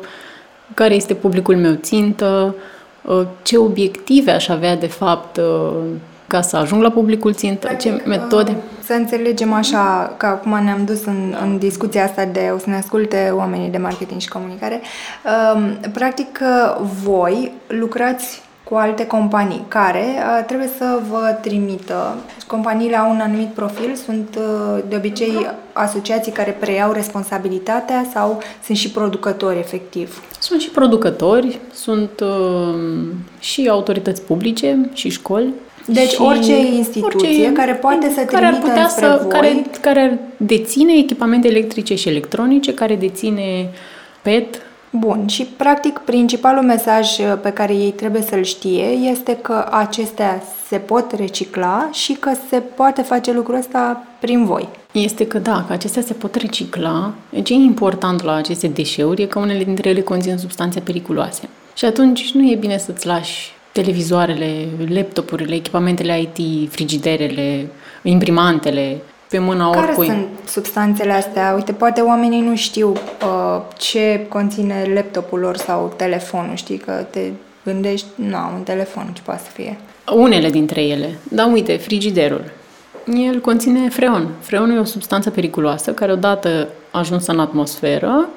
care 0.73 0.93
este 0.93 1.13
publicul 1.13 1.55
meu 1.55 1.73
țintă, 1.73 2.55
uh, 3.01 3.21
ce 3.43 3.57
obiective 3.57 4.31
aș 4.31 4.47
avea 4.47 4.75
de 4.75 4.87
fapt 4.87 5.37
uh, 5.37 5.73
ca 6.27 6.41
să 6.41 6.57
ajung 6.57 6.81
la 6.81 6.89
publicul 6.89 7.33
țintă, 7.33 7.67
ce 7.67 7.89
adică, 7.89 8.09
metode. 8.09 8.55
Să 8.83 8.93
înțelegem 8.93 9.53
așa, 9.53 10.13
că 10.17 10.25
acum 10.25 10.63
ne-am 10.63 10.85
dus 10.85 11.05
în, 11.05 11.35
în 11.41 11.57
discuția 11.57 12.03
asta 12.03 12.25
de 12.25 12.51
o 12.55 12.57
să 12.57 12.69
ne 12.69 12.75
asculte 12.75 13.31
oamenii 13.35 13.69
de 13.69 13.77
marketing 13.77 14.21
și 14.21 14.27
comunicare. 14.27 14.81
Um, 15.53 15.91
practic, 15.91 16.39
voi 17.03 17.51
lucrați 17.67 18.41
cu 18.69 18.75
alte 18.75 19.07
companii 19.07 19.65
care 19.67 20.03
uh, 20.17 20.43
trebuie 20.45 20.69
să 20.77 20.99
vă 21.09 21.37
trimită. 21.41 22.15
Companiile 22.47 22.97
au 22.97 23.09
un 23.11 23.19
anumit 23.19 23.47
profil, 23.47 23.95
sunt 24.05 24.37
uh, 24.37 24.83
de 24.89 24.95
obicei 24.95 25.47
asociații 25.73 26.31
care 26.31 26.57
preiau 26.59 26.91
responsabilitatea 26.91 28.05
sau 28.13 28.41
sunt 28.63 28.77
și 28.77 28.89
producători 28.89 29.57
efectiv? 29.57 30.21
Sunt 30.39 30.61
și 30.61 30.69
producători, 30.69 31.59
sunt 31.73 32.19
uh, 32.19 32.75
și 33.39 33.67
autorități 33.69 34.21
publice 34.21 34.89
și 34.93 35.09
școli. 35.09 35.53
Deci 35.85 36.11
și 36.11 36.21
orice 36.21 36.57
instituție 36.57 37.27
orice, 37.27 37.51
care 37.51 37.73
poate 37.73 38.11
să 38.15 38.21
care 38.21 38.45
ar 38.45 38.57
putea 38.57 38.87
să, 38.87 39.19
voi... 39.21 39.31
care, 39.31 39.65
care 39.81 40.19
deține 40.37 40.93
echipamente 40.97 41.47
electrice 41.47 41.95
și 41.95 42.09
electronice, 42.09 42.73
care 42.73 42.95
deține 42.95 43.69
PET, 44.21 44.61
Bun, 44.97 45.27
și 45.27 45.43
practic 45.43 46.01
principalul 46.05 46.63
mesaj 46.63 47.17
uh, 47.17 47.37
pe 47.41 47.49
care 47.49 47.73
ei 47.73 47.91
trebuie 47.91 48.21
să-l 48.21 48.43
știe 48.43 48.83
este 48.83 49.37
că 49.41 49.67
acestea 49.71 50.43
se 50.67 50.77
pot 50.77 51.11
recicla 51.11 51.89
și 51.91 52.13
că 52.13 52.31
se 52.49 52.59
poate 52.59 53.01
face 53.01 53.33
lucrul 53.33 53.57
ăsta 53.57 54.03
prin 54.19 54.45
voi. 54.45 54.69
Este 54.91 55.27
că 55.27 55.39
da, 55.39 55.63
că 55.67 55.73
acestea 55.73 56.01
se 56.01 56.13
pot 56.13 56.35
recicla. 56.35 57.13
Ce 57.43 57.53
e 57.53 57.55
important 57.55 58.23
la 58.23 58.33
aceste 58.33 58.67
deșeuri 58.67 59.21
e 59.21 59.25
că 59.25 59.39
unele 59.39 59.63
dintre 59.63 59.89
ele 59.89 60.01
conțin 60.01 60.37
substanțe 60.37 60.79
periculoase. 60.79 61.49
Și 61.73 61.85
atunci 61.85 62.31
nu 62.31 62.51
e 62.51 62.55
bine 62.55 62.77
să-ți 62.77 63.07
lași 63.07 63.53
televizoarele, 63.71 64.67
laptopurile, 64.87 65.55
echipamentele 65.55 66.21
IT, 66.21 66.71
frigiderele, 66.71 67.67
imprimantele, 68.03 69.01
pe 69.29 69.39
mâna 69.39 69.69
Care 69.69 69.85
oricui. 69.85 70.05
sunt 70.05 70.27
substanțele 70.47 71.11
astea? 71.11 71.53
Uite, 71.55 71.71
poate 71.71 72.01
oamenii 72.01 72.41
nu 72.41 72.55
știu 72.55 72.89
uh, 72.89 72.97
ce 73.77 74.25
conține 74.29 74.91
laptopul 74.93 75.39
lor 75.39 75.57
sau 75.57 75.93
telefonul, 75.95 76.55
știi, 76.55 76.77
că 76.77 77.05
te 77.09 77.19
gândești, 77.63 78.05
nu, 78.15 78.37
un 78.55 78.63
telefon, 78.63 79.11
ce 79.13 79.21
poate 79.21 79.41
să 79.43 79.49
fie? 79.53 79.77
Unele 80.15 80.49
dintre 80.49 80.81
ele. 80.81 81.17
Da, 81.29 81.45
uite, 81.45 81.75
frigiderul. 81.75 82.43
El 83.13 83.39
conține 83.39 83.89
freon. 83.89 84.27
Freonul 84.39 84.75
e 84.75 84.79
o 84.79 84.83
substanță 84.83 85.29
periculoasă 85.29 85.91
care 85.91 86.11
odată 86.11 86.67
ajunsă 86.91 87.31
în 87.31 87.39
atmosferă 87.39 88.27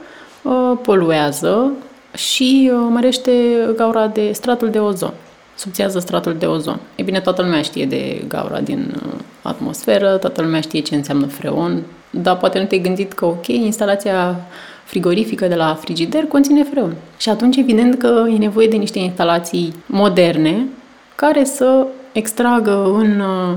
uh, 0.42 0.78
poluează 0.83 1.72
și 2.14 2.70
uh, 2.72 2.87
mărește 2.90 3.33
gaura 3.76 4.07
de 4.07 4.33
stratul 4.33 4.70
de 4.70 4.78
ozon 4.78 5.12
subțiază 5.59 5.98
stratul 5.98 6.35
de 6.38 6.46
ozon. 6.46 6.81
E 6.94 7.02
bine, 7.02 7.20
toată 7.20 7.42
lumea 7.42 7.62
știe 7.62 7.87
de 7.87 8.24
gaura 8.28 8.61
din 8.61 8.94
uh, 9.07 9.12
atmosferă, 9.42 10.16
toată 10.16 10.42
lumea 10.42 10.61
știe 10.61 10.81
ce 10.81 10.94
înseamnă 10.94 11.26
freon, 11.26 11.83
dar 12.11 12.37
poate 12.37 12.59
nu 12.59 12.64
te-ai 12.64 12.81
gândit 12.81 13.12
că, 13.12 13.24
ok, 13.24 13.46
instalația 13.46 14.40
frigorifică 14.88 15.46
de 15.46 15.55
la 15.55 15.74
frigider 15.74 16.24
conține 16.24 16.62
freon. 16.62 16.94
Și 17.16 17.29
atunci, 17.29 17.57
evident 17.57 17.94
că 17.94 18.27
e 18.33 18.37
nevoie 18.37 18.66
de 18.66 18.77
niște 18.77 18.98
instalații 18.98 19.74
moderne 19.87 20.66
care 21.14 21.44
să 21.44 21.87
extragă 22.12 22.94
în, 22.98 23.20
uh, 23.20 23.57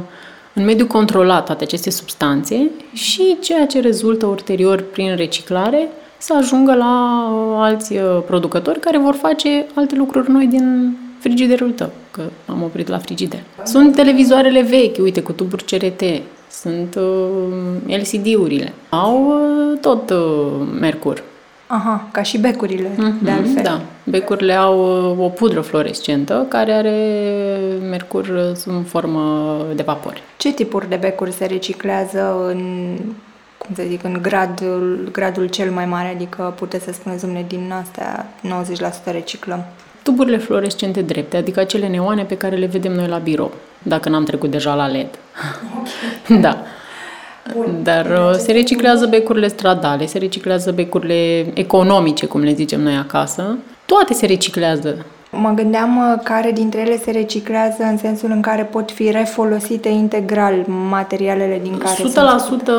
în 0.54 0.63
mediul 0.63 0.88
controlat 0.88 1.46
toate 1.46 1.63
aceste 1.63 1.89
substanțe 1.89 2.70
și 2.94 3.38
ceea 3.39 3.65
ce 3.65 3.80
rezultă 3.80 4.26
ulterior 4.26 4.82
prin 4.82 5.15
reciclare 5.15 5.88
să 6.17 6.34
ajungă 6.38 6.74
la 6.74 7.28
uh, 7.34 7.56
alți 7.58 7.94
producători 8.26 8.80
care 8.80 8.98
vor 8.98 9.13
face 9.13 9.65
alte 9.74 9.96
lucruri 9.96 10.32
noi 10.32 10.46
din 10.46 10.98
frigiderul 11.20 11.72
tău, 11.72 11.89
că 12.12 12.22
am 12.46 12.63
oprit 12.63 12.88
la 12.88 12.98
frigider. 12.98 13.39
Sunt 13.63 13.96
televizoarele 13.96 14.62
vechi, 14.62 14.98
uite, 14.98 15.22
cu 15.22 15.32
tuburi 15.32 15.63
CRT, 15.63 16.02
sunt 16.52 16.96
uh, 16.96 17.98
LCD-urile. 17.98 18.74
Au 18.90 19.26
uh, 19.26 19.80
tot 19.80 20.10
uh, 20.10 20.68
mercur. 20.80 21.24
Aha, 21.68 22.08
ca 22.12 22.22
și 22.22 22.38
becurile, 22.38 22.90
mm-hmm, 22.90 23.24
de 23.24 23.32
altfel. 23.32 23.64
Da, 23.64 23.82
becurile 24.04 24.54
au 24.54 25.10
uh, 25.12 25.26
o 25.26 25.30
pudră 25.30 25.62
fluorescentă 25.62 26.46
care 26.50 26.72
are 26.72 26.98
mercur 27.90 28.28
uh, 28.28 28.62
în 28.66 28.84
formă 28.84 29.56
de 29.76 29.84
vapori. 29.84 30.24
Ce 30.38 30.54
tipuri 30.54 30.90
de 30.90 30.96
becuri 30.96 31.32
se 31.32 31.46
reciclează 31.46 32.46
în 32.48 32.94
cum 33.58 33.76
să 33.76 33.84
zic, 33.88 34.04
în 34.04 34.20
gradul, 34.22 35.10
gradul 35.12 35.48
cel 35.48 35.72
mai 35.72 35.86
mare, 35.86 36.08
adică 36.08 36.54
puteți 36.58 36.84
să 36.84 36.92
spuneți, 36.92 37.26
domne, 37.26 37.46
din 37.48 37.74
astea 37.82 38.28
90% 39.10 39.12
reciclăm? 39.12 39.66
tuburile 40.04 40.38
fluorescente 40.38 41.02
drepte, 41.02 41.38
adică 41.38 41.60
acele 41.60 41.88
neoane 41.88 42.24
pe 42.24 42.38
care 42.38 42.56
le 42.56 42.66
vedem 42.66 42.92
noi 42.92 43.08
la 43.08 43.18
birou, 43.18 43.52
dacă 43.84 44.10
n-am 44.10 44.24
trecut 44.24 44.52
deja 44.52 44.74
la 44.74 44.88
LED. 44.88 45.10
Okay. 46.28 46.39
da. 46.46 46.58
Bun. 47.56 47.84
Dar 47.84 48.06
uh, 48.06 48.34
se 48.38 48.52
reciclează 48.52 49.06
becurile 49.06 49.48
stradale, 49.48 50.06
se 50.06 50.17
reciclează 50.17 50.72
becurile 50.72 51.52
economice, 51.54 52.26
cum 52.26 52.41
le 52.41 52.54
zicem 52.54 52.82
noi 52.82 52.96
acasă. 52.96 53.58
Toate 53.86 54.13
se 54.13 54.26
reciclează. 54.26 55.06
Mă 55.32 55.50
gândeam 55.56 55.98
uh, 55.98 56.20
care 56.24 56.52
dintre 56.52 56.80
ele 56.80 56.98
se 56.98 57.12
reciclează 57.12 57.84
în 57.84 57.98
sensul 57.98 58.32
în 58.32 58.41
care 58.41 58.63
pot 58.63 58.91
fi 58.91 59.12
refolosite 59.12 59.89
integral 59.89 60.65
materialele 60.89 61.60
din 61.63 61.78
care 61.78 61.96
100% 61.96 62.46
sunt 62.48 62.72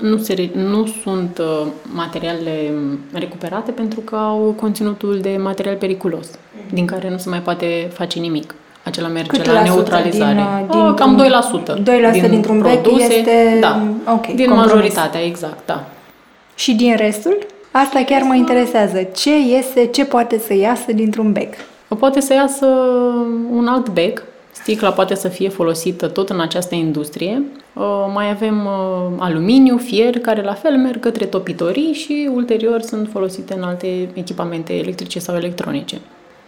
nu, 0.00 0.18
se, 0.18 0.50
nu 0.54 0.86
sunt 1.02 1.38
uh, 1.38 1.66
materiale 1.94 2.72
recuperate 3.12 3.70
pentru 3.70 4.00
că 4.00 4.16
au 4.16 4.54
conținutul 4.56 5.18
de 5.20 5.36
material 5.42 5.76
periculos, 5.76 6.26
din 6.72 6.86
care 6.86 7.10
nu 7.10 7.16
se 7.16 7.28
mai 7.28 7.40
poate 7.40 7.90
face 7.92 8.18
nimic. 8.18 8.54
Acela 8.84 9.08
merge 9.08 9.28
Cât 9.28 9.46
la 9.46 9.62
neutralizare. 9.62 10.34
Din, 10.34 10.66
din, 10.70 10.80
oh, 10.80 10.94
cam 10.96 11.22
2%. 11.66 11.78
2% 11.78 11.82
din 12.12 12.30
dintr-un 12.30 12.60
bec 12.60 12.86
este... 12.98 13.58
Da, 13.60 13.82
okay, 14.12 14.34
din 14.34 14.46
compromis. 14.46 14.72
majoritatea, 14.72 15.24
exact, 15.24 15.66
da. 15.66 15.84
Și 16.54 16.74
din 16.74 16.96
restul? 16.96 17.46
Asta 17.70 18.02
chiar 18.06 18.22
mă 18.22 18.34
interesează. 18.34 19.02
Ce 19.02 19.38
iese, 19.38 19.84
ce 19.84 20.04
poate 20.04 20.38
să 20.38 20.54
iasă 20.54 20.92
dintr-un 20.92 21.32
bec? 21.32 21.54
Poate 21.98 22.20
să 22.20 22.34
iasă 22.34 22.66
un 23.50 23.66
alt 23.66 23.88
bec, 23.88 24.22
sticla 24.50 24.90
poate 24.90 25.14
să 25.14 25.28
fie 25.28 25.48
folosită 25.48 26.06
tot 26.08 26.28
în 26.28 26.40
această 26.40 26.74
industrie. 26.74 27.42
Uh, 27.72 27.82
mai 28.14 28.30
avem 28.30 28.66
uh, 28.66 29.16
aluminiu, 29.18 29.76
fier, 29.76 30.18
care 30.18 30.42
la 30.42 30.54
fel 30.54 30.76
merg 30.76 31.00
către 31.00 31.24
topitorii 31.24 31.92
și 31.92 32.30
ulterior 32.34 32.80
sunt 32.80 33.08
folosite 33.12 33.54
în 33.54 33.62
alte 33.62 34.08
echipamente 34.14 34.72
electrice 34.74 35.18
sau 35.18 35.36
electronice. 35.36 36.00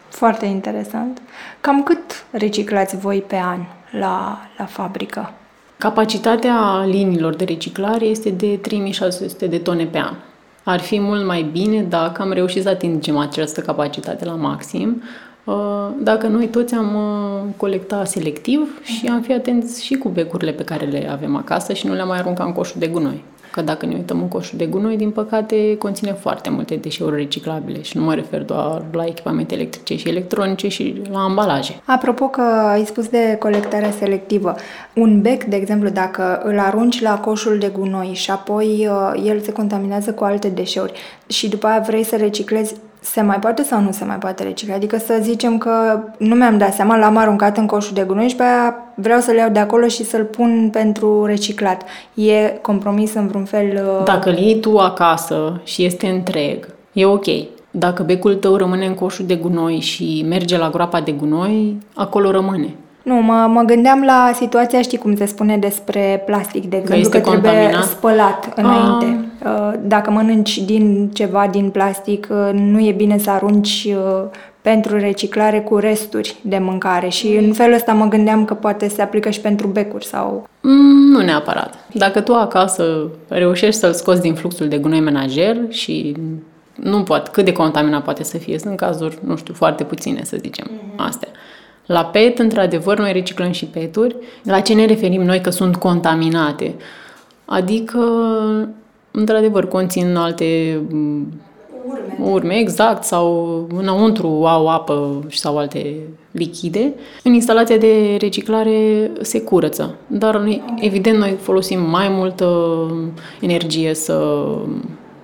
Foarte 0.09 0.47
interesant. 0.47 1.23
Cam 1.61 1.83
cât 1.83 2.27
reciclați 2.31 2.97
voi 2.97 3.25
pe 3.27 3.37
an 3.37 3.61
la, 3.91 4.39
la 4.59 4.65
fabrică? 4.65 5.33
Capacitatea 5.79 6.85
liniilor 6.85 7.35
de 7.35 7.45
reciclare 7.45 8.05
este 8.05 8.31
de 8.31 8.57
3600 8.57 9.47
de 9.47 9.59
tone 9.59 9.85
pe 9.85 9.99
an. 9.99 10.15
Ar 10.63 10.81
fi 10.81 11.01
mult 11.01 11.27
mai 11.27 11.43
bine 11.43 11.83
dacă 11.83 12.23
am 12.23 12.33
reușit 12.33 12.63
să 12.63 12.69
atingem 12.69 13.17
această 13.17 13.61
capacitate 13.61 14.25
la 14.25 14.35
maxim, 14.35 15.03
uh, 15.45 15.55
dacă 15.99 16.27
noi 16.27 16.49
toți 16.49 16.75
am 16.75 16.95
uh, 16.95 17.55
colectat 17.57 18.09
selectiv 18.09 18.81
și 18.83 19.07
am 19.07 19.21
fi 19.21 19.33
atenți 19.33 19.85
și 19.85 19.95
cu 19.95 20.09
becurile 20.09 20.53
pe 20.53 20.65
care 20.65 20.85
le 20.85 21.09
avem 21.11 21.37
acasă 21.37 21.73
și 21.73 21.87
nu 21.87 21.95
le-am 21.95 22.09
mai 22.09 22.19
aruncat 22.19 22.47
în 22.47 22.53
coșul 22.53 22.81
de 22.81 22.87
gunoi 22.87 23.25
că 23.51 23.63
dacă 23.63 23.87
ne 23.87 23.95
uităm 23.95 24.21
în 24.21 24.29
coșul 24.29 24.59
de 24.59 24.67
gunoi, 24.67 24.97
din 24.97 25.11
păcate, 25.11 25.77
conține 25.79 26.13
foarte 26.13 26.51
multe 26.51 26.75
deșeuri 26.75 27.17
reciclabile 27.17 27.83
și 27.83 27.97
nu 27.97 28.05
mă 28.05 28.15
refer 28.15 28.43
doar 28.43 28.83
la 28.93 29.05
echipamente 29.05 29.55
electrice 29.55 29.97
și 29.97 30.09
electronice 30.09 30.69
și 30.69 31.03
la 31.11 31.23
ambalaje. 31.23 31.81
Apropo 31.85 32.27
că 32.27 32.41
ai 32.43 32.85
spus 32.85 33.09
de 33.09 33.37
colectarea 33.39 33.91
selectivă, 33.91 34.55
un 34.95 35.21
bec, 35.23 35.45
de 35.45 35.57
exemplu, 35.57 35.89
dacă 35.89 36.41
îl 36.45 36.59
arunci 36.59 37.01
la 37.01 37.19
coșul 37.19 37.59
de 37.59 37.69
gunoi 37.79 38.13
și 38.15 38.31
apoi 38.31 38.89
uh, 38.91 39.23
el 39.25 39.41
se 39.41 39.53
contaminează 39.53 40.13
cu 40.13 40.25
alte 40.25 40.49
deșeuri 40.49 40.93
și 41.27 41.49
după 41.49 41.67
aia 41.67 41.85
vrei 41.87 42.03
să 42.03 42.17
reciclezi 42.17 42.75
se 43.13 43.21
mai 43.21 43.39
poate 43.39 43.63
sau 43.63 43.81
nu 43.81 43.93
se 43.93 44.05
mai 44.05 44.17
poate 44.17 44.43
recicla? 44.43 44.75
Adică 44.75 44.99
să 44.99 45.19
zicem 45.21 45.59
că 45.59 46.01
nu 46.19 46.35
mi-am 46.35 46.59
dat 46.59 46.75
seama, 46.75 46.97
l-am 46.97 47.17
aruncat 47.17 47.57
în 47.57 47.67
coșul 47.67 47.95
de 47.95 48.03
gunoi 48.03 48.29
și 48.29 48.37
pe 48.37 48.43
aia 48.43 48.77
vreau 48.95 49.21
să-l 49.21 49.37
iau 49.37 49.51
de 49.51 49.59
acolo 49.59 49.87
și 49.87 50.05
să-l 50.05 50.25
pun 50.25 50.69
pentru 50.73 51.25
reciclat. 51.25 51.83
E 52.15 52.59
compromis 52.63 53.15
în 53.15 53.27
vreun 53.27 53.45
fel? 53.45 53.83
Uh... 53.99 54.05
Dacă 54.05 54.29
îl 54.29 54.37
iei 54.37 54.61
tu 54.61 54.79
acasă 54.79 55.61
și 55.65 55.85
este 55.85 56.07
întreg, 56.07 56.69
e 56.93 57.05
ok. 57.05 57.25
Dacă 57.71 58.03
becul 58.03 58.35
tău 58.35 58.57
rămâne 58.57 58.87
în 58.87 58.95
coșul 58.95 59.27
de 59.27 59.35
gunoi 59.35 59.81
și 59.81 60.25
merge 60.29 60.59
la 60.59 60.71
groapa 60.71 61.01
de 61.01 61.13
gunoi, 61.13 61.79
acolo 61.95 62.31
rămâne. 62.31 62.75
Nu, 63.07 63.15
mă, 63.15 63.47
mă 63.53 63.63
gândeam 63.63 64.03
la 64.03 64.31
situația, 64.35 64.83
știi 64.83 64.99
cum 64.99 65.17
se 65.17 65.27
spune 65.27 65.57
despre 65.57 66.23
plastic, 66.27 66.65
de 66.65 66.77
exemplu, 66.77 67.09
că, 67.09 67.19
că 67.19 67.31
trebuie 67.31 67.71
spălat 67.83 68.53
înainte. 68.57 69.29
A... 69.45 69.51
Uh, 69.51 69.79
dacă 69.83 70.11
mănânci 70.11 70.59
din 70.59 71.11
ceva 71.13 71.47
din 71.51 71.71
plastic, 71.71 72.29
uh, 72.31 72.51
nu 72.53 72.81
e 72.81 72.93
bine 72.93 73.19
să 73.19 73.31
arunci 73.31 73.87
uh, 73.89 74.25
pentru 74.61 74.99
reciclare 74.99 75.61
cu 75.61 75.77
resturi 75.77 76.37
de 76.43 76.59
mâncare 76.59 77.09
și 77.09 77.27
în 77.27 77.53
felul 77.53 77.75
ăsta 77.75 77.93
mă 77.93 78.09
gândeam 78.09 78.45
că 78.45 78.55
poate 78.55 78.89
se 78.89 79.03
aplică 79.03 79.31
și 79.31 79.41
pentru 79.41 79.67
becuri 79.67 80.05
sau... 80.05 80.49
Mm, 80.61 81.11
nu 81.11 81.21
neapărat. 81.21 81.75
Dacă 81.93 82.21
tu 82.21 82.35
acasă 82.35 83.11
reușești 83.29 83.81
să-l 83.81 83.93
scoți 83.93 84.21
din 84.21 84.35
fluxul 84.35 84.69
de 84.69 84.79
gunoi 84.79 85.01
menajer 85.01 85.57
și 85.69 86.17
nu 86.75 87.03
poate, 87.03 87.31
cât 87.33 87.45
de 87.45 87.53
contaminat 87.53 88.05
poate 88.05 88.25
să 88.25 88.39
fie, 88.39 88.59
sunt 88.59 88.77
cazuri, 88.77 89.19
nu 89.27 89.37
știu, 89.37 89.55
foarte 89.55 89.85
puține, 89.85 90.21
să 90.25 90.37
zicem, 90.41 90.67
mm-hmm. 90.67 90.97
astea. 90.97 91.29
La 91.87 92.05
PET, 92.05 92.39
într-adevăr, 92.39 92.99
noi 92.99 93.13
reciclăm 93.13 93.51
și 93.51 93.67
PET-uri. 93.67 94.17
La 94.43 94.61
ce 94.61 94.75
ne 94.75 94.85
referim 94.85 95.23
noi 95.23 95.41
că 95.41 95.51
sunt 95.51 95.77
contaminate? 95.77 96.75
Adică, 97.45 98.01
într-adevăr, 99.11 99.69
conțin 99.69 100.17
alte 100.17 100.81
urme. 101.91 102.31
urme, 102.31 102.55
exact, 102.55 103.05
sau 103.05 103.67
înăuntru 103.77 104.27
au 104.27 104.69
apă 104.69 105.25
sau 105.31 105.59
alte 105.59 105.97
lichide. 106.31 106.93
În 107.23 107.33
instalația 107.33 107.77
de 107.77 108.17
reciclare 108.19 109.11
se 109.21 109.41
curăță, 109.41 109.95
dar 110.07 110.37
noi, 110.37 110.63
evident 110.81 111.19
noi 111.19 111.37
folosim 111.41 111.81
mai 111.81 112.09
multă 112.09 112.77
energie 113.41 113.95
să 113.95 114.47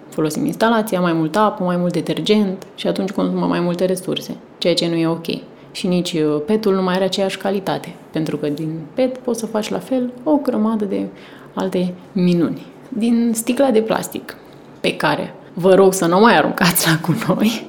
folosim 0.09 0.45
instalația, 0.45 1.01
mai 1.01 1.13
multă 1.13 1.39
apă, 1.39 1.65
mai 1.65 1.77
mult 1.77 1.93
detergent 1.93 2.67
și 2.75 2.87
atunci 2.87 3.11
consumă 3.11 3.47
mai 3.47 3.61
multe 3.61 3.85
resurse, 3.85 4.37
ceea 4.59 4.75
ce 4.75 4.89
nu 4.89 4.95
e 4.95 5.07
ok. 5.07 5.27
Și 5.73 5.87
nici 5.87 6.13
uh, 6.13 6.43
petul 6.47 6.75
nu 6.75 6.83
mai 6.83 6.95
are 6.95 7.05
aceeași 7.05 7.39
calitate, 7.39 7.95
pentru 8.11 8.37
că 8.37 8.49
din 8.49 8.81
pet 8.95 9.19
poți 9.19 9.39
să 9.41 9.47
faci 9.47 9.69
la 9.69 9.79
fel 9.79 10.11
o 10.23 10.37
grămadă 10.37 10.85
de 10.85 11.07
alte 11.55 11.95
minuni. 12.13 12.67
Din 12.89 13.31
sticla 13.35 13.71
de 13.71 13.81
plastic, 13.81 14.37
pe 14.81 14.97
care 14.97 15.35
vă 15.55 15.75
rog 15.75 15.93
să 15.93 16.07
nu 16.07 16.21
mai 16.21 16.37
aruncați 16.37 16.87
la 16.89 16.99
cu 17.01 17.15
noi, 17.29 17.67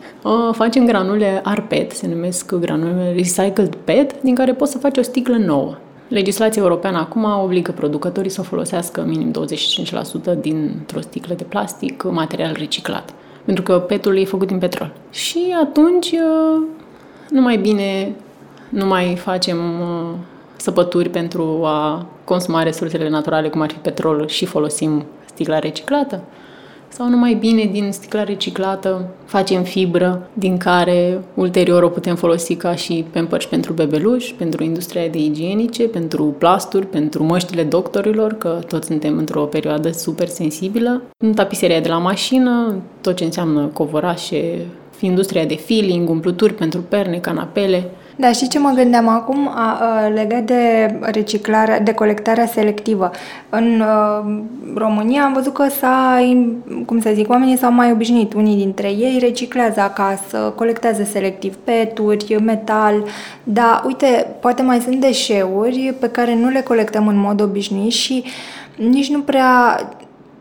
facem 0.52 0.86
granule 0.86 1.42
ARPET, 1.44 1.92
se 1.92 2.08
numesc 2.08 2.56
granule 2.56 3.14
Recycled 3.16 3.76
PET, 3.76 4.22
din 4.22 4.36
care 4.36 4.54
poți 4.54 4.72
să 4.72 4.78
faci 4.78 4.98
o 4.98 5.02
sticlă 5.02 5.36
nouă. 5.36 5.78
Legislația 6.08 6.62
europeană 6.62 6.98
acum 6.98 7.24
obligă 7.44 7.72
producătorii 7.72 8.30
să 8.30 8.42
folosească 8.42 9.04
minim 9.08 9.32
25% 10.36 10.40
dintr-o 10.42 11.02
sticlă 11.02 11.34
de 11.34 11.44
plastic 11.44 12.04
material 12.04 12.56
reciclat. 12.58 13.14
Pentru 13.46 13.64
că 13.64 13.80
petul 13.80 14.18
e 14.18 14.26
făcut 14.26 14.48
din 14.48 14.58
petrol. 14.58 14.94
Și 15.10 15.56
atunci 15.64 16.16
uh, 17.34 17.40
nu 17.40 17.42
mai 17.42 17.58
bine 17.58 18.16
nu 18.70 18.86
mai 18.86 19.16
facem 19.16 19.58
uh, 19.58 20.18
săpături 20.56 21.10
pentru 21.10 21.62
a 21.64 22.06
consuma 22.24 22.64
resursele 22.64 23.10
naturale, 23.10 23.50
cum 23.50 23.62
ar 23.62 23.72
fi 23.72 23.78
petrolul, 23.78 24.28
și 24.28 24.46
folosim 24.46 25.06
sticla 25.26 25.60
reciclată? 25.60 26.24
Sau 26.88 27.10
numai 27.10 27.34
bine 27.34 27.66
din 27.66 27.92
sticla 27.92 28.24
reciclată 28.24 29.08
facem 29.26 29.64
fibră 29.64 30.30
din 30.34 30.58
care 30.58 31.24
ulterior 31.34 31.84
o 31.84 31.90
putem 31.90 32.16
folosi 32.16 32.56
ca 32.56 32.76
și 32.76 33.06
pampers 33.12 33.46
pentru 33.46 33.74
bebeluși, 33.74 34.34
pentru 34.34 34.64
industria 34.64 35.08
de 35.08 35.18
igienice, 35.18 35.84
pentru 35.84 36.24
plasturi, 36.24 36.86
pentru 36.86 37.24
măștile 37.24 37.64
doctorilor, 37.64 38.34
că 38.34 38.60
toți 38.68 38.88
suntem 38.88 39.18
într-o 39.18 39.44
perioadă 39.44 39.92
super 39.92 40.28
sensibilă, 40.28 41.02
în 41.18 41.34
tapiseria 41.34 41.80
de 41.80 41.90
la 41.90 41.98
mașină, 41.98 42.76
tot 43.02 43.16
ce 43.16 43.24
înseamnă 43.24 43.66
covorașe, 43.74 44.66
industria 45.06 45.46
de 45.46 45.56
feeling, 45.56 46.10
umpluturi 46.10 46.54
pentru 46.54 46.80
perne, 46.80 47.18
canapele, 47.18 47.90
da, 48.16 48.32
și 48.32 48.48
ce 48.48 48.60
mă 48.60 48.72
gândeam 48.76 49.08
acum 49.08 49.48
a, 49.48 49.78
a, 49.82 50.08
legat 50.08 50.44
de 50.44 50.96
reciclarea, 51.02 51.80
de 51.80 51.94
colectarea 51.94 52.46
selectivă. 52.46 53.12
În 53.50 53.82
a, 53.82 54.26
România 54.76 55.24
am 55.24 55.34
văzut 55.34 55.54
că 55.54 55.68
s-a, 55.70 56.20
cum 56.86 57.02
să 57.02 57.12
zic, 57.14 57.30
oamenii 57.30 57.58
s-au 57.58 57.72
mai 57.72 57.92
obișnuit. 57.92 58.34
Unii 58.34 58.56
dintre 58.56 58.88
ei 58.88 59.18
reciclează 59.20 59.80
acasă, 59.80 60.54
colectează 60.56 61.04
selectiv 61.04 61.56
peturi, 61.56 62.42
metal, 62.44 63.04
dar 63.44 63.84
uite, 63.86 64.36
poate 64.40 64.62
mai 64.62 64.80
sunt 64.80 65.00
deșeuri 65.00 65.96
pe 66.00 66.10
care 66.10 66.36
nu 66.36 66.50
le 66.50 66.62
colectăm 66.62 67.08
în 67.08 67.18
mod 67.18 67.42
obișnuit 67.42 67.92
și 67.92 68.24
nici 68.78 69.10
nu 69.10 69.20
prea 69.20 69.80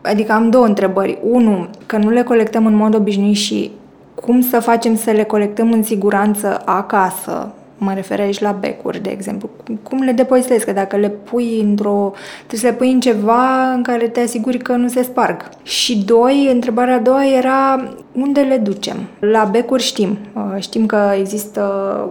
Adică 0.05 0.31
am 0.31 0.49
două 0.49 0.65
întrebări. 0.65 1.17
Unu, 1.21 1.67
că 1.85 1.97
nu 1.97 2.09
le 2.09 2.23
colectăm 2.23 2.65
în 2.65 2.75
mod 2.75 2.95
obișnuit 2.95 3.35
și 3.35 3.71
cum 4.15 4.41
să 4.41 4.59
facem 4.59 4.95
să 4.95 5.11
le 5.11 5.23
colectăm 5.23 5.71
în 5.71 5.83
siguranță 5.83 6.61
acasă, 6.65 7.53
Mă 7.83 7.93
refer 7.93 8.19
aici 8.19 8.39
la 8.39 8.51
becuri, 8.51 9.01
de 9.01 9.09
exemplu. 9.09 9.49
Cum 9.83 10.01
le 10.01 10.11
depozitezi? 10.11 10.65
Că 10.65 10.71
dacă 10.71 10.95
le 10.95 11.09
pui 11.09 11.59
într-o... 11.59 12.13
trebuie 12.37 12.59
să 12.59 12.65
le 12.65 12.73
pui 12.73 12.91
în 12.91 12.99
ceva 12.99 13.71
în 13.71 13.83
care 13.83 14.07
te 14.07 14.19
asiguri 14.19 14.57
că 14.57 14.75
nu 14.75 14.87
se 14.87 15.03
sparg. 15.03 15.49
Și 15.63 15.97
doi, 15.97 16.49
întrebarea 16.51 16.95
a 16.95 16.99
doua 16.99 17.25
era 17.25 17.93
unde 18.11 18.41
le 18.41 18.57
ducem? 18.57 18.97
La 19.19 19.43
becuri 19.43 19.83
știm. 19.83 20.17
Uh, 20.33 20.55
știm 20.59 20.85
că 20.85 21.11
există 21.19 21.61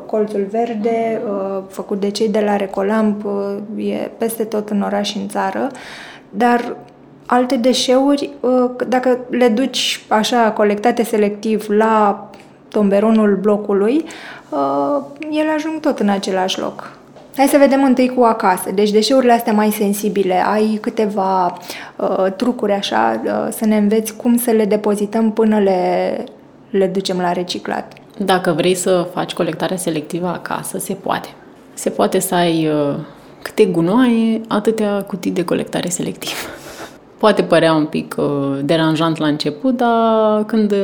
colțul 0.06 0.46
verde 0.50 1.20
uh, 1.26 1.62
făcut 1.68 2.00
de 2.00 2.10
cei 2.10 2.28
de 2.28 2.40
la 2.40 2.56
Recolamp, 2.56 3.24
uh, 3.24 3.84
e 3.84 4.10
peste 4.18 4.44
tot 4.44 4.68
în 4.68 4.82
oraș 4.82 5.10
și 5.10 5.18
în 5.18 5.28
țară, 5.28 5.70
dar 6.30 6.76
alte 7.26 7.56
deșeuri, 7.56 8.30
dacă 8.88 9.18
le 9.30 9.48
duci 9.48 10.04
așa 10.08 10.50
colectate 10.50 11.02
selectiv 11.04 11.68
la 11.68 12.30
tomberonul 12.68 13.38
blocului, 13.40 14.04
uh, 14.48 15.02
ele 15.30 15.50
ajung 15.56 15.80
tot 15.80 15.98
în 15.98 16.08
același 16.08 16.61
loc. 16.61 16.92
Hai 17.37 17.46
să 17.46 17.56
vedem 17.58 17.85
întâi 17.85 18.08
cu 18.08 18.22
acasă. 18.22 18.70
Deci 18.70 18.90
deșeurile 18.90 19.32
astea 19.32 19.52
mai 19.52 19.70
sensibile, 19.70 20.44
ai 20.46 20.78
câteva 20.80 21.58
uh, 21.96 22.32
trucuri 22.37 22.72
așa 22.72 23.20
uh, 23.24 23.48
să 23.50 23.64
ne 23.64 23.76
înveți 23.76 24.16
cum 24.16 24.37
să 24.37 24.50
le 24.50 24.64
depozităm 24.64 25.32
până 25.32 25.58
le, 25.58 26.24
le 26.70 26.87
ducem 26.87 27.18
la 27.20 27.32
reciclat. 27.32 27.92
Dacă 28.18 28.52
vrei 28.52 28.74
să 28.74 29.08
faci 29.14 29.32
colectarea 29.32 29.76
selectivă 29.76 30.26
acasă, 30.26 30.78
se 30.78 30.94
poate. 30.94 31.28
Se 31.74 31.90
poate 31.90 32.18
să 32.18 32.35
ai 32.35 32.68
uh, 32.68 32.94
câte 33.42 33.64
gunoaie, 33.64 34.40
atâtea 34.48 35.02
cutii 35.02 35.30
de 35.30 35.44
colectare 35.44 35.88
selectivă. 35.88 36.38
Poate 37.22 37.42
părea 37.42 37.74
un 37.74 37.85
pic 37.85 38.14
uh, 38.18 38.58
deranjant 38.64 39.18
la 39.18 39.26
început, 39.26 39.76
dar 39.76 40.44
când 40.46 40.72
uh, 40.72 40.78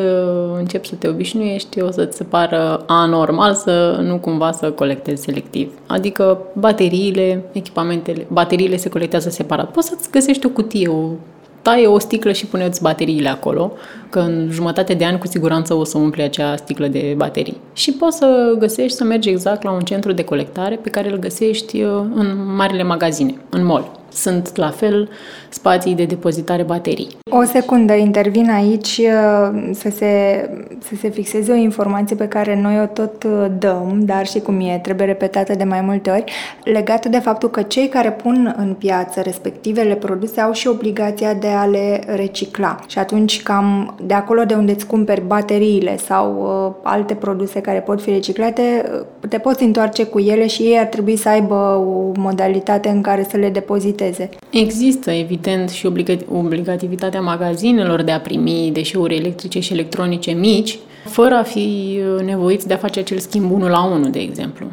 începi 0.58 0.88
să 0.88 0.94
te 0.94 1.08
obișnuiești, 1.08 1.80
o 1.80 1.90
să-ți 1.90 2.16
se 2.16 2.24
pară 2.24 2.84
anormal 2.86 3.54
să 3.54 4.00
nu 4.02 4.18
cumva 4.18 4.52
să 4.52 4.70
colectezi 4.70 5.22
selectiv. 5.22 5.72
Adică 5.86 6.38
bateriile, 6.52 7.44
echipamentele, 7.52 8.26
bateriile 8.32 8.76
se 8.76 8.88
colectează 8.88 9.30
separat. 9.30 9.70
Poți 9.70 9.88
să-ți 9.88 10.10
găsești 10.10 10.46
o 10.46 10.48
cutie, 10.48 10.88
o 10.88 11.08
taie 11.62 11.86
o 11.86 11.98
sticlă 11.98 12.32
și 12.32 12.46
puneți 12.46 12.82
bateriile 12.82 13.28
acolo, 13.28 13.72
că 14.10 14.18
în 14.18 14.48
jumătate 14.50 14.94
de 14.94 15.04
ani 15.04 15.18
cu 15.18 15.26
siguranță 15.26 15.74
o 15.74 15.84
să 15.84 15.98
umple 15.98 16.22
acea 16.22 16.56
sticlă 16.56 16.86
de 16.86 17.14
baterii. 17.16 17.60
Și 17.72 17.92
poți 17.92 18.16
să 18.16 18.54
găsești, 18.58 18.96
să 18.96 19.04
mergi 19.04 19.28
exact 19.28 19.62
la 19.62 19.70
un 19.70 19.80
centru 19.80 20.12
de 20.12 20.24
colectare 20.24 20.76
pe 20.76 20.90
care 20.90 21.10
îl 21.10 21.18
găsești 21.18 21.82
uh, 21.82 21.90
în 22.14 22.54
marile 22.56 22.82
magazine, 22.82 23.34
în 23.50 23.64
mall 23.64 23.90
sunt 24.12 24.56
la 24.56 24.70
fel 24.70 25.08
spații 25.48 25.94
de 25.94 26.04
depozitare 26.04 26.62
baterii. 26.62 27.08
O 27.30 27.44
secundă, 27.44 27.92
intervin 27.92 28.50
aici 28.50 29.00
uh, 29.00 29.70
să 29.72 29.90
se, 29.90 30.50
să 30.78 30.94
se 31.00 31.08
fixeze 31.08 31.52
o 31.52 31.54
informație 31.54 32.16
pe 32.16 32.28
care 32.28 32.60
noi 32.60 32.80
o 32.80 32.86
tot 32.86 33.22
uh, 33.22 33.46
dăm, 33.58 34.00
dar 34.04 34.26
și 34.26 34.40
cum 34.40 34.60
e, 34.60 34.80
trebuie 34.82 35.06
repetată 35.06 35.54
de 35.54 35.64
mai 35.64 35.80
multe 35.80 36.10
ori, 36.10 36.24
legată 36.64 37.08
de 37.08 37.18
faptul 37.18 37.50
că 37.50 37.62
cei 37.62 37.88
care 37.88 38.10
pun 38.10 38.54
în 38.58 38.74
piață 38.74 39.20
respectivele 39.20 39.94
produse 39.94 40.40
au 40.40 40.52
și 40.52 40.68
obligația 40.68 41.34
de 41.34 41.48
a 41.48 41.64
le 41.64 42.02
recicla. 42.06 42.76
Și 42.86 42.98
atunci 42.98 43.42
cam 43.42 43.94
de 44.02 44.14
acolo 44.14 44.44
de 44.44 44.54
unde 44.54 44.72
îți 44.72 44.86
cumperi 44.86 45.22
bateriile 45.26 45.96
sau 45.96 46.36
uh, 46.66 46.74
alte 46.82 47.14
produse 47.14 47.60
care 47.60 47.78
pot 47.78 48.02
fi 48.02 48.10
reciclate, 48.10 48.62
uh, 49.22 49.28
te 49.28 49.38
poți 49.38 49.64
întoarce 49.64 50.04
cu 50.04 50.18
ele 50.18 50.46
și 50.46 50.62
ei 50.62 50.78
ar 50.78 50.86
trebui 50.86 51.16
să 51.16 51.28
aibă 51.28 51.54
o 51.54 52.12
modalitate 52.20 52.88
în 52.88 53.00
care 53.00 53.26
să 53.30 53.36
le 53.36 53.48
depoziteze 53.48 53.96
limiteze. 53.98 54.28
Există, 54.50 55.10
evident, 55.10 55.70
și 55.70 55.86
obligativitatea 56.32 57.20
magazinelor 57.20 58.02
de 58.02 58.10
a 58.10 58.20
primi 58.20 58.70
deșeuri 58.72 59.16
electrice 59.16 59.60
și 59.60 59.72
electronice 59.72 60.30
mici, 60.30 60.78
fără 61.04 61.34
a 61.34 61.42
fi 61.42 61.98
nevoiți 62.24 62.66
de 62.66 62.74
a 62.74 62.76
face 62.76 63.00
acel 63.00 63.18
schimb 63.18 63.50
unul 63.50 63.70
la 63.70 63.84
unul, 63.84 64.10
de 64.10 64.18
exemplu. 64.18 64.66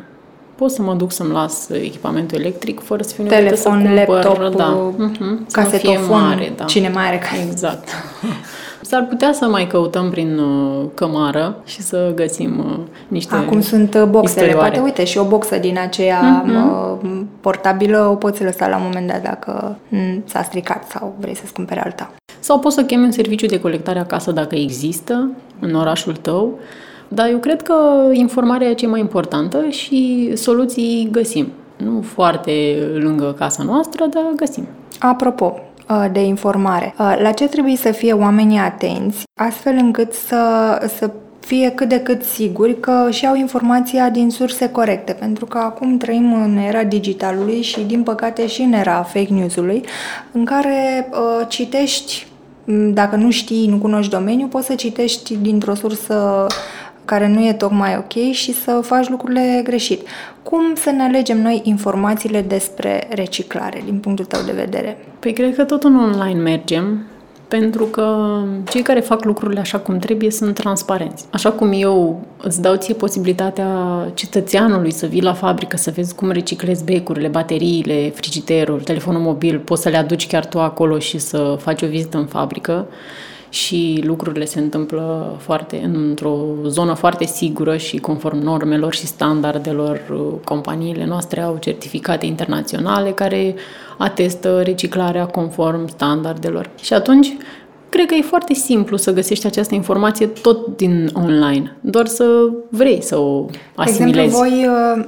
Pot 0.55 0.71
să 0.71 0.81
mă 0.81 0.93
duc 0.93 1.11
să-mi 1.11 1.31
las 1.31 1.69
echipamentul 1.69 2.39
electric 2.39 2.79
fără 2.79 3.03
să 3.03 3.13
fiu 3.13 3.23
nevoită 3.23 3.55
să 3.55 3.69
cumpăr, 3.69 4.23
laptop, 4.23 4.55
da, 4.55 4.91
uh-huh, 4.91 5.51
casetofon, 5.51 6.21
mare, 6.21 6.53
da. 6.55 6.63
cine 6.63 6.89
mai 6.93 7.05
are 7.07 7.21
Exact. 7.49 7.89
S-ar 8.87 9.05
putea 9.05 9.33
să 9.33 9.45
mai 9.45 9.67
căutăm 9.67 10.09
prin 10.09 10.37
uh, 10.37 10.85
cămară 10.93 11.61
și 11.63 11.81
să 11.81 12.11
găsim 12.15 12.59
uh, 12.59 12.79
niște 13.07 13.35
Acum 13.35 13.61
sunt 13.61 13.93
uh, 13.93 14.03
boxele. 14.03 14.45
Istorioare. 14.45 14.69
Poate, 14.69 14.79
uite, 14.79 15.03
și 15.03 15.17
o 15.17 15.23
boxă 15.23 15.57
din 15.57 15.77
aceea 15.79 16.45
uh-huh. 16.45 17.25
portabilă 17.39 18.07
o 18.11 18.15
poți 18.15 18.43
lăsa 18.43 18.67
la 18.67 18.75
un 18.75 18.81
moment 18.85 19.07
dat 19.07 19.21
dacă 19.21 19.77
mm, 19.87 20.23
s-a 20.25 20.41
stricat 20.41 20.87
sau 20.89 21.15
vrei 21.19 21.35
să-ți 21.35 21.53
cumpere 21.53 21.83
alta. 21.83 22.11
Sau 22.39 22.59
poți 22.59 22.75
să 22.75 22.83
chemi 22.83 23.03
un 23.03 23.11
serviciu 23.11 23.45
de 23.45 23.59
colectare 23.59 23.99
acasă 23.99 24.31
dacă 24.31 24.55
există 24.55 25.31
în 25.59 25.75
orașul 25.75 26.15
tău. 26.15 26.59
Dar 27.07 27.29
eu 27.29 27.37
cred 27.37 27.61
că 27.61 27.75
informarea 28.11 28.69
e 28.69 28.73
cea 28.73 28.87
mai 28.87 28.99
importantă 28.99 29.65
și 29.69 30.31
soluții 30.35 31.07
găsim. 31.11 31.47
Nu 31.77 32.01
foarte 32.01 32.77
lângă 32.93 33.35
casa 33.37 33.63
noastră, 33.63 34.05
dar 34.09 34.23
găsim. 34.35 34.67
Apropo, 34.99 35.59
Uh, 35.74 35.74
de 36.11 36.19
informare. 36.19 36.93
Uh, 36.97 37.15
la 37.21 37.31
ce 37.31 37.47
trebuie 37.47 37.75
să 37.75 37.91
fie 37.91 38.13
oamenii 38.13 38.57
atenți, 38.57 39.23
astfel 39.39 39.73
încât 39.73 40.13
să, 40.13 40.37
să 40.97 41.11
fie 41.45 41.71
cât 41.71 41.89
de 41.89 41.99
cât 41.99 42.23
siguri 42.23 42.79
că 42.79 43.07
și 43.09 43.25
au 43.25 43.35
informația 43.35 44.09
din 44.09 44.29
surse 44.29 44.69
corecte, 44.69 45.13
pentru 45.13 45.45
că 45.45 45.57
acum 45.57 45.97
trăim 45.97 46.33
în 46.33 46.57
era 46.57 46.83
digitalului 46.83 47.61
și, 47.61 47.79
din 47.79 48.03
păcate, 48.03 48.47
și 48.47 48.61
în 48.61 48.73
era 48.73 49.03
fake 49.03 49.33
news-ului, 49.33 49.85
în 50.31 50.45
care 50.45 51.09
uh, 51.11 51.45
citești, 51.47 52.27
dacă 52.93 53.15
nu 53.15 53.31
știi, 53.31 53.67
nu 53.67 53.77
cunoști 53.77 54.11
domeniul, 54.11 54.47
poți 54.47 54.65
să 54.65 54.75
citești 54.75 55.35
dintr-o 55.35 55.73
sursă 55.73 56.47
care 57.05 57.27
nu 57.27 57.45
e 57.45 57.53
tocmai 57.53 57.97
ok 57.97 58.31
și 58.31 58.53
să 58.53 58.79
faci 58.83 59.09
lucrurile 59.09 59.61
greșit. 59.63 60.07
Cum 60.43 60.75
să 60.75 60.89
ne 60.89 61.03
alegem 61.03 61.41
noi 61.41 61.61
informațiile 61.63 62.41
despre 62.41 63.07
reciclare, 63.09 63.81
din 63.85 63.99
punctul 63.99 64.25
tău 64.25 64.41
de 64.45 64.51
vedere? 64.51 64.97
Păi 65.19 65.33
cred 65.33 65.55
că 65.55 65.63
tot 65.63 65.83
în 65.83 65.95
online 65.95 66.41
mergem. 66.41 67.03
pentru 67.47 67.85
că 67.85 68.37
cei 68.69 68.81
care 68.81 68.99
fac 68.99 69.23
lucrurile 69.23 69.59
așa 69.59 69.77
cum 69.79 69.99
trebuie 69.99 70.31
sunt 70.31 70.55
transparenți. 70.55 71.25
Așa 71.31 71.51
cum 71.51 71.71
eu 71.73 72.21
îți 72.41 72.61
dau 72.61 72.75
ție 72.75 72.93
posibilitatea 72.93 73.67
cetățeanului 74.13 74.91
să 74.91 75.05
vii 75.05 75.21
la 75.21 75.33
fabrică, 75.33 75.77
să 75.77 75.91
vezi 75.95 76.15
cum 76.15 76.31
reciclezi 76.31 76.83
becurile, 76.83 77.27
bateriile, 77.27 78.09
frigiderul, 78.15 78.81
telefonul 78.81 79.21
mobil, 79.21 79.59
poți 79.59 79.81
să 79.81 79.89
le 79.89 79.97
aduci 79.97 80.27
chiar 80.27 80.45
tu 80.45 80.59
acolo 80.59 80.99
și 80.99 81.17
să 81.17 81.57
faci 81.59 81.81
o 81.81 81.87
vizită 81.87 82.17
în 82.17 82.25
fabrică 82.25 82.87
și 83.55 84.01
lucrurile 84.03 84.45
se 84.45 84.59
întâmplă 84.59 85.35
foarte 85.39 85.81
într-o 85.83 86.37
zonă 86.67 86.93
foarte 86.93 87.25
sigură 87.25 87.77
și 87.77 87.97
conform 87.97 88.37
normelor 88.37 88.93
și 88.93 89.05
standardelor. 89.05 90.01
Companiile 90.43 91.05
noastre 91.05 91.41
au 91.41 91.57
certificate 91.59 92.25
internaționale 92.25 93.11
care 93.11 93.55
atestă 93.97 94.61
reciclarea 94.61 95.25
conform 95.25 95.87
standardelor. 95.87 96.69
Și 96.81 96.93
atunci, 96.93 97.37
cred 97.89 98.05
că 98.05 98.13
e 98.13 98.21
foarte 98.21 98.53
simplu 98.53 98.97
să 98.97 99.13
găsești 99.13 99.45
această 99.45 99.75
informație 99.75 100.27
tot 100.27 100.77
din 100.77 101.09
online, 101.13 101.75
doar 101.81 102.05
să 102.05 102.49
vrei 102.69 103.01
să 103.01 103.17
o 103.17 103.45
asimilezi. 103.75 104.13
De 104.13 104.21
exemplu, 104.21 104.37
voi, 104.37 104.67
uh, 104.97 105.05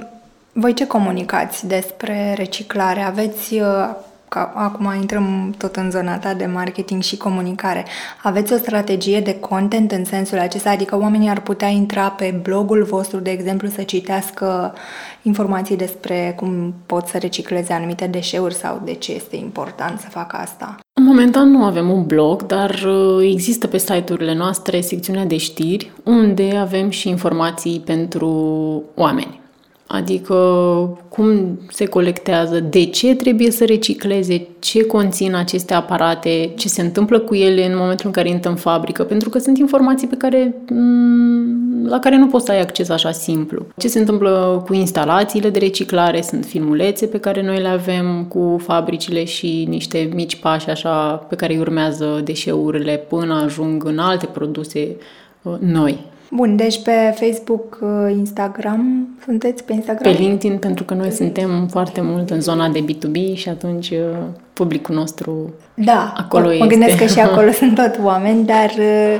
voi 0.52 0.74
ce 0.74 0.86
comunicați 0.86 1.66
despre 1.66 2.34
reciclare? 2.36 3.00
Aveți 3.00 3.54
uh, 3.54 4.06
ca 4.28 4.52
acum 4.54 4.94
intrăm 5.00 5.54
tot 5.58 5.76
în 5.76 5.90
zona 5.90 6.18
ta 6.18 6.34
de 6.34 6.46
marketing 6.46 7.02
și 7.02 7.16
comunicare. 7.16 7.84
Aveți 8.22 8.52
o 8.52 8.56
strategie 8.56 9.20
de 9.20 9.38
content 9.40 9.92
în 9.92 10.04
sensul 10.04 10.38
acesta? 10.38 10.70
Adică 10.70 10.98
oamenii 10.98 11.28
ar 11.28 11.40
putea 11.40 11.68
intra 11.68 12.10
pe 12.10 12.40
blogul 12.42 12.82
vostru, 12.82 13.18
de 13.18 13.30
exemplu, 13.30 13.68
să 13.68 13.82
citească 13.82 14.74
informații 15.22 15.76
despre 15.76 16.32
cum 16.36 16.74
pot 16.86 17.06
să 17.06 17.18
recicleze 17.18 17.72
anumite 17.72 18.06
deșeuri 18.06 18.54
sau 18.54 18.80
de 18.84 18.94
ce 18.94 19.12
este 19.12 19.36
important 19.36 20.00
să 20.00 20.06
facă 20.08 20.36
asta? 20.36 20.76
În 20.92 21.04
momentan 21.04 21.50
nu 21.50 21.64
avem 21.64 21.90
un 21.90 22.06
blog, 22.06 22.46
dar 22.46 22.70
uh, 22.70 23.28
există 23.32 23.66
pe 23.66 23.78
site-urile 23.78 24.34
noastre 24.34 24.80
secțiunea 24.80 25.24
de 25.24 25.36
știri, 25.36 25.92
unde 26.04 26.56
avem 26.56 26.90
și 26.90 27.08
informații 27.08 27.82
pentru 27.84 28.28
oameni. 28.94 29.37
Adică 29.90 30.34
cum 31.08 31.58
se 31.70 31.86
colectează, 31.86 32.60
de 32.60 32.84
ce 32.84 33.14
trebuie 33.14 33.50
să 33.50 33.64
recicleze, 33.64 34.46
ce 34.58 34.84
conțin 34.84 35.34
aceste 35.34 35.74
aparate, 35.74 36.50
ce 36.56 36.68
se 36.68 36.82
întâmplă 36.82 37.18
cu 37.18 37.34
ele 37.34 37.66
în 37.66 37.76
momentul 37.76 38.06
în 38.06 38.12
care 38.12 38.28
intră 38.28 38.50
în 38.50 38.56
fabrică, 38.56 39.02
pentru 39.02 39.28
că 39.28 39.38
sunt 39.38 39.58
informații 39.58 40.08
pe 40.08 40.16
care, 40.16 40.54
mm, 40.70 41.86
la 41.86 41.98
care 41.98 42.16
nu 42.16 42.26
poți 42.26 42.44
să 42.44 42.52
ai 42.52 42.60
acces 42.60 42.88
așa 42.88 43.10
simplu. 43.10 43.66
Ce 43.76 43.88
se 43.88 43.98
întâmplă 43.98 44.62
cu 44.66 44.74
instalațiile 44.74 45.50
de 45.50 45.58
reciclare, 45.58 46.22
sunt 46.22 46.44
filmulețe 46.44 47.06
pe 47.06 47.18
care 47.18 47.42
noi 47.42 47.60
le 47.60 47.68
avem 47.68 48.24
cu 48.24 48.56
fabricile 48.62 49.24
și 49.24 49.66
niște 49.68 50.10
mici 50.14 50.36
pași 50.36 50.70
așa 50.70 51.24
pe 51.28 51.34
care 51.34 51.52
îi 51.52 51.60
urmează 51.60 52.20
deșeurile 52.24 53.04
până 53.08 53.42
ajung 53.44 53.84
în 53.84 53.98
alte 53.98 54.26
produse 54.26 54.96
uh, 55.42 55.54
noi. 55.58 55.98
Bun, 56.30 56.56
deci 56.56 56.82
pe 56.82 57.14
Facebook, 57.14 57.78
uh, 57.80 58.12
Instagram, 58.16 59.08
sunteți 59.24 59.64
pe 59.64 59.72
Instagram? 59.72 60.12
Pe 60.12 60.18
LinkedIn, 60.18 60.58
pentru 60.58 60.84
că 60.84 60.94
noi 60.94 61.10
suntem 61.10 61.66
foarte 61.70 62.00
mult 62.00 62.30
în 62.30 62.40
zona 62.40 62.68
de 62.68 62.84
B2B 62.84 63.34
și 63.34 63.48
atunci 63.48 63.90
uh, 63.90 63.98
publicul 64.52 64.94
nostru 64.94 65.52
da, 65.74 66.12
acolo 66.16 66.46
mă 66.46 66.52
este. 66.52 66.66
gândesc 66.66 66.96
că 66.96 67.06
și 67.06 67.20
acolo 67.30 67.50
sunt 67.50 67.74
tot 67.74 67.98
oameni, 68.02 68.44
dar 68.44 68.70
uh, 68.78 69.18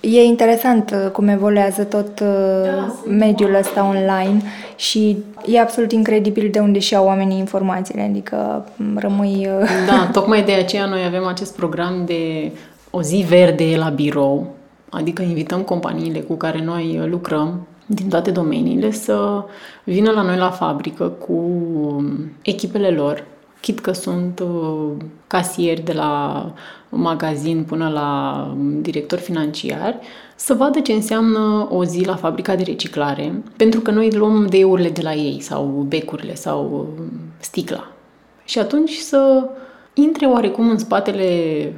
e 0.00 0.22
interesant 0.22 1.10
cum 1.12 1.28
evoluează 1.28 1.84
tot 1.84 2.20
da, 2.64 2.94
mediul 3.08 3.54
ăsta 3.54 3.88
online 3.88 4.42
și 4.76 5.16
e 5.46 5.60
absolut 5.60 5.92
incredibil 5.92 6.48
de 6.52 6.58
unde 6.58 6.78
și-au 6.78 7.06
oamenii 7.06 7.38
informațiile, 7.38 8.02
adică 8.02 8.64
rămâi... 8.96 9.48
Da, 9.86 10.08
tocmai 10.12 10.42
de 10.42 10.52
aceea 10.52 10.86
noi 10.86 11.00
avem 11.06 11.26
acest 11.26 11.56
program 11.56 12.02
de 12.06 12.52
o 12.90 13.02
zi 13.02 13.24
verde 13.28 13.74
la 13.76 13.88
birou, 13.88 14.56
Adică 14.90 15.22
invităm 15.22 15.62
companiile 15.62 16.20
cu 16.20 16.34
care 16.34 16.64
noi 16.64 17.06
lucrăm 17.06 17.66
din 17.86 18.08
toate 18.08 18.30
domeniile 18.30 18.90
să 18.90 19.44
vină 19.84 20.10
la 20.10 20.22
noi 20.22 20.36
la 20.36 20.50
fabrică 20.50 21.08
cu 21.08 21.42
echipele 22.42 22.90
lor, 22.90 23.24
chit 23.60 23.80
că 23.80 23.92
sunt 23.92 24.40
uh, 24.40 24.90
casieri 25.26 25.80
de 25.80 25.92
la 25.92 26.52
magazin 26.88 27.64
până 27.64 27.88
la 27.88 28.52
director 28.80 29.18
financiar, 29.18 29.98
să 30.36 30.54
vadă 30.54 30.80
ce 30.80 30.92
înseamnă 30.92 31.68
o 31.70 31.84
zi 31.84 32.04
la 32.04 32.16
fabrica 32.16 32.56
de 32.56 32.62
reciclare, 32.62 33.42
pentru 33.56 33.80
că 33.80 33.90
noi 33.90 34.12
luăm 34.12 34.46
deurile 34.46 34.88
de 34.88 35.02
la 35.02 35.14
ei 35.14 35.40
sau 35.40 35.64
becurile 35.64 36.34
sau 36.34 36.88
uh, 36.98 37.04
sticla. 37.38 37.92
Și 38.44 38.58
atunci 38.58 38.92
să 38.92 39.48
intre 39.94 40.26
oarecum 40.26 40.70
în 40.70 40.78
spatele 40.78 41.72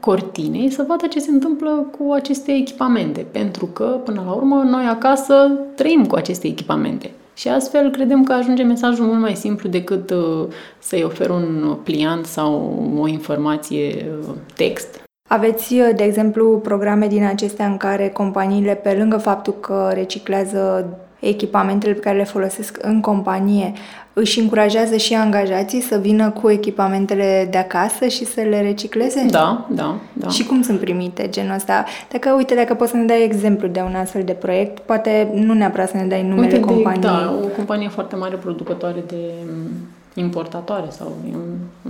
cortinei 0.00 0.70
să 0.70 0.84
vadă 0.88 1.06
ce 1.06 1.20
se 1.20 1.30
întâmplă 1.30 1.86
cu 1.98 2.12
aceste 2.12 2.52
echipamente, 2.52 3.26
pentru 3.30 3.66
că, 3.66 3.84
până 3.84 4.22
la 4.26 4.32
urmă, 4.32 4.62
noi 4.66 4.84
acasă 4.84 5.50
trăim 5.74 6.06
cu 6.06 6.14
aceste 6.14 6.46
echipamente. 6.46 7.10
Și 7.34 7.48
astfel 7.48 7.90
credem 7.90 8.24
că 8.24 8.32
ajunge 8.32 8.62
mesajul 8.62 9.06
mult 9.06 9.20
mai 9.20 9.34
simplu 9.34 9.68
decât 9.68 10.10
uh, 10.10 10.46
să-i 10.78 11.02
ofer 11.02 11.30
un 11.30 11.76
pliant 11.82 12.24
sau 12.24 12.82
o 12.98 13.06
informație 13.08 14.06
uh, 14.20 14.34
text. 14.54 15.02
Aveți, 15.28 15.74
uh, 15.74 15.90
de 15.96 16.02
exemplu, 16.02 16.58
programe 16.62 17.06
din 17.06 17.24
acestea 17.24 17.66
în 17.66 17.76
care 17.76 18.08
companiile, 18.08 18.74
pe 18.74 18.94
lângă 18.98 19.16
faptul 19.16 19.54
că 19.60 19.90
reciclează 19.94 20.86
echipamentele 21.20 21.92
pe 21.92 22.00
care 22.00 22.16
le 22.16 22.24
folosesc 22.24 22.78
în 22.80 23.00
companie, 23.00 23.72
își 24.12 24.40
încurajează 24.40 24.96
și 24.96 25.14
angajații 25.14 25.80
să 25.80 25.96
vină 25.96 26.30
cu 26.30 26.50
echipamentele 26.50 27.48
de 27.50 27.58
acasă 27.58 28.06
și 28.06 28.24
să 28.24 28.40
le 28.40 28.60
recicleze? 28.60 29.26
Da, 29.30 29.66
da, 29.70 29.96
da. 30.12 30.28
Și 30.28 30.46
cum 30.46 30.62
sunt 30.62 30.78
primite 30.80 31.28
genul 31.28 31.54
ăsta? 31.54 31.84
Dacă, 32.10 32.34
uite, 32.36 32.54
dacă 32.54 32.74
poți 32.74 32.90
să 32.90 32.96
ne 32.96 33.04
dai 33.04 33.24
exemplu 33.24 33.68
de 33.68 33.80
un 33.80 33.94
astfel 33.94 34.22
de 34.24 34.32
proiect, 34.32 34.78
poate 34.78 35.30
nu 35.34 35.52
neapărat 35.52 35.88
să 35.88 35.96
ne 35.96 36.04
dai 36.04 36.22
numele 36.22 36.46
uite, 36.46 36.60
companiei. 36.60 37.02
Da, 37.02 37.38
o 37.42 37.46
companie 37.46 37.88
foarte 37.88 38.16
mare 38.16 38.36
producătoare 38.36 39.04
de 39.06 39.30
mm, 39.46 39.70
importatoare 40.14 40.86
sau 40.88 41.12
un, 41.32 41.40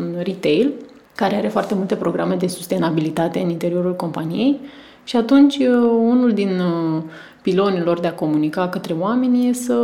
un 0.02 0.14
retail, 0.22 0.72
care 1.14 1.36
are 1.36 1.48
foarte 1.48 1.74
multe 1.74 1.94
programe 1.94 2.34
de 2.34 2.46
sustenabilitate 2.46 3.38
în 3.38 3.48
interiorul 3.48 3.96
companiei 3.96 4.60
și 5.04 5.16
atunci 5.16 5.56
uh, 5.56 5.66
unul 5.98 6.32
din 6.32 6.48
uh, 6.48 7.02
pilonilor 7.42 8.00
de 8.00 8.06
a 8.06 8.14
comunica 8.14 8.68
către 8.68 8.94
oameni 8.98 9.48
e 9.48 9.52
să 9.52 9.74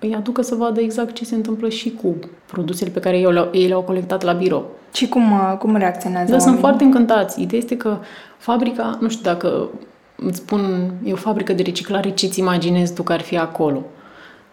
îi 0.00 0.14
aducă 0.14 0.42
să 0.42 0.54
vadă 0.54 0.80
exact 0.80 1.14
ce 1.14 1.24
se 1.24 1.34
întâmplă 1.34 1.68
și 1.68 1.90
cu 2.02 2.14
produsele 2.46 2.90
pe 2.90 3.00
care 3.00 3.18
ei 3.52 3.68
le-au 3.68 3.82
colectat 3.82 4.22
la 4.22 4.32
birou. 4.32 4.70
Și 4.92 5.08
cum, 5.08 5.32
uh, 5.32 5.56
cum 5.58 5.76
reacționează 5.76 6.32
Da, 6.32 6.38
sunt 6.38 6.58
foarte 6.58 6.84
încântați. 6.84 7.42
Ideea 7.42 7.60
este 7.60 7.76
că 7.76 7.98
fabrica, 8.38 8.98
nu 9.00 9.08
știu 9.08 9.22
dacă 9.22 9.68
îți 10.16 10.36
spun, 10.38 10.92
e 11.04 11.12
o 11.12 11.16
fabrică 11.16 11.52
de 11.52 11.62
reciclare, 11.62 12.10
ce-ți 12.10 12.38
imaginezi 12.38 12.94
tu 12.94 13.02
că 13.02 13.12
ar 13.12 13.20
fi 13.20 13.38
acolo. 13.38 13.82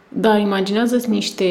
Dar 0.10 0.40
imaginează-ți 0.40 1.10
niște 1.10 1.46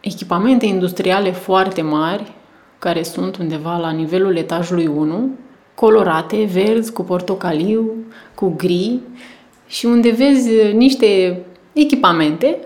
echipamente 0.00 0.66
industriale 0.66 1.30
foarte 1.30 1.82
mari, 1.82 2.32
care 2.78 3.02
sunt 3.02 3.36
undeva 3.36 3.76
la 3.76 3.90
nivelul 3.90 4.36
etajului 4.36 4.86
1, 4.86 5.30
colorate, 5.74 6.48
verzi, 6.52 6.92
cu 6.92 7.02
portocaliu, 7.02 7.90
cu 8.34 8.54
gri 8.56 9.00
și 9.66 9.86
unde 9.86 10.10
vezi 10.10 10.50
niște 10.74 11.38
echipamente 11.72 12.58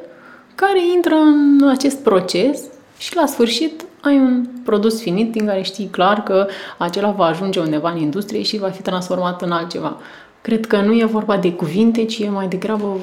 care 0.61 0.81
intră 0.95 1.15
în 1.15 1.69
acest 1.69 1.99
proces 2.03 2.63
și 2.99 3.17
la 3.17 3.27
sfârșit 3.27 3.85
ai 4.01 4.17
un 4.19 4.47
produs 4.65 5.01
finit 5.01 5.33
din 5.33 5.47
care 5.47 5.63
știi 5.63 5.87
clar 5.87 6.23
că 6.23 6.47
acela 6.79 7.11
va 7.11 7.25
ajunge 7.25 7.61
undeva 7.61 7.91
în 7.91 8.01
industrie 8.01 8.43
și 8.43 8.59
va 8.59 8.69
fi 8.69 8.83
transformat 8.83 9.43
în 9.43 9.51
altceva. 9.51 9.97
Cred 10.41 10.67
că 10.67 10.81
nu 10.81 10.93
e 10.93 11.05
vorba 11.05 11.37
de 11.37 11.53
cuvinte, 11.53 12.05
ci 12.05 12.19
e 12.19 12.29
mai 12.29 12.49
degrabă 12.49 12.97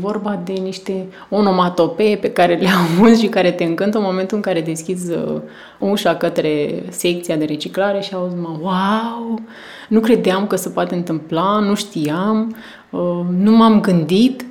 vorba 0.00 0.40
de 0.44 0.52
niște 0.52 1.06
onomatopee 1.28 2.16
pe 2.16 2.30
care 2.30 2.54
le 2.54 2.68
auzi 2.98 3.20
și 3.20 3.28
care 3.28 3.50
te 3.50 3.64
încântă 3.64 3.98
în 3.98 4.04
momentul 4.04 4.36
în 4.36 4.42
care 4.42 4.60
deschizi 4.60 5.12
uh, 5.12 5.40
ușa 5.78 6.14
către 6.14 6.82
secția 6.88 7.36
de 7.36 7.44
reciclare 7.44 8.00
și 8.00 8.14
auzi, 8.14 8.34
mă, 8.34 8.56
wow, 8.60 9.40
nu 9.88 10.00
credeam 10.00 10.46
că 10.46 10.56
se 10.56 10.68
poate 10.68 10.94
întâmpla, 10.94 11.58
nu 11.58 11.74
știam, 11.74 12.56
uh, 12.90 13.20
nu 13.38 13.52
m-am 13.56 13.80
gândit, 13.80 14.44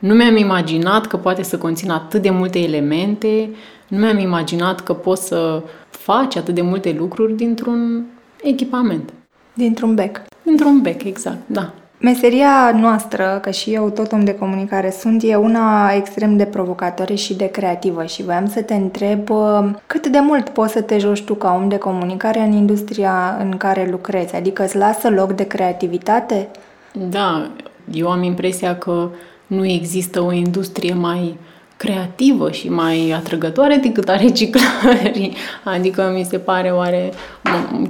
nu 0.00 0.14
mi-am 0.14 0.36
imaginat 0.36 1.06
că 1.06 1.16
poate 1.16 1.42
să 1.42 1.58
conțină 1.58 1.92
atât 1.92 2.22
de 2.22 2.30
multe 2.30 2.58
elemente, 2.58 3.50
nu 3.88 3.98
mi-am 3.98 4.18
imaginat 4.18 4.80
că 4.80 4.94
poți 4.94 5.26
să 5.26 5.62
faci 5.90 6.36
atât 6.36 6.54
de 6.54 6.62
multe 6.62 6.96
lucruri 6.98 7.32
dintr-un 7.32 8.04
echipament. 8.42 9.12
Dintr-un 9.54 9.94
bec. 9.94 10.20
Dintr-un 10.42 10.80
bec, 10.80 11.04
exact, 11.04 11.38
da. 11.46 11.72
Meseria 11.98 12.76
noastră, 12.80 13.38
că 13.42 13.50
și 13.50 13.74
eu 13.74 13.90
tot 13.90 14.12
om 14.12 14.24
de 14.24 14.34
comunicare 14.34 14.90
sunt, 14.90 15.22
e 15.24 15.36
una 15.36 15.92
extrem 15.92 16.36
de 16.36 16.44
provocatoare 16.44 17.14
și 17.14 17.34
de 17.34 17.46
creativă 17.46 18.04
și 18.04 18.22
voiam 18.22 18.48
să 18.48 18.62
te 18.62 18.74
întreb 18.74 19.30
uh, 19.30 19.70
cât 19.86 20.06
de 20.06 20.18
mult 20.18 20.48
poți 20.48 20.72
să 20.72 20.82
te 20.82 20.98
joci 20.98 21.24
tu 21.24 21.34
ca 21.34 21.58
om 21.62 21.68
de 21.68 21.78
comunicare 21.78 22.40
în 22.40 22.52
industria 22.52 23.36
în 23.40 23.56
care 23.56 23.88
lucrezi, 23.90 24.34
adică 24.34 24.64
îți 24.64 24.76
lasă 24.76 25.10
loc 25.10 25.32
de 25.32 25.46
creativitate? 25.46 26.48
Da, 26.92 27.50
eu 27.92 28.10
am 28.10 28.22
impresia 28.22 28.76
că 28.76 29.08
nu 29.50 29.66
există 29.66 30.20
o 30.20 30.32
industrie 30.32 30.94
mai 30.94 31.38
creativă 31.76 32.50
și 32.50 32.68
mai 32.68 33.10
atrăgătoare 33.10 33.76
decât 33.76 34.08
a 34.08 34.16
reciclării. 34.16 35.36
Adică 35.64 36.12
mi 36.16 36.24
se 36.24 36.38
pare 36.38 36.70
oare, 36.70 37.12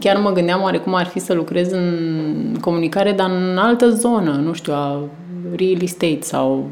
chiar 0.00 0.16
mă 0.16 0.32
gândeam 0.32 0.62
oare 0.62 0.78
cum 0.78 0.94
ar 0.94 1.06
fi 1.06 1.18
să 1.18 1.34
lucrez 1.34 1.70
în 1.70 2.56
comunicare, 2.60 3.12
dar 3.12 3.30
în 3.30 3.58
altă 3.58 3.88
zonă, 3.88 4.30
nu 4.30 4.52
știu, 4.52 4.72
a 4.72 5.00
real 5.56 5.82
estate 5.82 6.18
sau 6.20 6.68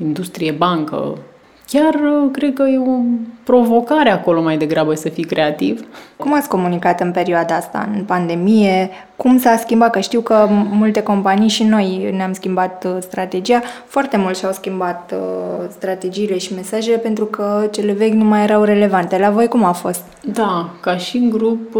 industrie 0.00 0.50
bancă, 0.50 1.18
Chiar 1.66 1.94
uh, 1.94 2.30
cred 2.32 2.52
că 2.52 2.62
e 2.62 2.78
o 2.78 3.00
provocare 3.44 4.10
acolo 4.10 4.42
mai 4.42 4.56
degrabă 4.58 4.94
să 4.94 5.08
fii 5.08 5.24
creativ. 5.24 5.86
Cum 6.16 6.34
ați 6.34 6.48
comunicat 6.48 7.00
în 7.00 7.12
perioada 7.12 7.54
asta, 7.54 7.88
în 7.94 8.04
pandemie? 8.04 8.90
Cum 9.16 9.38
s-a 9.38 9.56
schimbat? 9.56 9.90
Că 9.90 10.00
știu 10.00 10.20
că 10.20 10.46
multe 10.50 11.02
companii 11.02 11.48
și 11.48 11.64
noi 11.64 12.10
ne-am 12.16 12.32
schimbat 12.32 12.84
uh, 12.84 12.96
strategia. 13.00 13.62
Foarte 13.86 14.16
mult 14.16 14.36
și-au 14.36 14.52
schimbat 14.52 15.14
uh, 15.16 15.66
strategiile 15.70 16.38
și 16.38 16.54
mesajele 16.54 16.96
pentru 16.96 17.24
că 17.24 17.68
cele 17.70 17.92
vechi 17.92 18.14
nu 18.14 18.24
mai 18.24 18.42
erau 18.42 18.62
relevante. 18.62 19.18
La 19.18 19.30
voi 19.30 19.48
cum 19.48 19.64
a 19.64 19.72
fost? 19.72 20.02
Da, 20.32 20.70
ca 20.80 20.96
și 20.96 21.28
grup, 21.28 21.74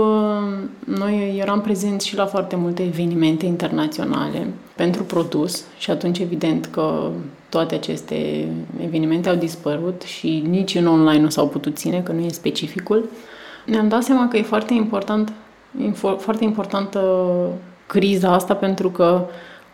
noi 0.85 1.39
eram 1.41 1.61
prezenți 1.61 2.07
și 2.07 2.17
la 2.17 2.27
foarte 2.27 2.57
multe 2.57 2.83
evenimente 2.83 3.47
internaționale 3.47 4.47
pentru 4.75 5.03
produs 5.03 5.65
și 5.79 5.91
atunci 5.91 6.19
evident 6.19 6.67
că 6.67 7.11
toate 7.49 7.75
aceste 7.75 8.49
evenimente 8.83 9.29
au 9.29 9.35
dispărut 9.35 10.03
și 10.03 10.45
nici 10.49 10.75
în 10.75 10.87
online 10.87 11.23
nu 11.23 11.29
s-au 11.29 11.49
putut 11.49 11.77
ține, 11.77 12.01
că 12.01 12.13
nu 12.13 12.21
e 12.21 12.29
specificul. 12.29 13.09
Ne-am 13.67 13.89
dat 13.89 14.03
seama 14.03 14.29
că 14.29 14.37
e 14.37 14.43
foarte 14.43 14.75
important, 14.75 15.33
e 15.83 15.91
foarte 16.19 16.45
importantă 16.45 17.01
criza 17.87 18.33
asta 18.33 18.55
pentru 18.55 18.91
că 18.91 19.25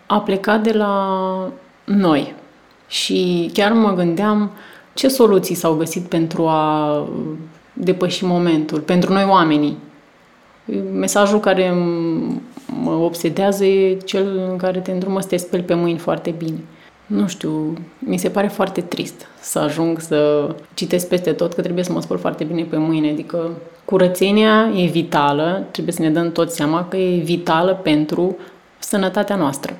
a 0.06 0.20
plecat 0.20 0.62
de 0.62 0.72
la 0.72 1.52
noi. 1.84 2.34
Și 2.88 3.50
chiar 3.52 3.72
mă 3.72 3.92
gândeam 3.92 4.50
ce 4.94 5.08
soluții 5.08 5.54
s-au 5.54 5.74
găsit 5.74 6.02
pentru 6.02 6.46
a 6.46 7.06
depăși 7.72 8.24
momentul, 8.24 8.80
pentru 8.80 9.12
noi 9.12 9.24
oamenii. 9.28 9.76
Mesajul 10.92 11.40
care 11.40 11.74
mă 12.82 12.90
obsedează 12.90 13.64
e 13.64 13.94
cel 13.94 14.36
în 14.50 14.56
care 14.56 14.78
te 14.78 14.90
îndrumă 14.90 15.20
să 15.20 15.28
te 15.28 15.36
speli 15.36 15.62
pe 15.62 15.74
mâini 15.74 15.98
foarte 15.98 16.30
bine 16.30 16.58
nu 17.12 17.26
știu, 17.28 17.74
mi 17.98 18.16
se 18.16 18.28
pare 18.28 18.46
foarte 18.46 18.80
trist 18.80 19.26
să 19.40 19.58
ajung 19.58 20.00
să 20.00 20.48
citesc 20.74 21.08
peste 21.08 21.32
tot 21.32 21.52
că 21.52 21.60
trebuie 21.60 21.84
să 21.84 21.92
mă 21.92 22.00
spăl 22.00 22.18
foarte 22.18 22.44
bine 22.44 22.62
pe 22.62 22.76
mâine. 22.76 23.10
Adică 23.10 23.50
curățenia 23.84 24.70
e 24.76 24.86
vitală, 24.86 25.66
trebuie 25.70 25.94
să 25.94 26.02
ne 26.02 26.10
dăm 26.10 26.32
tot 26.32 26.50
seama 26.50 26.84
că 26.88 26.96
e 26.96 27.22
vitală 27.22 27.80
pentru 27.82 28.36
sănătatea 28.78 29.36
noastră. 29.36 29.76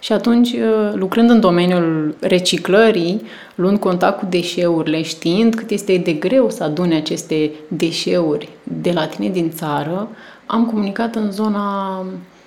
Și 0.00 0.12
atunci, 0.12 0.52
uh, 0.52 0.92
lucrând 0.94 1.30
în 1.30 1.40
domeniul 1.40 2.14
reciclării, 2.20 3.22
luând 3.54 3.78
contact 3.78 4.18
cu 4.18 4.26
deșeurile, 4.28 5.02
știind 5.02 5.54
cât 5.54 5.70
este 5.70 5.96
de 5.96 6.12
greu 6.12 6.50
să 6.50 6.64
adune 6.64 6.96
aceste 6.96 7.50
deșeuri 7.68 8.48
de 8.62 8.92
la 8.92 9.06
tine 9.06 9.28
din 9.28 9.50
țară, 9.50 10.08
am 10.46 10.66
comunicat 10.66 11.14
în 11.14 11.30
zona 11.30 11.98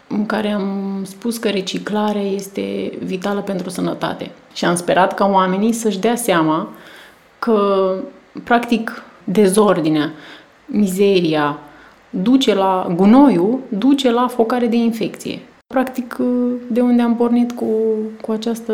în 0.08 0.26
care 0.26 0.51
am 0.51 1.01
spus 1.03 1.38
că 1.38 1.49
reciclarea 1.49 2.22
este 2.22 2.91
vitală 3.03 3.41
pentru 3.41 3.70
sănătate. 3.70 4.32
Și 4.53 4.66
am 4.66 4.76
sperat 4.76 5.14
ca 5.14 5.30
oamenii 5.34 5.72
să-și 5.72 5.99
dea 5.99 6.16
seama 6.16 6.70
că, 7.39 7.93
practic, 8.43 9.03
dezordinea, 9.24 10.12
mizeria, 10.66 11.60
duce 12.10 12.53
la 12.53 12.93
gunoiul, 12.95 13.60
duce 13.70 14.12
la 14.12 14.28
focare 14.28 14.68
de 14.68 14.76
infecție. 14.76 15.39
Practic, 15.68 16.18
de 16.68 16.82
unde 16.82 17.01
am 17.01 17.16
pornit 17.16 17.51
cu, 17.51 17.66
cu 18.22 18.32
această 18.32 18.74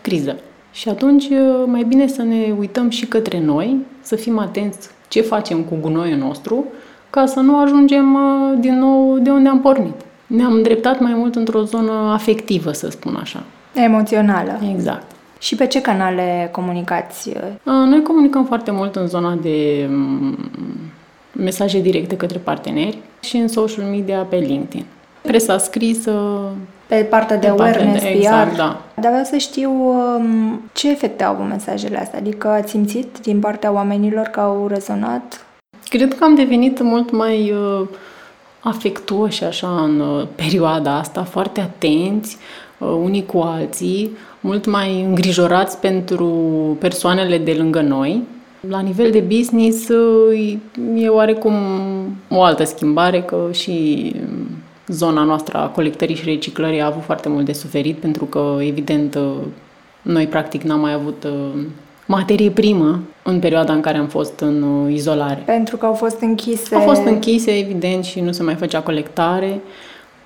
criză. 0.00 0.36
Și 0.72 0.88
atunci, 0.88 1.28
mai 1.66 1.82
bine 1.82 2.06
să 2.06 2.22
ne 2.22 2.54
uităm 2.58 2.88
și 2.90 3.06
către 3.06 3.40
noi, 3.40 3.76
să 4.00 4.16
fim 4.16 4.38
atenți 4.38 4.88
ce 5.08 5.20
facem 5.20 5.62
cu 5.62 5.78
gunoiul 5.80 6.18
nostru, 6.18 6.64
ca 7.10 7.26
să 7.26 7.40
nu 7.40 7.58
ajungem 7.58 8.18
din 8.58 8.78
nou 8.78 9.18
de 9.18 9.30
unde 9.30 9.48
am 9.48 9.60
pornit 9.60 9.94
ne-am 10.26 10.52
îndreptat 10.52 11.00
mai 11.00 11.12
mult 11.14 11.34
într-o 11.34 11.62
zonă 11.62 11.92
afectivă, 11.92 12.72
să 12.72 12.90
spun 12.90 13.16
așa. 13.20 13.42
Emoțională. 13.74 14.60
Exact. 14.74 15.10
Și 15.38 15.54
pe 15.54 15.66
ce 15.66 15.80
canale 15.80 16.48
comunicați? 16.52 17.32
Noi 17.62 18.02
comunicăm 18.02 18.44
foarte 18.44 18.70
mult 18.70 18.96
în 18.96 19.06
zona 19.06 19.34
de 19.42 19.88
mesaje 21.32 21.80
directe 21.80 22.16
către 22.16 22.38
parteneri 22.38 22.98
și 23.20 23.36
în 23.36 23.48
social 23.48 23.84
media 23.84 24.18
pe 24.18 24.36
LinkedIn. 24.36 24.84
Presa 25.20 25.58
scrisă. 25.58 26.40
Pe 26.86 26.94
partea 26.94 27.36
de 27.36 27.46
pe 27.46 27.52
awareness, 27.52 28.02
de, 28.02 28.08
exact, 28.08 28.50
PR. 28.50 28.56
da. 28.56 28.82
Dar 28.94 29.10
vreau 29.10 29.24
să 29.24 29.36
știu 29.36 29.70
ce 30.72 30.90
efecte 30.90 31.24
au 31.24 31.32
avut 31.32 31.48
mesajele 31.48 31.98
astea. 31.98 32.18
Adică 32.18 32.48
ați 32.48 32.70
simțit 32.70 33.18
din 33.22 33.40
partea 33.40 33.72
oamenilor 33.72 34.26
că 34.26 34.40
au 34.40 34.66
rezonat? 34.68 35.46
Cred 35.88 36.14
că 36.14 36.24
am 36.24 36.34
devenit 36.34 36.82
mult 36.82 37.10
mai 37.10 37.50
uh, 37.50 37.88
afectuoși 38.64 39.44
așa 39.44 39.82
în 39.82 40.00
uh, 40.00 40.26
perioada 40.34 40.98
asta, 40.98 41.22
foarte 41.22 41.60
atenți 41.60 42.36
uh, 42.78 42.88
unii 42.88 43.26
cu 43.26 43.38
alții, 43.38 44.10
mult 44.40 44.66
mai 44.66 45.02
îngrijorați 45.02 45.78
pentru 45.78 46.26
persoanele 46.80 47.38
de 47.38 47.52
lângă 47.52 47.80
noi. 47.80 48.22
La 48.68 48.80
nivel 48.80 49.10
de 49.10 49.20
business 49.20 49.88
uh, 49.88 50.56
e 50.96 51.08
oarecum 51.08 51.54
o 52.28 52.42
altă 52.42 52.64
schimbare 52.64 53.22
că 53.22 53.48
și 53.52 54.14
zona 54.86 55.22
noastră 55.22 55.58
a 55.58 55.66
colectării 55.66 56.14
și 56.14 56.24
reciclării 56.24 56.80
a 56.80 56.86
avut 56.86 57.02
foarte 57.02 57.28
mult 57.28 57.44
de 57.44 57.52
suferit 57.52 57.96
pentru 57.98 58.24
că, 58.24 58.56
evident, 58.60 59.18
noi 60.02 60.26
practic 60.26 60.62
n-am 60.62 60.80
mai 60.80 60.92
avut 60.92 61.26
materie 62.06 62.50
primă 62.50 63.00
în 63.26 63.38
perioada 63.38 63.72
în 63.72 63.80
care 63.80 63.98
am 63.98 64.06
fost 64.06 64.40
în 64.40 64.62
uh, 64.62 64.92
izolare. 64.92 65.42
Pentru 65.46 65.76
că 65.76 65.86
au 65.86 65.94
fost 65.94 66.20
închise... 66.20 66.74
Au 66.74 66.80
fost 66.80 67.04
închise, 67.04 67.58
evident, 67.58 68.04
și 68.04 68.20
nu 68.20 68.32
se 68.32 68.42
mai 68.42 68.54
făcea 68.54 68.80
colectare. 68.80 69.60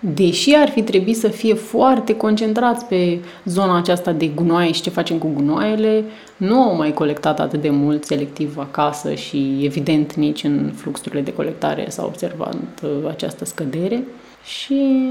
Deși 0.01 0.55
ar 0.55 0.69
fi 0.69 0.83
trebuit 0.83 1.17
să 1.17 1.29
fie 1.29 1.55
foarte 1.55 2.17
concentrați 2.17 2.85
pe 2.85 3.19
zona 3.45 3.77
aceasta 3.77 4.13
de 4.13 4.27
gunoaie 4.27 4.73
și 4.73 4.83
ce 4.83 4.91
facem 4.91 5.19
cu 5.19 5.31
gunoaiele, 5.35 6.05
nu 6.37 6.63
au 6.63 6.77
mai 6.77 6.93
colectat 6.93 7.41
atât 7.41 7.61
de 7.61 7.71
mult 7.71 8.05
selectiv 8.05 8.59
acasă 8.59 9.15
și, 9.15 9.61
evident, 9.63 10.15
nici 10.15 10.45
în 10.45 10.73
fluxurile 10.75 11.21
de 11.21 11.33
colectare 11.33 11.87
s-a 11.89 12.05
observat 12.05 12.57
uh, 12.83 12.91
această 13.09 13.45
scădere. 13.45 14.03
Și... 14.45 15.09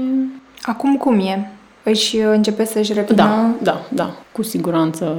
Acum 0.62 0.96
cum 0.96 1.18
e? 1.18 1.50
Își 1.90 2.16
începe 2.16 2.64
să-și 2.64 2.92
revină? 2.92 3.16
Da, 3.16 3.50
da, 3.62 3.80
da, 3.88 4.14
cu 4.32 4.42
siguranță 4.42 5.16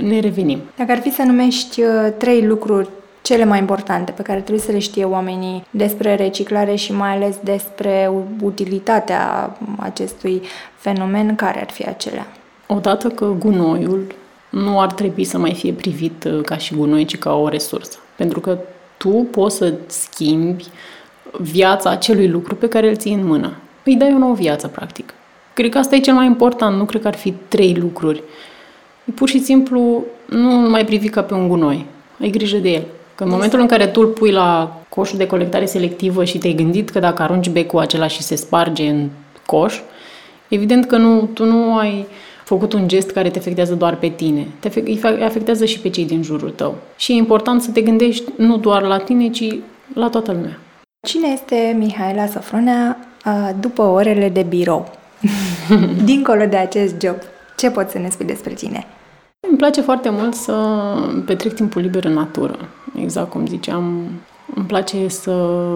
ne 0.00 0.20
revenim. 0.20 0.60
Dacă 0.76 0.92
ar 0.92 0.98
fi 0.98 1.10
să 1.10 1.22
numești 1.22 1.82
uh, 1.82 1.88
trei 2.18 2.46
lucruri 2.46 2.88
cele 3.22 3.44
mai 3.44 3.58
importante 3.58 4.12
pe 4.12 4.22
care 4.22 4.40
trebuie 4.40 4.64
să 4.64 4.72
le 4.72 4.78
știe 4.78 5.04
oamenii 5.04 5.64
despre 5.70 6.14
reciclare 6.14 6.74
și 6.74 6.92
mai 6.92 7.10
ales 7.10 7.36
despre 7.44 8.10
utilitatea 8.42 9.56
acestui 9.78 10.42
fenomen, 10.76 11.34
care 11.34 11.60
ar 11.60 11.70
fi 11.70 11.86
acelea? 11.86 12.26
Odată 12.66 13.08
că 13.08 13.34
gunoiul 13.38 14.06
nu 14.50 14.80
ar 14.80 14.92
trebui 14.92 15.24
să 15.24 15.38
mai 15.38 15.54
fie 15.54 15.72
privit 15.72 16.24
uh, 16.24 16.40
ca 16.44 16.56
și 16.56 16.74
gunoi, 16.74 17.04
ci 17.04 17.18
ca 17.18 17.34
o 17.34 17.48
resursă. 17.48 17.98
Pentru 18.16 18.40
că 18.40 18.58
tu 18.96 19.26
poți 19.30 19.56
să 19.56 19.74
schimbi 19.86 20.64
viața 21.38 21.90
acelui 21.90 22.28
lucru 22.28 22.54
pe 22.54 22.68
care 22.68 22.88
îl 22.88 22.96
ții 22.96 23.14
în 23.14 23.26
mână. 23.26 23.56
Îi 23.84 23.96
dai 23.96 24.12
o 24.14 24.18
nouă 24.18 24.34
viață, 24.34 24.68
practic. 24.68 25.14
Cred 25.54 25.70
că 25.70 25.78
asta 25.78 25.94
e 25.94 26.00
cel 26.00 26.14
mai 26.14 26.26
important, 26.26 26.76
nu 26.76 26.84
cred 26.84 27.02
că 27.02 27.08
ar 27.08 27.14
fi 27.14 27.34
trei 27.48 27.76
lucruri. 27.80 28.22
E 29.04 29.12
pur 29.12 29.28
și 29.28 29.40
simplu 29.40 30.04
nu 30.26 30.48
mai 30.48 30.84
privi 30.84 31.08
ca 31.08 31.22
pe 31.22 31.34
un 31.34 31.48
gunoi. 31.48 31.86
Ai 32.20 32.30
grijă 32.30 32.56
de 32.56 32.68
el. 32.68 32.84
Că 33.14 33.24
în 33.24 33.30
momentul 33.30 33.60
în 33.60 33.66
care 33.66 33.86
tu 33.86 34.00
îl 34.00 34.06
pui 34.06 34.30
la 34.30 34.80
coșul 34.88 35.18
de 35.18 35.26
colectare 35.26 35.64
selectivă 35.64 36.24
și 36.24 36.38
te-ai 36.38 36.52
gândit 36.52 36.90
că 36.90 36.98
dacă 36.98 37.22
arunci 37.22 37.48
becul 37.48 37.78
acela 37.78 38.06
și 38.06 38.22
se 38.22 38.34
sparge 38.34 38.88
în 38.88 39.08
coș, 39.46 39.80
evident 40.48 40.86
că 40.86 40.96
nu, 40.96 41.28
tu 41.34 41.44
nu 41.44 41.76
ai 41.76 42.06
făcut 42.44 42.72
un 42.72 42.88
gest 42.88 43.10
care 43.10 43.30
te 43.30 43.38
afectează 43.38 43.74
doar 43.74 43.96
pe 43.96 44.08
tine. 44.08 44.46
Te 44.58 44.70
afectează 45.24 45.64
și 45.64 45.80
pe 45.80 45.88
cei 45.88 46.04
din 46.04 46.22
jurul 46.22 46.50
tău. 46.50 46.74
Și 46.96 47.12
e 47.12 47.14
important 47.14 47.62
să 47.62 47.70
te 47.70 47.80
gândești 47.80 48.32
nu 48.36 48.56
doar 48.56 48.82
la 48.82 48.98
tine, 48.98 49.28
ci 49.28 49.54
la 49.94 50.08
toată 50.08 50.32
lumea. 50.32 50.58
Cine 51.06 51.28
este 51.28 51.76
Mihaela 51.78 52.26
Sofronea 52.26 52.98
după 53.60 53.82
orele 53.82 54.28
de 54.28 54.42
birou? 54.42 54.98
Dincolo 56.04 56.44
de 56.44 56.56
acest 56.56 57.00
job, 57.00 57.16
ce 57.56 57.70
poți 57.70 57.92
să 57.92 57.98
ne 57.98 58.08
spui 58.10 58.26
despre 58.26 58.52
tine? 58.52 58.86
Îmi 59.48 59.58
place 59.58 59.80
foarte 59.80 60.10
mult 60.10 60.34
să 60.34 60.54
petrec 61.26 61.52
timpul 61.52 61.82
liber 61.82 62.04
în 62.04 62.12
natură. 62.12 62.58
Exact 62.94 63.30
cum 63.30 63.46
ziceam, 63.46 64.10
îmi 64.54 64.66
place 64.66 65.08
să 65.08 65.66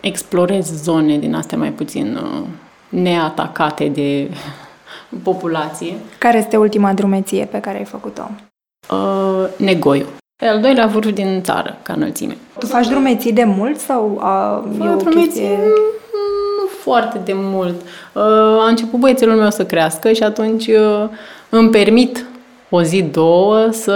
explorez 0.00 0.82
zone 0.82 1.18
din 1.18 1.34
astea 1.34 1.58
mai 1.58 1.72
puțin 1.72 2.16
uh, 2.16 2.46
neatacate 2.88 3.88
de 3.88 4.30
populație. 5.22 5.94
Care 6.18 6.38
este 6.38 6.56
ultima 6.56 6.92
drumeție 6.92 7.44
pe 7.44 7.60
care 7.60 7.78
ai 7.78 7.84
făcut-o? 7.84 8.30
Uh, 8.90 9.48
Negoiu. 9.56 10.06
E 10.42 10.48
al 10.48 10.60
doilea 10.60 10.86
vârf 10.86 11.12
din 11.12 11.42
țară, 11.42 11.78
ca 11.82 11.92
înălțime. 11.92 12.36
Tu 12.58 12.66
faci 12.66 12.88
drumeții 12.88 13.32
de 13.32 13.44
mult 13.44 13.78
sau 13.78 14.12
uh, 14.14 14.86
e 14.86 14.90
o 14.90 14.96
drumeții 14.96 15.24
chestie 15.24 15.58
foarte 16.86 17.20
de 17.24 17.32
mult. 17.34 17.74
Uh, 18.12 18.22
a 18.64 18.68
început 18.68 19.00
băiețelul 19.00 19.36
meu 19.36 19.50
să 19.50 19.64
crească 19.64 20.12
și 20.12 20.22
atunci 20.22 20.66
uh, 20.66 21.08
îmi 21.48 21.70
permit 21.70 22.24
o 22.70 22.82
zi, 22.82 23.02
două, 23.02 23.68
să 23.70 23.94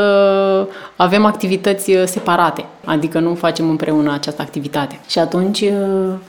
avem 0.97 1.25
activități 1.25 1.93
separate, 2.05 2.65
adică 2.85 3.19
nu 3.19 3.35
facem 3.35 3.69
împreună 3.69 4.13
această 4.13 4.43
activitate. 4.43 5.01
Și 5.09 5.19
atunci 5.19 5.65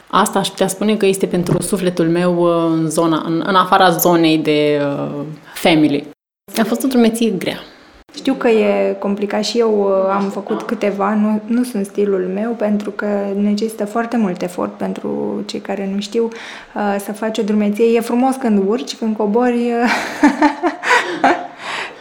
asta 0.07 0.39
aș 0.39 0.47
putea 0.47 0.68
spune 0.68 0.95
că 0.95 1.05
este 1.05 1.26
pentru 1.26 1.62
sufletul 1.62 2.05
meu 2.05 2.41
în, 2.43 2.89
zona, 2.89 3.24
în, 3.26 3.43
în 3.47 3.55
afara 3.55 3.89
zonei 3.89 4.38
de 4.38 4.82
uh, 4.86 5.26
family. 5.53 6.07
A 6.57 6.64
fost 6.64 6.84
o 6.84 6.88
drumeție 6.88 7.30
grea. 7.30 7.59
Știu 8.16 8.34
că 8.34 8.47
e 8.47 8.95
complicat 8.99 9.43
și 9.43 9.57
eu 9.57 9.80
uh, 9.80 10.14
am 10.14 10.30
făcut 10.30 10.62
câteva, 10.62 11.14
nu, 11.14 11.41
nu 11.45 11.64
sunt 11.64 11.86
stilul 11.86 12.32
meu 12.34 12.51
pentru 12.51 12.91
că 12.91 13.07
necesită 13.36 13.86
foarte 13.86 14.18
mult 14.18 14.41
efort 14.41 14.78
pentru 14.78 15.41
cei 15.45 15.59
care 15.59 15.89
nu 15.93 15.99
știu 15.99 16.30
uh, 16.76 16.95
să 16.99 17.12
faci 17.12 17.38
o 17.38 17.41
drumeție. 17.41 17.86
E 17.86 17.99
frumos 17.99 18.36
când 18.36 18.64
urci, 18.68 18.95
când 18.95 19.16
cobori, 19.16 19.59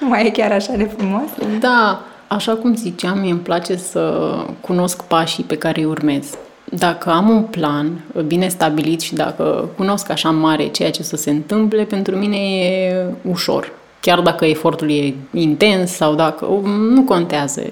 nu 0.00 0.08
mai 0.08 0.26
e 0.26 0.30
chiar 0.30 0.52
așa 0.52 0.72
de 0.72 0.84
frumos. 0.84 1.28
Da, 1.60 2.02
așa 2.26 2.54
cum 2.54 2.74
ziceam, 2.74 3.18
mie 3.18 3.30
îmi 3.30 3.40
place 3.40 3.76
să 3.76 4.34
cunosc 4.60 5.02
pașii 5.02 5.44
pe 5.44 5.58
care 5.58 5.80
îi 5.80 5.86
urmez. 5.86 6.34
Dacă 6.64 7.10
am 7.10 7.28
un 7.28 7.42
plan 7.42 8.04
bine 8.26 8.48
stabilit 8.48 9.00
și 9.00 9.14
dacă 9.14 9.68
cunosc 9.76 10.10
așa 10.10 10.30
mare 10.30 10.66
ceea 10.66 10.90
ce 10.90 11.02
să 11.02 11.16
se 11.16 11.30
întâmple, 11.30 11.82
pentru 11.82 12.16
mine 12.16 12.36
e 12.36 13.04
ușor 13.22 13.78
chiar 14.00 14.20
dacă 14.20 14.44
efortul 14.44 14.90
e 14.90 15.14
intens 15.32 15.90
sau 15.90 16.14
dacă... 16.14 16.46
Nu 16.94 17.02
contează. 17.02 17.62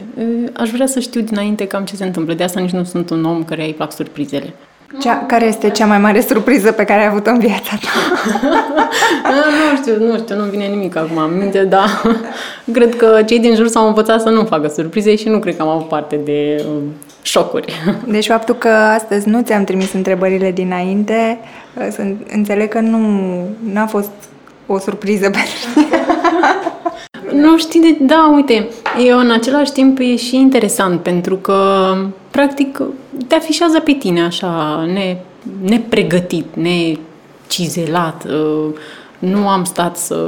Aș 0.53 0.71
vrea 0.71 0.87
să 0.87 1.01
știu 1.01 1.21
dinainte 1.21 1.67
cam 1.67 1.85
ce 1.85 1.97
se 1.97 2.05
întâmplă. 2.05 2.35
De 2.35 2.45
asta 2.45 2.61
nici 2.61 2.71
nu 2.71 2.85
sunt 2.85 3.11
un 3.11 3.25
om 3.25 3.45
care 3.45 3.65
îi 3.65 3.75
plac 3.75 3.93
surprizele. 3.93 4.55
Cea, 5.01 5.25
care 5.27 5.47
este 5.47 5.71
cea 5.71 5.87
mai 5.87 5.99
mare 5.99 6.21
surpriză 6.21 6.73
pe 6.73 6.85
care 6.85 7.01
ai 7.01 7.07
avut-o 7.07 7.31
în 7.31 7.39
viața 7.39 7.79
ta? 7.81 7.89
nu 9.71 9.77
știu, 9.77 10.07
nu 10.07 10.17
știu, 10.17 10.37
nu 10.37 10.45
vine 10.45 10.65
nimic 10.65 10.97
acum 10.97 11.17
în 11.17 11.39
minte, 11.39 11.65
dar 11.65 12.03
cred 12.73 12.97
că 12.97 13.23
cei 13.27 13.39
din 13.39 13.55
jur 13.55 13.67
s-au 13.67 13.87
învățat 13.87 14.21
să 14.21 14.29
nu 14.29 14.45
facă 14.45 14.69
surprize 14.69 15.17
și 15.17 15.29
nu 15.29 15.39
cred 15.39 15.57
că 15.57 15.63
am 15.63 15.69
avut 15.69 15.89
parte 15.89 16.21
de 16.25 16.65
uh, 16.69 16.83
șocuri. 17.23 17.73
Deci 18.15 18.27
faptul 18.27 18.55
că 18.55 18.69
astăzi 18.69 19.29
nu 19.29 19.43
ți-am 19.43 19.65
trimis 19.65 19.93
întrebările 19.93 20.53
dinainte, 20.53 21.39
uh, 21.99 22.15
înțeleg 22.29 22.69
că 22.69 22.81
nu 22.81 23.81
a 23.81 23.87
fost 23.87 24.11
o 24.69 24.79
surpriză 24.79 25.31
pentru 25.31 25.91
Nu 27.43 27.59
știi 27.59 27.81
de... 27.81 27.97
Da, 28.01 28.33
uite, 28.35 28.69
e 29.07 29.13
în 29.13 29.31
același 29.31 29.73
timp 29.73 29.99
e 29.99 30.17
și 30.17 30.37
interesant 30.37 31.01
pentru 31.01 31.37
că 31.37 31.95
practic 32.31 32.81
te 33.27 33.35
afișează 33.35 33.81
pe 33.81 33.93
tine 33.93 34.23
așa, 34.23 34.85
ne, 34.93 35.17
nepregătit, 35.63 36.47
necizelat. 36.55 38.25
Uh, 38.25 38.75
nu 39.19 39.49
am 39.49 39.65
stat 39.65 39.97
să 39.97 40.27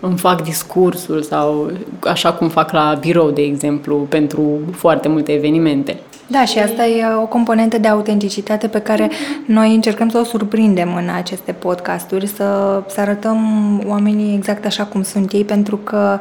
îmi 0.00 0.18
fac 0.18 0.42
discursul 0.42 1.22
sau 1.22 1.70
așa 2.00 2.32
cum 2.32 2.48
fac 2.48 2.72
la 2.72 2.96
birou, 3.00 3.30
de 3.30 3.42
exemplu, 3.42 3.96
pentru 4.08 4.60
foarte 4.72 5.08
multe 5.08 5.32
evenimente. 5.32 6.00
Da, 6.26 6.44
și 6.44 6.58
asta 6.58 6.86
e 6.86 7.04
o 7.22 7.26
componentă 7.26 7.78
de 7.78 7.88
autenticitate 7.88 8.68
pe 8.68 8.78
care 8.78 9.10
noi 9.46 9.74
încercăm 9.74 10.08
să 10.08 10.18
o 10.18 10.24
surprindem 10.24 10.94
în 10.94 11.08
aceste 11.14 11.52
podcasturi, 11.52 12.26
să, 12.26 12.82
să 12.88 13.00
arătăm 13.00 13.38
oamenii 13.86 14.34
exact 14.34 14.64
așa 14.64 14.84
cum 14.84 15.02
sunt 15.02 15.32
ei, 15.32 15.44
pentru 15.44 15.76
că 15.76 16.18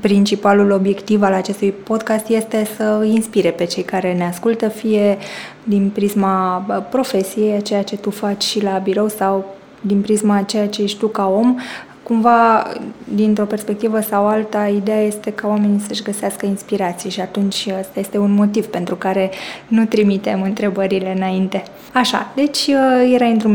principalul 0.00 0.70
obiectiv 0.70 1.22
al 1.22 1.32
acestui 1.32 1.70
podcast 1.70 2.28
este 2.28 2.66
să 2.76 3.04
inspire 3.04 3.50
pe 3.50 3.64
cei 3.64 3.82
care 3.82 4.14
ne 4.14 4.24
ascultă, 4.24 4.68
fie 4.68 5.18
din 5.62 5.90
prisma 5.94 6.58
profesiei, 6.90 7.62
ceea 7.62 7.82
ce 7.82 7.96
tu 7.96 8.10
faci 8.10 8.42
și 8.42 8.62
la 8.62 8.78
birou 8.78 9.08
sau 9.08 9.54
din 9.80 10.00
prisma 10.00 10.42
ceea 10.42 10.68
ce 10.68 10.82
ești 10.82 10.98
tu 10.98 11.06
ca 11.06 11.26
om, 11.26 11.58
cumva, 12.02 12.72
dintr-o 13.04 13.44
perspectivă 13.44 14.00
sau 14.00 14.26
alta, 14.26 14.70
ideea 14.76 15.02
este 15.02 15.30
ca 15.30 15.48
oamenii 15.48 15.84
să-și 15.86 16.02
găsească 16.02 16.46
inspirații 16.46 17.10
și 17.10 17.20
atunci 17.20 17.68
ăsta 17.80 18.00
este 18.00 18.18
un 18.18 18.32
motiv 18.34 18.66
pentru 18.66 18.94
care 18.96 19.30
nu 19.68 19.84
trimitem 19.84 20.42
întrebările 20.42 21.12
înainte. 21.16 21.62
Așa, 21.92 22.32
deci 22.34 22.66
uh, 22.66 23.12
era 23.14 23.26
într-o 23.26 23.50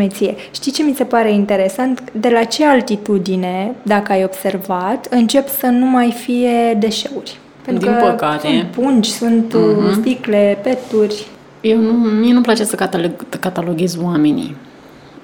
Știi 0.52 0.72
ce 0.72 0.84
mi 0.84 0.94
se 0.94 1.04
pare 1.04 1.32
interesant? 1.32 2.04
De 2.12 2.30
la 2.30 2.44
ce 2.44 2.66
altitudine, 2.66 3.72
dacă 3.82 4.12
ai 4.12 4.24
observat, 4.24 5.08
încep 5.10 5.48
să 5.48 5.66
nu 5.66 5.86
mai 5.86 6.12
fie 6.12 6.74
deșeuri? 6.80 7.38
Pentru 7.66 7.86
Din 7.86 7.98
că 7.98 8.06
păcate. 8.06 8.48
Sunt 8.48 8.64
pungi, 8.64 9.12
sunt 9.12 9.56
uh-huh. 9.56 9.94
sticle, 10.00 10.58
peturi. 10.64 11.28
Eu 11.62 11.78
nu, 11.78 11.92
mie 11.92 12.34
nu-mi 12.34 12.44
place 12.44 12.64
să 12.64 12.76
catalog, 12.76 13.12
cataloghez 13.40 13.98
oamenii 14.04 14.56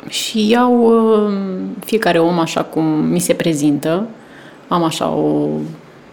și 0.07 0.49
iau 0.49 0.73
uh, 0.81 1.33
fiecare 1.85 2.19
om 2.19 2.39
așa 2.39 2.63
cum 2.63 2.83
mi 2.85 3.19
se 3.19 3.33
prezintă. 3.33 4.07
Am 4.67 4.83
așa 4.83 5.09
o 5.09 5.47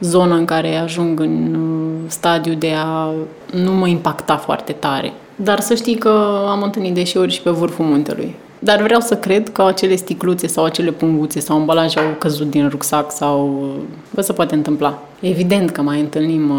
zonă 0.01 0.35
în 0.35 0.45
care 0.45 0.77
ajung 0.77 1.21
în 1.21 1.55
uh, 1.55 2.11
stadiu 2.11 2.55
de 2.55 2.73
a 2.77 3.11
nu 3.53 3.73
mă 3.73 3.89
impacta 3.89 4.37
foarte 4.37 4.73
tare. 4.73 5.13
Dar 5.37 5.61
să 5.61 5.75
știi 5.75 5.95
că 5.97 6.45
am 6.49 6.63
întâlnit 6.63 6.95
deșeuri 6.95 7.33
și 7.33 7.43
pe 7.43 7.51
vârful 7.51 7.85
muntelui. 7.85 8.35
Dar 8.59 8.83
vreau 8.83 9.01
să 9.01 9.17
cred 9.17 9.49
că 9.49 9.63
acele 9.63 9.97
sticluțe 9.97 10.47
sau 10.47 10.65
acele 10.65 10.91
punguțe 10.91 11.41
sau 11.41 11.57
ambalaje 11.57 11.99
au 11.99 12.15
căzut 12.19 12.51
din 12.51 12.69
rucsac 12.69 13.13
sau... 13.13 13.61
Uh, 13.63 13.83
bă, 14.15 14.21
se 14.21 14.33
poate 14.33 14.55
întâmpla. 14.55 15.03
Evident 15.21 15.71
că 15.71 15.83
mai 15.83 16.01
întâlnim 16.01 16.53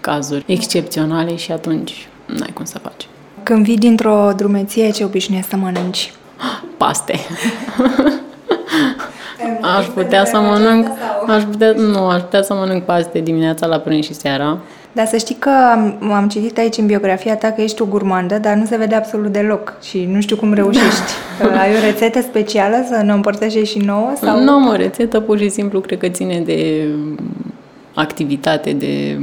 cazuri 0.00 0.44
excepționale 0.46 1.36
și 1.36 1.52
atunci 1.52 2.08
n-ai 2.26 2.50
cum 2.54 2.64
să 2.64 2.78
faci. 2.78 3.08
Când 3.42 3.64
vii 3.64 3.78
dintr-o 3.78 4.32
drumeție, 4.36 4.90
ce 4.90 5.04
obișnuiești 5.04 5.50
să 5.50 5.56
mănânci? 5.56 6.12
Paste. 6.76 7.14
aș 9.78 9.86
putea 9.86 10.24
să 10.24 10.40
mănânc, 10.40 10.86
aș 11.26 11.42
putea, 11.42 11.72
nu, 11.76 12.06
aș 12.06 12.20
putea 12.20 12.42
să 12.42 12.54
mănânc 12.54 12.82
paste 12.82 13.18
dimineața 13.18 13.66
la 13.66 13.78
prânz 13.78 14.04
și 14.04 14.14
seara. 14.14 14.58
Dar 14.92 15.06
să 15.06 15.16
știi 15.16 15.36
că 15.38 15.50
am, 15.72 16.12
am 16.12 16.28
citit 16.28 16.58
aici 16.58 16.76
în 16.76 16.86
biografia 16.86 17.36
ta 17.36 17.50
că 17.50 17.60
ești 17.60 17.82
o 17.82 17.84
gurmandă, 17.84 18.38
dar 18.38 18.54
nu 18.54 18.64
se 18.64 18.76
vede 18.76 18.94
absolut 18.94 19.32
deloc 19.32 19.72
și 19.82 20.08
nu 20.12 20.20
știu 20.20 20.36
cum 20.36 20.52
reușești. 20.52 21.12
Ai 21.60 21.70
o 21.76 21.84
rețetă 21.84 22.20
specială 22.20 22.84
să 22.88 23.02
ne 23.02 23.12
împărtășești 23.12 23.78
și 23.78 23.84
nouă? 23.84 24.12
Sau? 24.20 24.42
Nu 24.42 24.52
am 24.52 24.68
o 24.68 24.74
rețetă, 24.74 25.20
pur 25.20 25.38
și 25.38 25.48
simplu 25.48 25.80
cred 25.80 25.98
că 25.98 26.08
ține 26.08 26.40
de 26.40 26.88
activitate, 27.94 28.72
de 28.72 29.18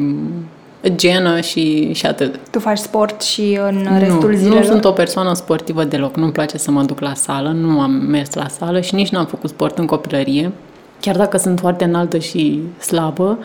genă 0.96 1.40
și, 1.42 1.94
și 1.94 2.06
atât. 2.06 2.40
Tu 2.52 2.60
faci 2.60 2.78
sport 2.78 3.22
și 3.22 3.60
în 3.62 3.88
restul 4.00 4.32
nu, 4.32 4.38
zilelor? 4.38 4.60
Nu 4.60 4.66
sunt 4.66 4.86
o 4.86 4.92
persoană 4.92 5.34
sportivă 5.34 5.84
deloc. 5.84 6.16
Nu-mi 6.16 6.32
place 6.32 6.58
să 6.58 6.72
mă 6.72 6.84
duc 6.84 7.00
la 7.00 7.14
sală, 7.14 7.50
nu 7.50 7.82
am 7.82 7.92
mers 7.92 8.34
la 8.34 8.48
sală 8.48 8.82
și 8.82 8.96
nici 8.96 9.10
nu 9.10 9.20
am 9.20 9.26
făcut 9.26 9.50
sport 9.50 9.78
în 9.78 9.86
copilărie. 9.86 10.52
Chiar 11.00 11.16
dacă 11.18 11.38
sunt 11.38 11.60
foarte 11.60 11.84
înaltă 11.84 12.18
și 12.18 12.62
slabă, 12.80 13.40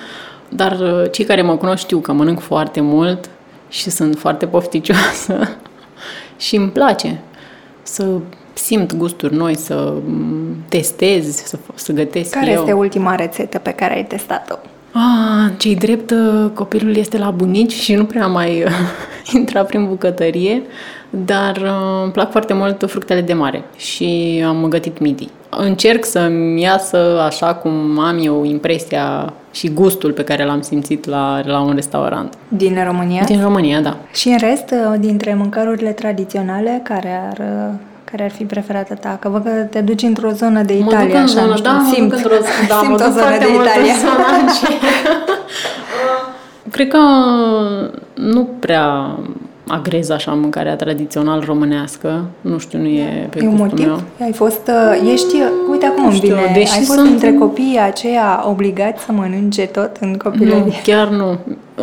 dar 0.48 0.78
uh, 0.80 1.10
cei 1.10 1.24
care 1.24 1.42
mă 1.42 1.56
cunosc 1.56 1.82
știu 1.82 1.98
că 1.98 2.12
mănânc 2.12 2.40
foarte 2.40 2.80
mult 2.80 3.30
și 3.68 3.90
sunt 3.90 4.18
foarte 4.18 4.46
pofticioasă 4.46 5.48
și 6.36 6.56
îmi 6.56 6.68
place 6.68 7.20
să 7.82 8.06
simt 8.52 8.94
gusturi 8.96 9.34
noi, 9.34 9.56
să 9.56 9.94
mm, 10.04 10.56
testez, 10.68 11.36
să, 11.36 11.58
să 11.74 11.92
gătesc 11.92 12.30
Care 12.30 12.50
eu. 12.50 12.58
este 12.60 12.72
ultima 12.72 13.14
rețetă 13.14 13.58
pe 13.58 13.70
care 13.70 13.94
ai 13.94 14.04
testat-o? 14.04 14.56
Ah, 14.92 15.50
cei 15.56 15.74
drept, 15.74 16.10
uh, 16.10 16.50
copilul 16.54 16.96
este 16.96 17.18
la 17.18 17.30
bunici 17.30 17.72
și 17.72 17.94
nu 17.94 18.04
prea 18.04 18.26
mai 18.26 18.62
uh, 18.62 18.70
intra 19.38 19.62
prin 19.62 19.86
bucătărie, 19.86 20.62
dar 21.10 21.56
uh, 21.56 22.02
îmi 22.02 22.12
plac 22.12 22.30
foarte 22.30 22.52
mult 22.54 22.84
fructele 22.86 23.20
de 23.20 23.32
mare 23.32 23.64
și 23.76 24.42
am 24.46 24.66
gătit 24.68 24.98
midi. 24.98 25.28
Încerc 25.50 26.04
să-mi 26.04 26.62
iasă 26.62 27.22
așa 27.26 27.54
cum 27.54 27.98
am 27.98 28.18
eu 28.22 28.44
impresia 28.44 29.32
și 29.50 29.68
gustul 29.68 30.12
pe 30.12 30.24
care 30.24 30.44
l-am 30.44 30.60
simțit 30.60 31.04
la, 31.04 31.40
la 31.44 31.60
un 31.60 31.74
restaurant. 31.74 32.34
Din 32.48 32.84
România? 32.84 33.24
Din 33.24 33.42
România, 33.42 33.80
da. 33.80 33.96
Și 34.12 34.28
în 34.28 34.38
rest, 34.38 34.74
dintre 34.98 35.34
mâncărurile 35.34 35.90
tradiționale, 35.90 36.80
care 36.84 37.20
ar 37.30 37.40
care 38.12 38.24
ar 38.24 38.30
fi 38.30 38.44
preferata 38.44 38.94
ta? 38.94 39.16
Că 39.20 39.28
văd 39.28 39.42
că 39.42 39.50
te 39.50 39.80
duci 39.80 40.02
într-o 40.02 40.30
zonă 40.30 40.62
de 40.62 40.76
Italia, 40.76 40.98
mă 40.98 41.04
duc 41.04 41.14
în 41.14 41.22
așa, 41.22 41.32
zonă, 41.32 41.56
știu, 41.56 41.64
da, 41.70 41.82
simt, 41.92 42.10
mă 42.10 42.16
duc 42.16 42.32
într-o, 42.32 42.44
da, 42.68 42.78
simt 42.82 42.90
mă 42.90 42.96
duc 42.96 43.06
o 43.06 43.10
zonă 43.10 43.38
de 43.38 43.46
Italia. 43.52 43.94
Cred 46.74 46.88
că 46.88 46.98
nu 48.14 48.48
prea 48.58 49.18
agrez 49.66 50.10
așa 50.10 50.32
mâncarea 50.32 50.76
tradițional 50.76 51.42
românească. 51.46 52.24
Nu 52.40 52.58
știu, 52.58 52.78
nu 52.78 52.86
e 52.86 53.26
pe 53.30 53.38
E 53.42 53.48
un 53.48 53.54
motiv? 53.54 53.86
meu. 53.86 54.00
Ai 54.20 54.32
fost, 54.32 54.68
uh, 54.68 55.10
ești, 55.12 55.36
uite 55.70 55.86
acum 55.86 56.06
îmi 56.06 56.18
vine, 56.18 56.50
deși 56.54 56.78
ai 56.78 56.84
fost 56.84 56.98
sunt... 56.98 57.10
între 57.10 57.32
copiii 57.32 57.78
aceia 57.78 58.44
obligați 58.48 59.04
să 59.04 59.12
mănânce 59.12 59.66
tot 59.66 59.96
în 60.00 60.16
copilărie? 60.16 60.64
Nu, 60.64 60.72
chiar 60.82 61.08
nu. 61.08 61.38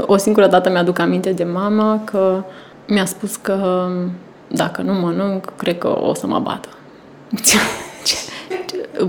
O 0.06 0.18
singură 0.18 0.48
dată 0.48 0.70
mi-aduc 0.70 1.00
aminte 1.00 1.30
de 1.30 1.48
mama 1.54 2.02
că 2.04 2.44
mi-a 2.88 3.06
spus 3.06 3.36
că 3.36 3.88
dacă 4.52 4.82
nu 4.82 4.94
mănânc, 4.94 5.54
cred 5.58 5.78
că 5.78 6.00
o 6.02 6.14
să 6.14 6.28
mă 6.28 6.40
bată. 6.40 6.70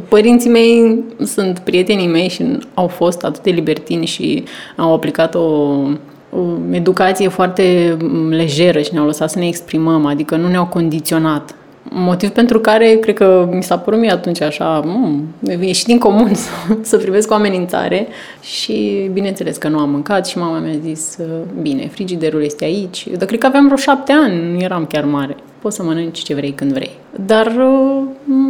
Părinții 0.08 0.50
mei 0.50 1.04
sunt 1.24 1.58
prietenii 1.58 2.06
mei 2.06 2.28
și 2.28 2.58
au 2.74 2.86
fost 2.86 3.24
atât 3.24 3.42
de 3.42 3.50
libertini 3.50 4.06
și 4.06 4.44
au 4.76 4.94
aplicat 4.94 5.34
o, 5.34 5.40
o 5.40 6.42
educație 6.70 7.28
foarte 7.28 7.96
lejeră 8.30 8.80
și 8.80 8.92
ne-au 8.92 9.06
lăsat 9.06 9.30
să 9.30 9.38
ne 9.38 9.46
exprimăm, 9.46 10.06
adică 10.06 10.36
nu 10.36 10.48
ne-au 10.48 10.66
condiționat. 10.66 11.54
Motiv 11.92 12.30
pentru 12.30 12.60
care 12.60 12.96
cred 13.00 13.14
că 13.14 13.48
mi 13.52 13.62
s-a 13.62 13.78
părut 13.78 14.00
mie 14.00 14.10
atunci 14.10 14.40
așa, 14.40 14.82
mm, 14.84 15.34
e 15.60 15.72
și 15.72 15.84
din 15.84 15.98
comun 15.98 16.34
să, 16.44 16.50
să 16.80 16.96
privesc 16.96 17.30
o 17.30 17.34
amenințare 17.34 18.08
și 18.42 19.08
bineînțeles 19.12 19.56
că 19.56 19.68
nu 19.68 19.78
am 19.78 19.90
mâncat 19.90 20.26
și 20.26 20.38
mama 20.38 20.58
mi-a 20.58 20.78
zis, 20.82 21.18
bine, 21.60 21.88
frigiderul 21.88 22.42
este 22.42 22.64
aici. 22.64 23.06
Dar 23.16 23.26
cred 23.26 23.38
că 23.38 23.46
aveam 23.46 23.64
vreo 23.64 23.76
șapte 23.76 24.12
ani, 24.12 24.52
nu 24.52 24.60
eram 24.60 24.86
chiar 24.86 25.04
mare. 25.04 25.36
Poți 25.60 25.76
să 25.76 25.82
mănânci 25.82 26.22
ce 26.22 26.34
vrei 26.34 26.50
când 26.50 26.72
vrei. 26.72 26.90
Dar 27.26 27.46
uh, 27.46 28.02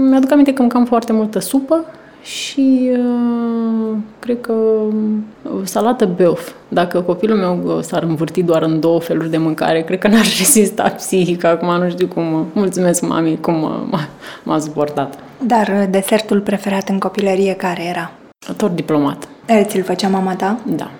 mi-aduc 0.08 0.32
aminte 0.32 0.52
că 0.52 0.60
mâncam 0.60 0.84
foarte 0.84 1.12
multă 1.12 1.38
supă 1.38 1.84
și 2.22 2.90
uh, 2.92 3.96
cred 4.18 4.40
că 4.40 4.52
uh, 4.52 5.60
salată 5.62 6.06
beof. 6.06 6.52
Dacă 6.68 7.00
copilul 7.00 7.36
meu 7.36 7.76
uh, 7.76 7.82
s-ar 7.82 8.02
învârti 8.02 8.42
doar 8.42 8.62
în 8.62 8.80
două 8.80 9.00
feluri 9.00 9.30
de 9.30 9.36
mâncare, 9.36 9.82
cred 9.82 9.98
că 9.98 10.08
n-ar 10.08 10.24
rezista 10.38 10.82
psihic. 10.82 11.44
Acum 11.44 11.82
nu 11.82 11.90
știu 11.90 12.06
cum. 12.06 12.46
Mulțumesc, 12.52 13.06
mami, 13.06 13.38
cum 13.40 13.54
m-a, 13.90 14.08
m-a 14.42 14.58
suportat. 14.58 15.18
Dar 15.46 15.86
desertul 15.90 16.40
preferat 16.40 16.88
în 16.88 16.98
copilărie 16.98 17.54
care 17.54 17.84
era? 17.84 18.10
Tot 18.56 18.74
diplomat. 18.74 19.28
Ți-l 19.62 19.82
făcea 19.82 20.08
mama 20.08 20.34
ta? 20.34 20.58
Da. 20.66 20.90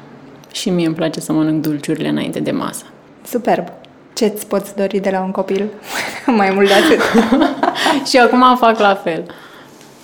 Și 0.52 0.70
mie 0.70 0.86
îmi 0.86 0.94
place 0.94 1.20
să 1.20 1.32
mănânc 1.32 1.62
dulciurile 1.62 2.08
înainte 2.08 2.40
de 2.40 2.50
masă. 2.50 2.84
Superb. 3.26 3.64
Ce-ți 4.12 4.46
poți 4.46 4.76
dori 4.76 4.98
de 4.98 5.10
la 5.10 5.20
un 5.20 5.30
copil? 5.30 5.68
Mai 6.36 6.50
mult 6.54 6.68
de 6.68 6.74
atât. 6.74 7.00
și 8.08 8.18
acum 8.18 8.56
fac 8.56 8.78
la 8.78 8.94
fel 8.94 9.24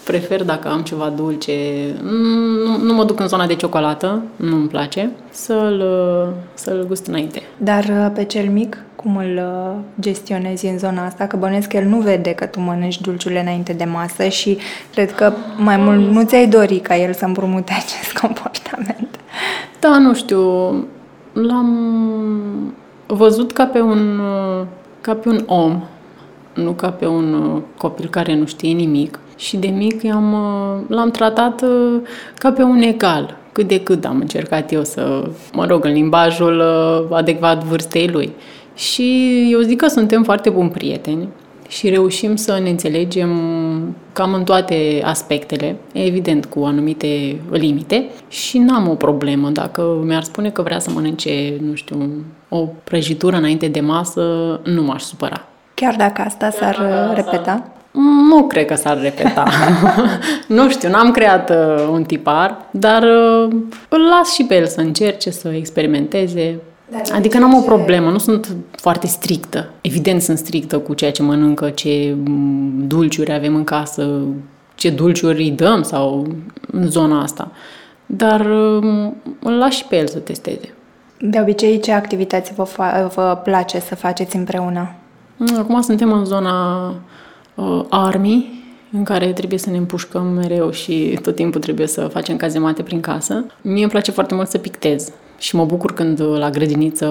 prefer 0.06 0.44
dacă 0.44 0.68
am 0.68 0.80
ceva 0.80 1.12
dulce, 1.16 1.52
nu, 2.64 2.76
nu 2.76 2.94
mă 2.94 3.04
duc 3.04 3.20
în 3.20 3.28
zona 3.28 3.46
de 3.46 3.54
ciocolată, 3.54 4.22
nu-mi 4.36 4.68
place, 4.68 5.10
să-l, 5.30 5.84
să-l 6.54 6.84
gust 6.86 7.06
înainte. 7.06 7.42
Dar 7.56 7.84
uh, 7.84 8.10
pe 8.14 8.24
cel 8.24 8.48
mic, 8.48 8.84
cum 8.96 9.16
îl 9.16 9.36
uh, 9.36 9.76
gestionezi 10.00 10.66
în 10.66 10.78
zona 10.78 11.04
asta? 11.04 11.26
Că 11.26 11.36
bănesc 11.36 11.68
că 11.68 11.76
el 11.76 11.84
nu 11.84 12.00
vede 12.00 12.30
că 12.30 12.46
tu 12.46 12.60
mănânci 12.60 13.00
dulciurile 13.00 13.40
înainte 13.40 13.72
de 13.72 13.84
masă 13.84 14.28
și 14.28 14.58
cred 14.92 15.14
că 15.14 15.32
mai 15.56 15.76
mult 15.76 16.10
nu 16.10 16.24
ți-ai 16.24 16.46
dori 16.46 16.78
ca 16.78 16.96
el 16.96 17.12
să 17.12 17.24
împrumute 17.24 17.72
acest 17.82 18.18
comportament. 18.20 19.18
Da, 19.80 19.98
nu 19.98 20.14
știu, 20.14 20.40
l-am 21.32 21.70
văzut 23.06 23.52
ca 23.52 23.64
pe 23.64 23.80
un, 23.80 24.20
ca 25.00 25.14
pe 25.14 25.28
un 25.28 25.42
om, 25.46 25.82
nu 26.54 26.70
ca 26.70 26.90
pe 26.90 27.06
un 27.06 27.60
copil 27.76 28.08
care 28.08 28.34
nu 28.34 28.46
știe 28.46 28.72
nimic 28.72 29.18
și 29.36 29.56
de 29.56 29.66
mic 29.66 30.04
am, 30.04 30.32
uh, 30.32 30.96
l-am 30.96 31.10
tratat 31.10 31.62
uh, 31.62 32.00
ca 32.38 32.52
pe 32.52 32.62
un 32.62 32.80
egal. 32.80 33.36
Cât 33.52 33.68
de 33.68 33.80
cât 33.80 34.04
am 34.04 34.18
încercat 34.20 34.72
eu 34.72 34.84
să, 34.84 35.30
mă 35.52 35.66
rog, 35.66 35.84
în 35.84 35.92
limbajul 35.92 36.58
uh, 36.58 37.16
adecvat 37.16 37.64
vârstei 37.64 38.08
lui. 38.08 38.32
Și 38.74 39.48
eu 39.52 39.60
zic 39.60 39.80
că 39.80 39.86
suntem 39.86 40.22
foarte 40.22 40.50
buni 40.50 40.70
prieteni 40.70 41.28
și 41.68 41.88
reușim 41.88 42.36
să 42.36 42.58
ne 42.62 42.70
înțelegem 42.70 43.30
cam 44.12 44.34
în 44.34 44.44
toate 44.44 45.02
aspectele, 45.04 45.76
evident 45.92 46.44
cu 46.44 46.64
anumite 46.64 47.40
limite 47.50 48.06
și 48.28 48.58
n-am 48.58 48.88
o 48.88 48.94
problemă. 48.94 49.48
Dacă 49.50 50.02
mi-ar 50.04 50.22
spune 50.22 50.50
că 50.50 50.62
vrea 50.62 50.78
să 50.78 50.90
mănânce, 50.90 51.56
nu 51.60 51.74
știu, 51.74 52.24
o 52.48 52.68
prăjitură 52.84 53.36
înainte 53.36 53.68
de 53.68 53.80
masă, 53.80 54.22
nu 54.64 54.82
m-aș 54.82 55.02
supăra. 55.02 55.48
Chiar 55.74 55.94
dacă 55.96 56.22
asta 56.22 56.50
s-ar 56.50 56.78
repeta? 57.14 57.75
Nu 58.28 58.46
cred 58.46 58.66
că 58.66 58.74
s-ar 58.74 59.00
repeta. 59.00 59.44
nu 60.48 60.70
știu, 60.70 60.88
n-am 60.88 61.10
creat 61.10 61.50
uh, 61.50 61.88
un 61.90 62.04
tipar, 62.04 62.64
dar 62.70 63.02
uh, 63.02 63.56
îl 63.88 64.00
las 64.00 64.34
și 64.34 64.44
pe 64.44 64.54
el 64.54 64.66
să 64.66 64.80
încerce, 64.80 65.30
să 65.30 65.48
experimenteze. 65.48 66.60
Dar 66.90 67.02
adică 67.12 67.38
n-am 67.38 67.54
o 67.54 67.60
problemă, 67.60 68.10
nu 68.10 68.18
sunt 68.18 68.56
foarte 68.70 69.06
strictă. 69.06 69.70
Evident 69.80 70.22
sunt 70.22 70.38
strictă 70.38 70.78
cu 70.78 70.94
ceea 70.94 71.10
ce 71.12 71.22
mănâncă, 71.22 71.70
ce 71.70 72.16
mm, 72.24 72.84
dulciuri 72.86 73.32
avem 73.32 73.54
în 73.54 73.64
casă, 73.64 74.18
ce 74.74 74.90
dulciuri 74.90 75.42
îi 75.42 75.50
dăm 75.50 75.82
sau 75.82 76.26
în 76.72 76.86
zona 76.86 77.22
asta. 77.22 77.50
Dar 78.06 78.40
uh, 78.40 79.10
îl 79.38 79.52
las 79.52 79.72
și 79.72 79.84
pe 79.84 79.96
el 79.96 80.06
să 80.06 80.18
testeze. 80.18 80.74
De 81.20 81.38
obicei, 81.40 81.80
ce 81.80 81.92
activități 81.92 82.52
vă, 82.54 82.66
fa- 82.66 83.14
vă 83.14 83.40
place 83.44 83.80
să 83.80 83.94
faceți 83.94 84.36
împreună? 84.36 84.94
Acum 85.58 85.80
suntem 85.80 86.12
în 86.12 86.24
zona 86.24 86.94
uh, 87.56 87.84
army 87.88 88.64
în 88.92 89.04
care 89.04 89.32
trebuie 89.32 89.58
să 89.58 89.70
ne 89.70 89.76
împușcăm 89.76 90.26
mereu 90.26 90.70
și 90.70 91.18
tot 91.22 91.34
timpul 91.34 91.60
trebuie 91.60 91.86
să 91.86 92.06
facem 92.06 92.36
cazemate 92.36 92.82
prin 92.82 93.00
casă. 93.00 93.44
Mie 93.60 93.82
îmi 93.82 93.90
place 93.90 94.10
foarte 94.10 94.34
mult 94.34 94.48
să 94.48 94.58
pictez 94.58 95.12
și 95.38 95.56
mă 95.56 95.64
bucur 95.64 95.94
când 95.94 96.22
la 96.38 96.50
grădiniță 96.50 97.06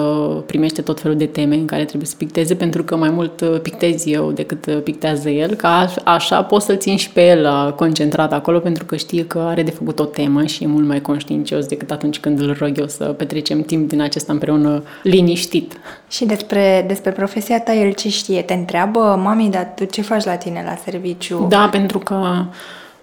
primește 0.46 0.82
tot 0.82 1.00
felul 1.00 1.16
de 1.16 1.26
teme 1.26 1.54
în 1.54 1.66
care 1.66 1.84
trebuie 1.84 2.08
să 2.08 2.14
picteze, 2.16 2.54
pentru 2.54 2.84
că 2.84 2.96
mai 2.96 3.10
mult 3.10 3.44
pictez 3.62 4.06
eu 4.06 4.32
decât 4.32 4.82
pictează 4.84 5.28
el, 5.28 5.54
ca 5.54 5.94
așa 6.04 6.42
pot 6.42 6.62
să-l 6.62 6.76
țin 6.76 6.96
și 6.96 7.10
pe 7.10 7.26
el 7.26 7.74
concentrat 7.76 8.32
acolo, 8.32 8.58
pentru 8.58 8.84
că 8.84 8.96
știe 8.96 9.26
că 9.26 9.38
are 9.38 9.62
de 9.62 9.70
făcut 9.70 9.98
o 9.98 10.04
temă 10.04 10.44
și 10.44 10.62
e 10.62 10.66
mult 10.66 10.86
mai 10.86 11.00
conștiincios 11.00 11.66
decât 11.66 11.90
atunci 11.90 12.18
când 12.18 12.40
îl 12.40 12.56
rog 12.58 12.78
eu 12.78 12.86
să 12.86 13.04
petrecem 13.04 13.62
timp 13.62 13.88
din 13.88 14.00
acesta 14.00 14.32
împreună 14.32 14.82
liniștit. 15.02 15.78
Și 16.08 16.24
despre, 16.24 16.84
despre 16.86 17.10
profesia 17.10 17.60
ta, 17.60 17.74
el 17.74 17.92
ce 17.92 18.08
știe? 18.08 18.42
Te 18.42 18.54
întreabă, 18.54 19.20
mami, 19.22 19.48
dar 19.50 19.72
tu 19.74 19.84
ce 19.84 20.02
faci 20.02 20.24
la 20.24 20.36
tine 20.36 20.62
la 20.66 20.76
serviciu? 20.84 21.46
Da, 21.48 21.68
pentru 21.70 21.98
că 21.98 22.44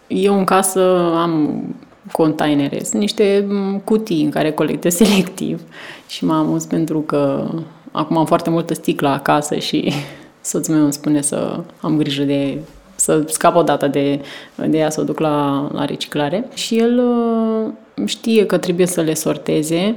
eu 0.08 0.38
în 0.38 0.44
casă 0.44 1.14
am 1.16 1.64
containere. 2.12 2.84
Sunt 2.84 3.02
niște 3.02 3.46
mm, 3.48 3.80
cutii 3.80 4.24
în 4.24 4.30
care 4.30 4.52
colectez 4.52 4.96
selectiv 4.96 5.62
și 6.08 6.26
mă 6.26 6.34
amuz 6.34 6.66
pentru 6.66 7.00
că 7.00 7.50
acum 7.92 8.18
am 8.18 8.26
foarte 8.26 8.50
multă 8.50 8.74
sticlă 8.74 9.08
acasă 9.08 9.56
și 9.56 9.92
soțul 10.42 10.74
meu 10.74 10.84
îmi 10.84 10.94
spune 10.94 11.22
să 11.22 11.60
am 11.82 11.98
grijă 11.98 12.24
de 12.24 12.58
să 12.96 13.24
scap 13.28 13.56
o 13.56 13.64
dată 13.64 13.88
de, 13.88 14.22
de 14.56 14.78
ea, 14.78 14.90
să 14.90 15.02
o 15.02 15.04
duc 15.04 15.20
la, 15.20 15.70
la 15.74 15.86
reciclare. 15.86 16.48
Și 16.54 16.78
el 16.78 17.00
uh, 17.00 17.72
știe 18.06 18.46
că 18.46 18.58
trebuie 18.58 18.86
să 18.86 19.02
le 19.02 19.14
sorteze. 19.14 19.96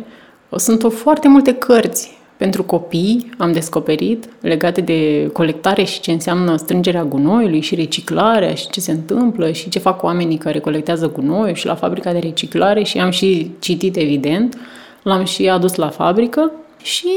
Sunt 0.57 0.82
o 0.82 0.90
foarte 0.90 1.28
multe 1.28 1.54
cărți 1.54 2.18
pentru 2.37 2.62
copii 2.62 3.30
am 3.39 3.53
descoperit 3.53 4.28
legate 4.41 4.80
de 4.80 5.30
colectare 5.32 5.82
și 5.82 6.01
ce 6.01 6.12
înseamnă 6.12 6.57
strângerea 6.57 7.05
gunoiului 7.05 7.61
și 7.61 7.74
reciclarea 7.74 8.55
și 8.55 8.70
ce 8.70 8.80
se 8.80 8.91
întâmplă 8.93 9.53
și 9.53 9.68
ce 9.68 9.78
fac 9.78 10.03
oamenii 10.03 10.37
care 10.37 10.59
colectează 10.59 11.11
gunoi 11.11 11.55
și 11.55 11.66
la 11.66 11.74
fabrica 11.74 12.12
de 12.12 12.18
reciclare 12.18 12.82
și 12.82 12.99
am 12.99 13.11
și 13.11 13.51
citit 13.59 13.97
evident, 13.97 14.59
l-am 15.03 15.24
și 15.24 15.49
adus 15.49 15.74
la 15.74 15.89
fabrică 15.89 16.53
și 16.82 17.09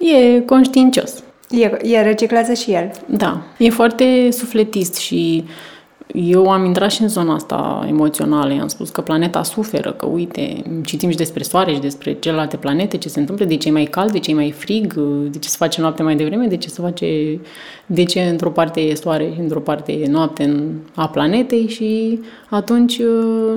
uh, 0.00 0.08
e 0.08 0.40
conștiincios. 0.40 1.22
E, 1.50 1.70
e 1.82 2.02
reciclează 2.02 2.52
și 2.52 2.72
el. 2.72 2.90
Da, 3.06 3.42
e 3.58 3.70
foarte 3.70 4.30
sufletist 4.30 4.96
și 4.96 5.44
eu 6.14 6.50
am 6.50 6.64
intrat 6.64 6.90
și 6.90 7.02
în 7.02 7.08
zona 7.08 7.34
asta 7.34 7.86
emoțională. 7.88 8.52
I-am 8.52 8.68
spus 8.68 8.90
că 8.90 9.00
planeta 9.00 9.42
suferă, 9.42 9.92
că 9.92 10.06
uite, 10.06 10.62
citim 10.84 11.10
și 11.10 11.16
despre 11.16 11.42
soare 11.42 11.72
și 11.72 11.80
despre 11.80 12.12
celelalte 12.12 12.56
planete, 12.56 12.96
ce 12.96 13.08
se 13.08 13.20
întâmplă, 13.20 13.44
de 13.44 13.56
ce 13.56 13.68
e 13.68 13.72
mai 13.72 13.84
cald, 13.84 14.12
de 14.12 14.18
ce 14.18 14.30
e 14.30 14.34
mai 14.34 14.50
frig, 14.50 14.94
de 15.30 15.38
ce 15.38 15.48
se 15.48 15.56
face 15.58 15.80
noapte 15.80 16.02
mai 16.02 16.16
devreme, 16.16 16.46
de 16.46 16.56
ce 16.56 16.68
se 16.68 16.82
face, 16.82 17.40
de 17.86 18.04
ce 18.04 18.20
într-o 18.20 18.50
parte 18.50 18.80
e 18.80 18.94
soare 18.94 19.30
și 19.34 19.40
într-o 19.40 19.60
parte 19.60 19.92
e 19.92 20.08
noapte 20.10 20.42
în, 20.42 20.70
a 20.94 21.08
planetei 21.08 21.68
și 21.68 22.20
atunci 22.50 22.98
uh, 22.98 23.54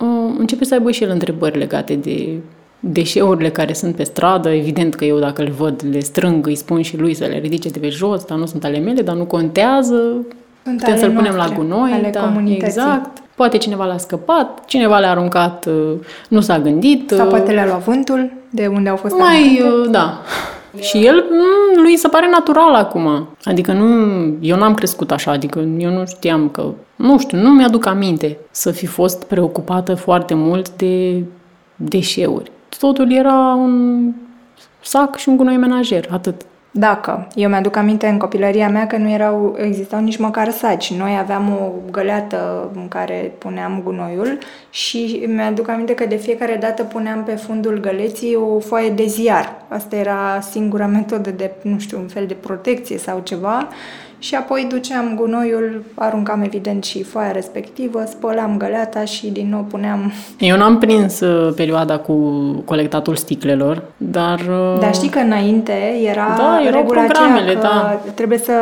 uh, 0.00 0.34
începe 0.38 0.64
să 0.64 0.74
aibă 0.74 0.90
și 0.90 1.02
el 1.02 1.10
întrebări 1.10 1.58
legate 1.58 1.94
de 1.94 2.38
deșeurile 2.80 3.50
care 3.50 3.72
sunt 3.72 3.96
pe 3.96 4.02
stradă, 4.02 4.48
evident 4.50 4.94
că 4.94 5.04
eu 5.04 5.18
dacă 5.18 5.42
le 5.42 5.50
văd, 5.50 5.82
le 5.90 6.00
strâng, 6.00 6.46
îi 6.46 6.54
spun 6.54 6.82
și 6.82 6.96
lui 6.98 7.14
să 7.14 7.24
le 7.24 7.38
ridice 7.38 7.68
de 7.68 7.78
pe 7.78 7.88
jos, 7.88 8.24
dar 8.24 8.38
nu 8.38 8.46
sunt 8.46 8.64
ale 8.64 8.78
mele, 8.78 9.02
dar 9.02 9.16
nu 9.16 9.24
contează, 9.24 10.26
sunt 10.66 10.80
Putem 10.80 10.98
să-l 10.98 11.10
punem 11.10 11.34
la 11.34 11.48
gunoi, 11.56 11.92
ale 11.92 12.10
da, 12.10 12.42
exact. 12.48 13.18
Poate 13.34 13.56
cineva 13.56 13.84
l-a 13.84 13.96
scăpat, 13.96 14.64
cineva 14.64 14.98
le-a 14.98 15.10
aruncat, 15.10 15.66
uh, 15.66 15.92
nu 16.28 16.40
s-a 16.40 16.58
gândit. 16.58 17.10
Sau 17.10 17.24
uh, 17.24 17.30
poate 17.30 17.52
le-a 17.52 17.66
luat 17.66 17.82
vântul 17.82 18.32
de 18.50 18.66
unde 18.66 18.88
au 18.88 18.96
fost 18.96 19.14
Mai, 19.14 19.60
aruncate. 19.60 19.80
Uh, 19.80 19.90
da. 19.90 20.20
Și 20.80 21.06
el, 21.06 21.24
mm, 21.30 21.82
lui 21.82 21.96
se 21.96 22.08
pare 22.08 22.28
natural 22.30 22.74
acum. 22.74 23.28
Adică 23.44 23.72
nu, 23.72 23.86
eu 24.40 24.56
n-am 24.56 24.74
crescut 24.74 25.10
așa, 25.10 25.30
adică 25.30 25.58
eu 25.78 25.90
nu 25.90 26.06
știam 26.06 26.48
că, 26.48 26.64
nu 26.96 27.18
știu, 27.18 27.38
nu 27.38 27.50
mi-aduc 27.50 27.86
aminte 27.86 28.38
să 28.50 28.70
fi 28.70 28.86
fost 28.86 29.24
preocupată 29.24 29.94
foarte 29.94 30.34
mult 30.34 30.70
de 30.76 31.22
deșeuri. 31.76 32.50
Totul 32.78 33.12
era 33.12 33.54
un 33.54 34.12
sac 34.80 35.16
și 35.16 35.28
un 35.28 35.36
gunoi 35.36 35.56
menajer, 35.56 36.08
atât. 36.10 36.42
Dacă. 36.78 37.26
Eu 37.34 37.48
mi-aduc 37.48 37.76
aminte 37.76 38.06
în 38.06 38.18
copilăria 38.18 38.68
mea 38.68 38.86
că 38.86 38.96
nu 38.96 39.10
erau, 39.10 39.56
existau 39.58 40.00
nici 40.00 40.16
măcar 40.16 40.50
saci. 40.50 40.92
Noi 40.92 41.16
aveam 41.20 41.48
o 41.48 41.72
găleată 41.90 42.70
în 42.74 42.88
care 42.88 43.32
puneam 43.38 43.80
gunoiul 43.84 44.38
și 44.70 45.24
mi-aduc 45.28 45.68
aminte 45.68 45.94
că 45.94 46.06
de 46.06 46.16
fiecare 46.16 46.56
dată 46.60 46.84
puneam 46.84 47.22
pe 47.24 47.34
fundul 47.34 47.80
găleții 47.80 48.34
o 48.34 48.58
foaie 48.58 48.90
de 48.90 49.04
ziar. 49.06 49.54
Asta 49.68 49.96
era 49.96 50.40
singura 50.50 50.86
metodă 50.86 51.30
de, 51.30 51.50
nu 51.62 51.78
știu, 51.78 51.98
un 51.98 52.08
fel 52.08 52.26
de 52.26 52.34
protecție 52.34 52.98
sau 52.98 53.20
ceva 53.22 53.68
și 54.18 54.34
apoi 54.34 54.66
duceam 54.70 55.12
gunoiul, 55.16 55.82
aruncam 55.94 56.42
evident 56.42 56.84
și 56.84 57.02
foaia 57.02 57.30
respectivă, 57.30 58.04
spălam 58.08 58.56
găleata 58.56 59.04
și 59.04 59.26
din 59.26 59.48
nou 59.48 59.62
puneam... 59.62 60.12
Eu 60.38 60.56
n-am 60.56 60.78
prins 60.78 61.20
uh, 61.20 61.52
perioada 61.54 61.98
cu 61.98 62.14
colectatul 62.64 63.16
sticlelor, 63.16 63.82
dar... 63.96 64.40
Uh, 64.40 64.80
dar 64.80 64.94
știi 64.94 65.08
că 65.08 65.18
înainte 65.18 65.72
era 66.04 66.34
da, 66.36 66.62
erau 66.66 66.80
regula 66.80 67.02
programele, 67.02 67.52
că 67.52 67.58
da. 67.60 68.00
trebuie 68.14 68.38
să 68.38 68.52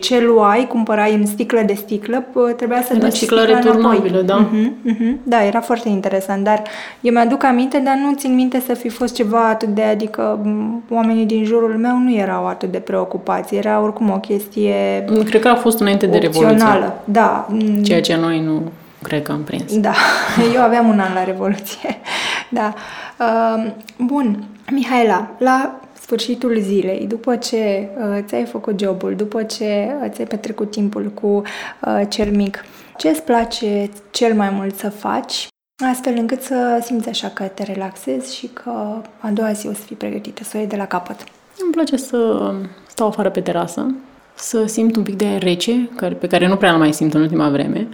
ce 0.00 0.20
luai, 0.20 0.66
cumpărai 0.66 1.14
în 1.14 1.26
sticlă 1.26 1.60
de 1.66 1.74
sticlă, 1.74 2.24
trebuia 2.56 2.82
să 2.82 2.94
duci 2.94 3.12
sticlă 3.12 3.44
returnabilă, 3.44 4.20
da. 4.20 4.48
Uh-huh, 4.48 4.92
uh-huh. 4.92 5.14
Da, 5.22 5.44
era 5.44 5.60
foarte 5.60 5.88
interesant, 5.88 6.44
dar 6.44 6.62
eu 7.00 7.12
mi-aduc 7.12 7.44
aminte, 7.44 7.78
dar 7.78 7.94
nu 7.94 8.14
țin 8.14 8.34
minte 8.34 8.62
să 8.66 8.74
fi 8.74 8.88
fost 8.88 9.14
ceva 9.14 9.48
atât 9.48 9.68
de, 9.68 9.82
adică 9.82 10.46
oamenii 10.90 11.24
din 11.24 11.44
jurul 11.44 11.76
meu 11.76 11.98
nu 11.98 12.14
erau 12.14 12.46
atât 12.46 12.72
de 12.72 12.78
preocupați, 12.78 13.54
era 13.54 13.82
oricum 13.82 14.10
o 14.10 14.18
chestie 14.18 15.04
Cred 15.24 15.40
că 15.40 15.48
a 15.48 15.54
fost 15.54 15.80
înainte 15.80 16.06
de 16.06 16.18
Revoluție. 16.18 16.56
Da. 17.04 17.46
Ceea 17.82 18.00
ce 18.00 18.16
noi 18.16 18.40
nu 18.40 18.62
cred 19.02 19.22
că 19.22 19.32
am 19.32 19.42
prins. 19.42 19.78
Da, 19.78 19.92
eu 20.54 20.62
aveam 20.62 20.88
un 20.88 21.00
an 21.00 21.14
la 21.14 21.24
Revoluție. 21.24 21.98
Da. 22.48 22.74
Uh, 23.18 23.72
bun, 23.98 24.44
Mihaela, 24.70 25.28
la 25.38 25.80
sfârșitul 26.06 26.58
zilei, 26.60 27.06
după 27.06 27.36
ce 27.36 27.88
uh, 27.98 28.18
ți-ai 28.26 28.44
făcut 28.44 28.80
jobul, 28.80 29.14
după 29.14 29.42
ce 29.42 29.96
uh, 30.02 30.10
ți-ai 30.10 30.26
petrecut 30.26 30.70
timpul 30.70 31.10
cu 31.14 31.26
uh, 31.26 32.02
cel 32.08 32.30
mic, 32.30 32.64
ce 32.96 33.08
îți 33.08 33.22
place 33.22 33.90
cel 34.10 34.34
mai 34.34 34.50
mult 34.50 34.76
să 34.76 34.88
faci, 34.88 35.46
astfel 35.90 36.14
încât 36.16 36.42
să 36.42 36.80
simți 36.82 37.08
așa 37.08 37.28
că 37.28 37.42
te 37.42 37.62
relaxezi 37.62 38.36
și 38.36 38.46
că 38.46 38.70
a 39.18 39.30
doua 39.32 39.52
zi 39.52 39.66
o 39.66 39.72
să 39.72 39.80
fii 39.80 39.96
pregătită 39.96 40.44
să 40.44 40.52
o 40.54 40.58
iei 40.58 40.68
de 40.68 40.76
la 40.76 40.86
capăt. 40.86 41.24
Îmi 41.62 41.72
place 41.72 41.96
să 41.96 42.52
stau 42.86 43.06
afară 43.06 43.30
pe 43.30 43.40
terasă, 43.40 43.94
să 44.34 44.66
simt 44.66 44.96
un 44.96 45.02
pic 45.02 45.16
de 45.16 45.36
rece, 45.36 45.90
pe 46.18 46.26
care 46.26 46.46
nu 46.46 46.56
prea 46.56 46.72
l 46.72 46.78
mai 46.78 46.92
simt 46.92 47.14
în 47.14 47.20
ultima 47.20 47.48
vreme, 47.48 47.88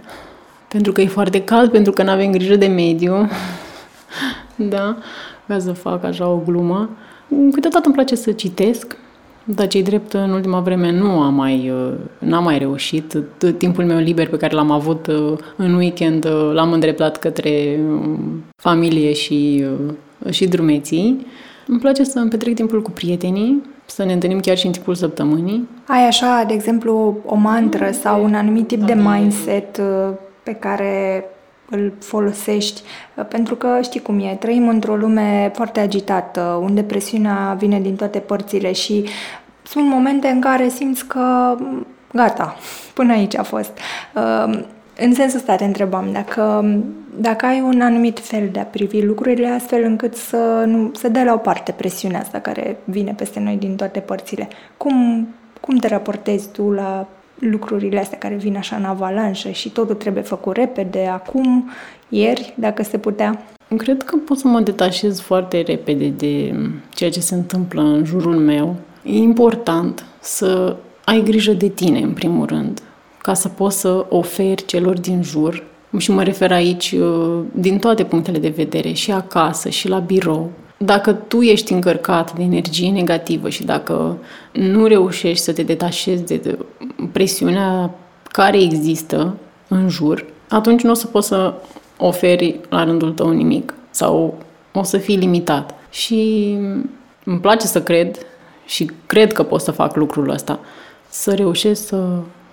pentru 0.67 0.91
că 0.91 1.01
e 1.01 1.07
foarte 1.07 1.43
cald, 1.43 1.71
pentru 1.71 1.91
că 1.91 2.03
nu 2.03 2.11
avem 2.11 2.31
grijă 2.31 2.55
de 2.55 2.67
mediu, 2.67 3.29
da, 4.75 4.97
ca 5.47 5.59
să 5.59 5.71
fac 5.71 6.03
așa 6.03 6.27
o 6.27 6.37
glumă. 6.45 6.89
Câteodată 7.51 7.85
îmi 7.85 7.93
place 7.93 8.15
să 8.15 8.31
citesc, 8.31 8.97
dar 9.43 9.67
cei 9.67 9.83
drept, 9.83 10.13
în 10.13 10.29
ultima 10.29 10.59
vreme 10.59 10.91
nu 10.91 11.19
am 11.19 11.33
mai, 11.33 11.71
uh, 11.73 11.93
n-am 12.19 12.43
mai 12.43 12.57
reușit. 12.57 13.23
Timpul 13.57 13.85
meu 13.85 13.97
liber 13.97 14.27
pe 14.27 14.37
care 14.37 14.55
l-am 14.55 14.71
avut 14.71 15.07
uh, 15.07 15.37
în 15.55 15.73
weekend 15.73 16.25
uh, 16.25 16.51
l-am 16.53 16.71
îndreptat 16.71 17.17
către 17.17 17.79
familie 18.55 19.13
și, 19.13 19.65
și 20.29 20.47
drumeții. 20.47 21.25
Îmi 21.67 21.79
place 21.79 22.03
să 22.03 22.19
îmi 22.19 22.29
petrec 22.29 22.55
timpul 22.55 22.81
cu 22.81 22.91
prietenii, 22.91 23.61
să 23.85 24.03
ne 24.03 24.13
întâlnim 24.13 24.39
chiar 24.39 24.57
și 24.57 24.65
în 24.65 24.71
timpul 24.71 24.95
săptămânii. 24.95 25.67
Ai 25.87 26.07
așa, 26.07 26.43
de 26.47 26.53
exemplu, 26.53 27.17
o 27.25 27.35
mantră 27.35 27.89
sau 27.91 28.23
un 28.23 28.33
anumit 28.33 28.67
tip 28.67 28.81
de 28.85 28.93
mindset 28.93 29.81
pe 30.43 30.51
care 30.51 31.23
îl 31.69 31.93
folosești, 31.99 32.81
pentru 33.27 33.55
că 33.55 33.79
știi 33.81 34.01
cum 34.01 34.19
e, 34.19 34.37
trăim 34.39 34.67
într-o 34.67 34.95
lume 34.95 35.51
foarte 35.55 35.79
agitată, 35.79 36.59
unde 36.61 36.83
presiunea 36.83 37.55
vine 37.59 37.79
din 37.79 37.95
toate 37.95 38.19
părțile 38.19 38.71
și 38.71 39.05
sunt 39.63 39.85
momente 39.87 40.27
în 40.27 40.39
care 40.39 40.69
simți 40.69 41.05
că 41.05 41.55
gata, 42.13 42.55
până 42.93 43.13
aici 43.13 43.37
a 43.37 43.43
fost. 43.43 43.77
Ehm, 44.15 44.65
în 44.97 45.13
sensul 45.13 45.39
ăsta 45.39 45.55
te 45.55 45.63
întrebam 45.63 46.09
dacă, 46.11 46.65
dacă 47.17 47.45
ai 47.45 47.61
un 47.61 47.81
anumit 47.81 48.19
fel 48.19 48.49
de 48.51 48.59
a 48.59 48.63
privi 48.63 49.05
lucrurile 49.05 49.47
astfel 49.47 49.83
încât 49.83 50.15
să, 50.15 50.63
nu, 50.65 50.91
să 50.93 51.07
dea 51.07 51.23
la 51.23 51.33
o 51.33 51.37
parte 51.37 51.71
presiunea 51.71 52.19
asta 52.19 52.39
care 52.39 52.77
vine 52.83 53.13
peste 53.17 53.39
noi 53.39 53.55
din 53.55 53.75
toate 53.75 53.99
părțile. 53.99 54.47
Cum, 54.77 55.27
cum 55.61 55.75
te 55.75 55.87
raportezi 55.87 56.49
tu 56.49 56.71
la 56.71 57.07
lucrurile 57.51 57.99
astea 57.99 58.17
care 58.17 58.35
vin 58.35 58.57
așa 58.57 58.75
în 58.75 58.83
avalanșă 58.83 59.49
și 59.49 59.69
totul 59.69 59.95
trebuie 59.95 60.23
făcut 60.23 60.55
repede, 60.55 61.05
acum, 61.05 61.69
ieri, 62.09 62.53
dacă 62.57 62.83
se 62.83 62.97
putea? 62.97 63.43
Cred 63.77 64.03
că 64.03 64.15
pot 64.15 64.37
să 64.37 64.47
mă 64.47 64.59
detașez 64.59 65.19
foarte 65.19 65.61
repede 65.61 66.07
de 66.07 66.55
ceea 66.89 67.09
ce 67.09 67.19
se 67.19 67.35
întâmplă 67.35 67.81
în 67.81 68.05
jurul 68.05 68.35
meu. 68.35 68.75
E 69.03 69.17
important 69.17 70.05
să 70.19 70.75
ai 71.03 71.23
grijă 71.23 71.51
de 71.51 71.67
tine, 71.67 71.99
în 71.99 72.13
primul 72.13 72.45
rând, 72.45 72.81
ca 73.21 73.33
să 73.33 73.47
poți 73.47 73.79
să 73.79 74.05
oferi 74.09 74.65
celor 74.65 74.99
din 74.99 75.23
jur 75.23 75.63
și 75.97 76.11
mă 76.11 76.23
refer 76.23 76.51
aici 76.51 76.91
uh, 76.91 77.39
din 77.51 77.77
toate 77.77 78.03
punctele 78.03 78.39
de 78.39 78.53
vedere, 78.55 78.91
și 78.91 79.11
acasă, 79.11 79.69
și 79.69 79.87
la 79.87 79.99
birou, 79.99 80.51
dacă 80.85 81.13
tu 81.13 81.41
ești 81.41 81.73
încărcat 81.73 82.33
de 82.35 82.43
energie 82.43 82.91
negativă 82.91 83.49
și 83.49 83.63
dacă 83.63 84.17
nu 84.51 84.85
reușești 84.85 85.43
să 85.43 85.53
te 85.53 85.63
detașezi 85.63 86.23
de 86.23 86.57
presiunea 87.11 87.91
care 88.31 88.61
există 88.61 89.35
în 89.67 89.89
jur, 89.89 90.25
atunci 90.49 90.81
nu 90.81 90.91
o 90.91 90.93
să 90.93 91.07
poți 91.07 91.27
să 91.27 91.53
oferi 91.97 92.59
la 92.69 92.83
rândul 92.83 93.11
tău 93.11 93.29
nimic 93.29 93.73
sau 93.89 94.37
o 94.73 94.83
să 94.83 94.97
fii 94.97 95.17
limitat. 95.17 95.75
Și 95.89 96.53
îmi 97.23 97.39
place 97.39 97.67
să 97.67 97.81
cred 97.81 98.17
și 98.65 98.91
cred 99.05 99.33
că 99.33 99.43
pot 99.43 99.61
să 99.61 99.71
fac 99.71 99.95
lucrul 99.95 100.29
ăsta, 100.29 100.59
să 101.09 101.33
reușesc 101.33 101.87
să 101.87 102.05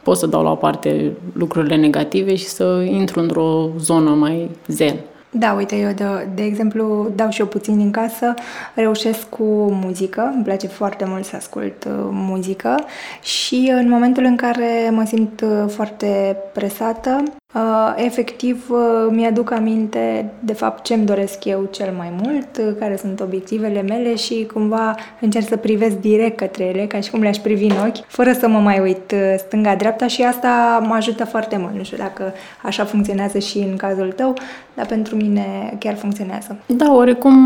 pot 0.02 0.16
să 0.16 0.26
dau 0.26 0.42
la 0.42 0.50
o 0.50 0.54
parte 0.54 1.12
lucrurile 1.32 1.76
negative 1.76 2.34
și 2.34 2.44
să 2.44 2.86
intru 2.90 3.20
într-o 3.20 3.68
zonă 3.78 4.10
mai 4.10 4.50
zen. 4.66 4.96
Da, 5.32 5.52
uite, 5.52 5.76
eu, 5.76 5.92
de, 5.92 6.28
de 6.34 6.42
exemplu, 6.42 7.12
dau 7.14 7.30
și 7.30 7.40
eu 7.40 7.46
puțin 7.46 7.76
din 7.76 7.90
casă, 7.90 8.34
reușesc 8.74 9.28
cu 9.28 9.44
muzică, 9.70 10.30
îmi 10.34 10.44
place 10.44 10.66
foarte 10.66 11.04
mult 11.04 11.24
să 11.24 11.36
ascult 11.36 11.84
uh, 11.84 11.92
muzică 12.10 12.84
și 13.22 13.70
în 13.74 13.88
momentul 13.88 14.24
în 14.24 14.36
care 14.36 14.90
mă 14.90 15.04
simt 15.04 15.40
uh, 15.40 15.64
foarte 15.68 16.36
presată, 16.52 17.22
Uh, 17.54 17.92
efectiv, 17.96 18.64
uh, 18.68 18.78
mi-aduc 19.10 19.50
aminte 19.50 20.32
de 20.40 20.52
fapt 20.52 20.84
ce 20.84 20.94
îmi 20.94 21.04
doresc 21.04 21.44
eu 21.44 21.68
cel 21.70 21.94
mai 21.96 22.12
mult, 22.22 22.48
uh, 22.58 22.74
care 22.78 22.96
sunt 22.96 23.20
obiectivele 23.20 23.82
mele 23.82 24.16
și 24.16 24.48
cumva 24.52 24.94
încerc 25.20 25.48
să 25.48 25.56
privesc 25.56 25.96
direct 25.96 26.36
către 26.36 26.64
ele, 26.64 26.86
ca 26.86 27.00
și 27.00 27.10
cum 27.10 27.20
le-aș 27.20 27.36
privi 27.36 27.64
în 27.64 27.76
ochi, 27.86 28.06
fără 28.06 28.32
să 28.32 28.48
mă 28.48 28.58
mai 28.58 28.80
uit 28.80 29.14
stânga-dreapta 29.36 30.06
și 30.06 30.22
asta 30.22 30.82
mă 30.86 30.94
ajută 30.94 31.24
foarte 31.24 31.56
mult. 31.56 31.74
Nu 31.74 31.82
știu 31.82 31.96
dacă 31.96 32.32
așa 32.62 32.84
funcționează 32.84 33.38
și 33.38 33.58
în 33.58 33.76
cazul 33.76 34.12
tău, 34.16 34.34
dar 34.74 34.86
pentru 34.86 35.16
mine 35.16 35.76
chiar 35.78 35.94
funcționează. 35.94 36.56
Da, 36.66 36.94
oricum 36.94 37.36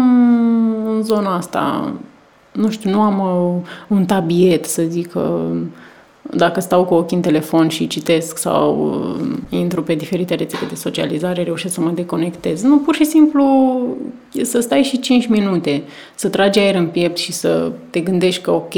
în 0.86 1.02
zona 1.02 1.36
asta, 1.36 1.92
nu 2.52 2.70
știu, 2.70 2.90
nu 2.90 3.00
am 3.00 3.20
un 3.88 4.04
tabiet 4.04 4.64
să 4.64 4.82
zic 4.82 5.12
dacă 6.30 6.60
stau 6.60 6.84
cu 6.84 6.94
ochii 6.94 7.16
în 7.16 7.22
telefon 7.22 7.68
și 7.68 7.86
citesc 7.86 8.38
sau 8.38 8.90
uh, 9.20 9.36
intru 9.48 9.82
pe 9.82 9.94
diferite 9.94 10.34
rețete 10.34 10.64
de 10.68 10.74
socializare, 10.74 11.42
reușesc 11.42 11.74
să 11.74 11.80
mă 11.80 11.90
deconectez. 11.90 12.62
Nu, 12.62 12.78
pur 12.78 12.94
și 12.94 13.04
simplu 13.04 13.76
să 14.42 14.60
stai 14.60 14.82
și 14.82 15.00
5 15.00 15.26
minute, 15.26 15.82
să 16.14 16.28
tragi 16.28 16.58
aer 16.58 16.74
în 16.74 16.86
piept 16.86 17.16
și 17.16 17.32
să 17.32 17.72
te 17.90 18.00
gândești 18.00 18.42
că 18.42 18.50
ok, 18.50 18.74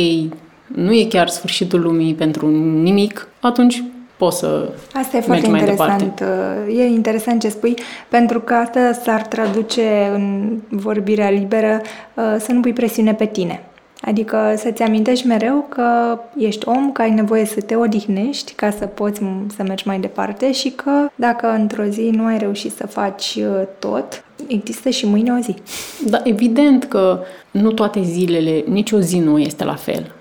nu 0.67 0.93
e 0.93 1.07
chiar 1.09 1.29
sfârșitul 1.29 1.81
lumii 1.81 2.15
pentru 2.15 2.51
nimic, 2.83 3.29
atunci 3.41 3.85
poți 4.17 4.39
să 4.39 4.73
Asta 4.93 5.17
e 5.17 5.21
foarte 5.21 5.47
interesant. 5.47 6.23
Uh, 6.69 6.79
e 6.79 6.85
interesant 6.85 7.41
ce 7.41 7.49
spui, 7.49 7.75
pentru 8.09 8.41
că 8.41 8.55
asta 8.55 8.93
s-ar 8.93 9.23
traduce 9.23 10.11
în 10.15 10.57
vorbirea 10.69 11.31
liberă 11.31 11.81
uh, 12.15 12.25
să 12.39 12.53
nu 12.53 12.61
pui 12.61 12.73
presiune 12.73 13.15
pe 13.15 13.27
tine. 13.27 13.65
Adică 14.07 14.55
să-ți 14.57 14.83
amintești 14.83 15.27
mereu 15.27 15.67
că 15.69 16.19
ești 16.37 16.69
om, 16.69 16.93
că 16.93 17.03
ai 17.03 17.11
nevoie 17.11 17.45
să 17.45 17.61
te 17.61 17.77
odihnești 17.77 18.53
ca 18.53 18.71
să 18.71 18.87
poți 18.87 19.21
să 19.57 19.63
mergi 19.63 19.87
mai 19.87 20.01
departe 20.01 20.53
și 20.53 20.71
că 20.71 21.09
dacă 21.15 21.49
într-o 21.49 21.85
zi 21.85 22.11
nu 22.13 22.25
ai 22.25 22.39
reușit 22.39 22.73
să 22.73 22.87
faci 22.87 23.39
uh, 23.39 23.67
tot, 23.79 24.25
există 24.47 24.89
și 24.89 25.07
mâine 25.07 25.33
o 25.33 25.41
zi. 25.41 25.55
Da, 26.07 26.21
evident 26.25 26.85
că 26.85 27.21
nu 27.51 27.73
toate 27.73 28.03
zilele, 28.03 28.65
nicio 28.67 28.99
zi 28.99 29.19
nu 29.19 29.39
este 29.39 29.65
la 29.65 29.75
fel. 29.75 30.15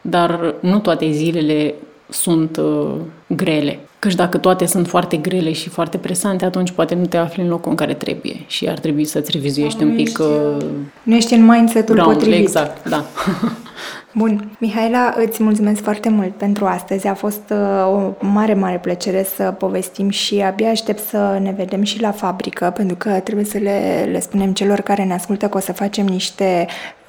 Dar 0.00 0.54
nu 0.60 0.78
toate 0.78 1.10
zilele 1.10 1.74
sunt 2.08 2.56
uh, 2.56 2.94
grele. 3.36 3.78
Căci 3.98 4.14
dacă 4.14 4.38
toate 4.38 4.66
sunt 4.66 4.88
foarte 4.88 5.16
grele 5.16 5.52
și 5.52 5.68
foarte 5.68 5.96
presante, 5.96 6.44
atunci 6.44 6.70
poate 6.70 6.94
nu 6.94 7.06
te 7.06 7.16
afli 7.16 7.42
în 7.42 7.48
locul 7.48 7.70
în 7.70 7.76
care 7.76 7.94
trebuie 7.94 8.44
și 8.46 8.68
ar 8.68 8.78
trebui 8.78 9.04
să-ți 9.04 9.30
revizuiești 9.30 9.82
un 9.82 9.94
pic... 9.94 10.06
Ești, 10.06 10.20
uh, 10.20 10.64
nu 11.02 11.14
ești 11.14 11.34
în 11.34 11.44
mindset-ul 11.44 11.94
ground, 11.94 12.12
potrivit. 12.12 12.40
Exact, 12.40 12.88
da. 12.88 13.04
Bun. 14.14 14.50
Mihaela, 14.58 15.14
îți 15.16 15.42
mulțumesc 15.42 15.82
foarte 15.82 16.08
mult 16.08 16.34
pentru 16.36 16.64
astăzi. 16.64 17.06
A 17.06 17.14
fost 17.14 17.42
uh, 17.50 17.92
o 17.92 18.26
mare, 18.26 18.54
mare 18.54 18.78
plăcere 18.78 19.26
să 19.34 19.42
povestim 19.58 20.08
și 20.08 20.40
abia 20.40 20.70
aștept 20.70 20.98
să 20.98 21.38
ne 21.42 21.54
vedem 21.56 21.82
și 21.82 22.00
la 22.00 22.10
fabrică, 22.10 22.72
pentru 22.76 22.96
că 22.96 23.10
trebuie 23.10 23.44
să 23.44 23.58
le, 23.58 24.08
le 24.10 24.20
spunem 24.20 24.52
celor 24.52 24.80
care 24.80 25.04
ne 25.04 25.14
ascultă 25.14 25.48
că 25.48 25.56
o 25.56 25.60
să 25.60 25.72
facem 25.72 26.06
niște 26.06 26.66
uh, 26.68 26.99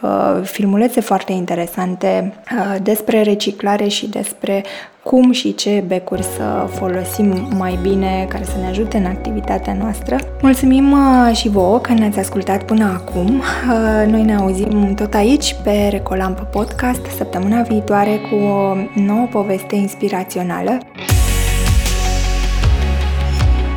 filmulețe 0.41 1.01
foarte 1.01 1.31
interesante 1.31 2.33
uh, 2.51 2.81
despre 2.83 3.21
reciclare 3.21 3.87
și 3.87 4.07
despre 4.09 4.63
cum 5.03 5.31
și 5.31 5.55
ce 5.55 5.83
becuri 5.87 6.23
să 6.23 6.67
folosim 6.69 7.47
mai 7.57 7.79
bine 7.81 8.25
care 8.29 8.43
să 8.43 8.57
ne 8.61 8.67
ajute 8.67 8.97
în 8.97 9.05
activitatea 9.05 9.73
noastră. 9.73 10.15
Mulțumim 10.41 10.91
uh, 10.91 11.35
și 11.35 11.49
vouă 11.49 11.79
că 11.79 11.93
ne-ați 11.93 12.19
ascultat 12.19 12.63
până 12.63 12.83
acum. 12.83 13.37
Uh, 13.37 14.07
noi 14.07 14.21
ne 14.21 14.35
auzim 14.35 14.93
tot 14.93 15.13
aici 15.13 15.55
pe 15.63 15.87
Recolamp 15.89 16.39
Podcast 16.39 17.05
săptămâna 17.17 17.61
viitoare 17.61 18.19
cu 18.29 18.35
o 18.35 18.75
nouă 18.95 19.27
poveste 19.31 19.75
inspirațională. 19.75 20.77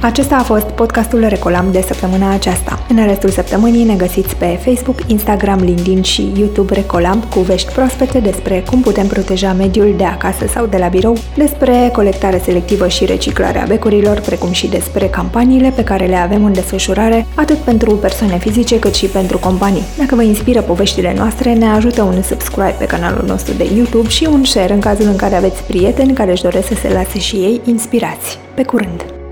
Acesta 0.05 0.37
a 0.37 0.43
fost 0.43 0.67
podcastul 0.67 1.27
Recolam 1.29 1.73
de 1.73 1.81
săptămâna 1.81 2.33
aceasta. 2.33 2.87
În 2.89 3.07
restul 3.07 3.31
săptămânii 3.31 3.85
ne 3.85 3.95
găsiți 3.95 4.37
pe 4.37 4.61
Facebook, 4.65 4.99
Instagram, 5.07 5.59
LinkedIn 5.59 6.03
și 6.03 6.33
YouTube 6.37 6.75
Recolamp 6.75 7.25
cu 7.25 7.41
vești 7.41 7.73
proaspete 7.73 8.19
despre 8.19 8.65
cum 8.71 8.81
putem 8.81 9.07
proteja 9.07 9.53
mediul 9.53 9.95
de 9.97 10.05
acasă 10.05 10.47
sau 10.47 10.67
de 10.67 10.77
la 10.77 10.89
birou, 10.89 11.17
despre 11.37 11.91
colectare 11.93 12.41
selectivă 12.45 12.89
și 12.89 13.05
reciclarea 13.05 13.65
becurilor, 13.69 14.21
precum 14.21 14.53
și 14.53 14.67
despre 14.67 15.07
campaniile 15.07 15.73
pe 15.77 15.85
care 15.85 16.07
le 16.07 16.17
avem 16.17 16.45
în 16.45 16.53
desfășurare, 16.53 17.27
atât 17.35 17.57
pentru 17.57 17.91
persoane 17.91 18.39
fizice 18.39 18.79
cât 18.79 18.95
și 18.95 19.07
pentru 19.07 19.39
companii. 19.39 19.85
Dacă 19.99 20.15
vă 20.15 20.23
inspiră 20.23 20.61
poveștile 20.61 21.15
noastre, 21.17 21.53
ne 21.53 21.67
ajută 21.67 22.03
un 22.03 22.23
subscribe 22.23 22.77
pe 22.79 22.87
canalul 22.87 23.25
nostru 23.27 23.55
de 23.55 23.67
YouTube 23.77 24.09
și 24.09 24.29
un 24.31 24.45
share 24.45 24.73
în 24.73 24.81
cazul 24.81 25.07
în 25.07 25.17
care 25.17 25.35
aveți 25.35 25.63
prieteni 25.63 26.13
care 26.13 26.31
își 26.31 26.43
doresc 26.43 26.67
să 26.67 26.75
se 26.75 26.93
lase 26.93 27.19
și 27.19 27.37
ei 27.37 27.61
inspirați. 27.65 28.39
Pe 28.55 28.63
curând! 28.63 29.24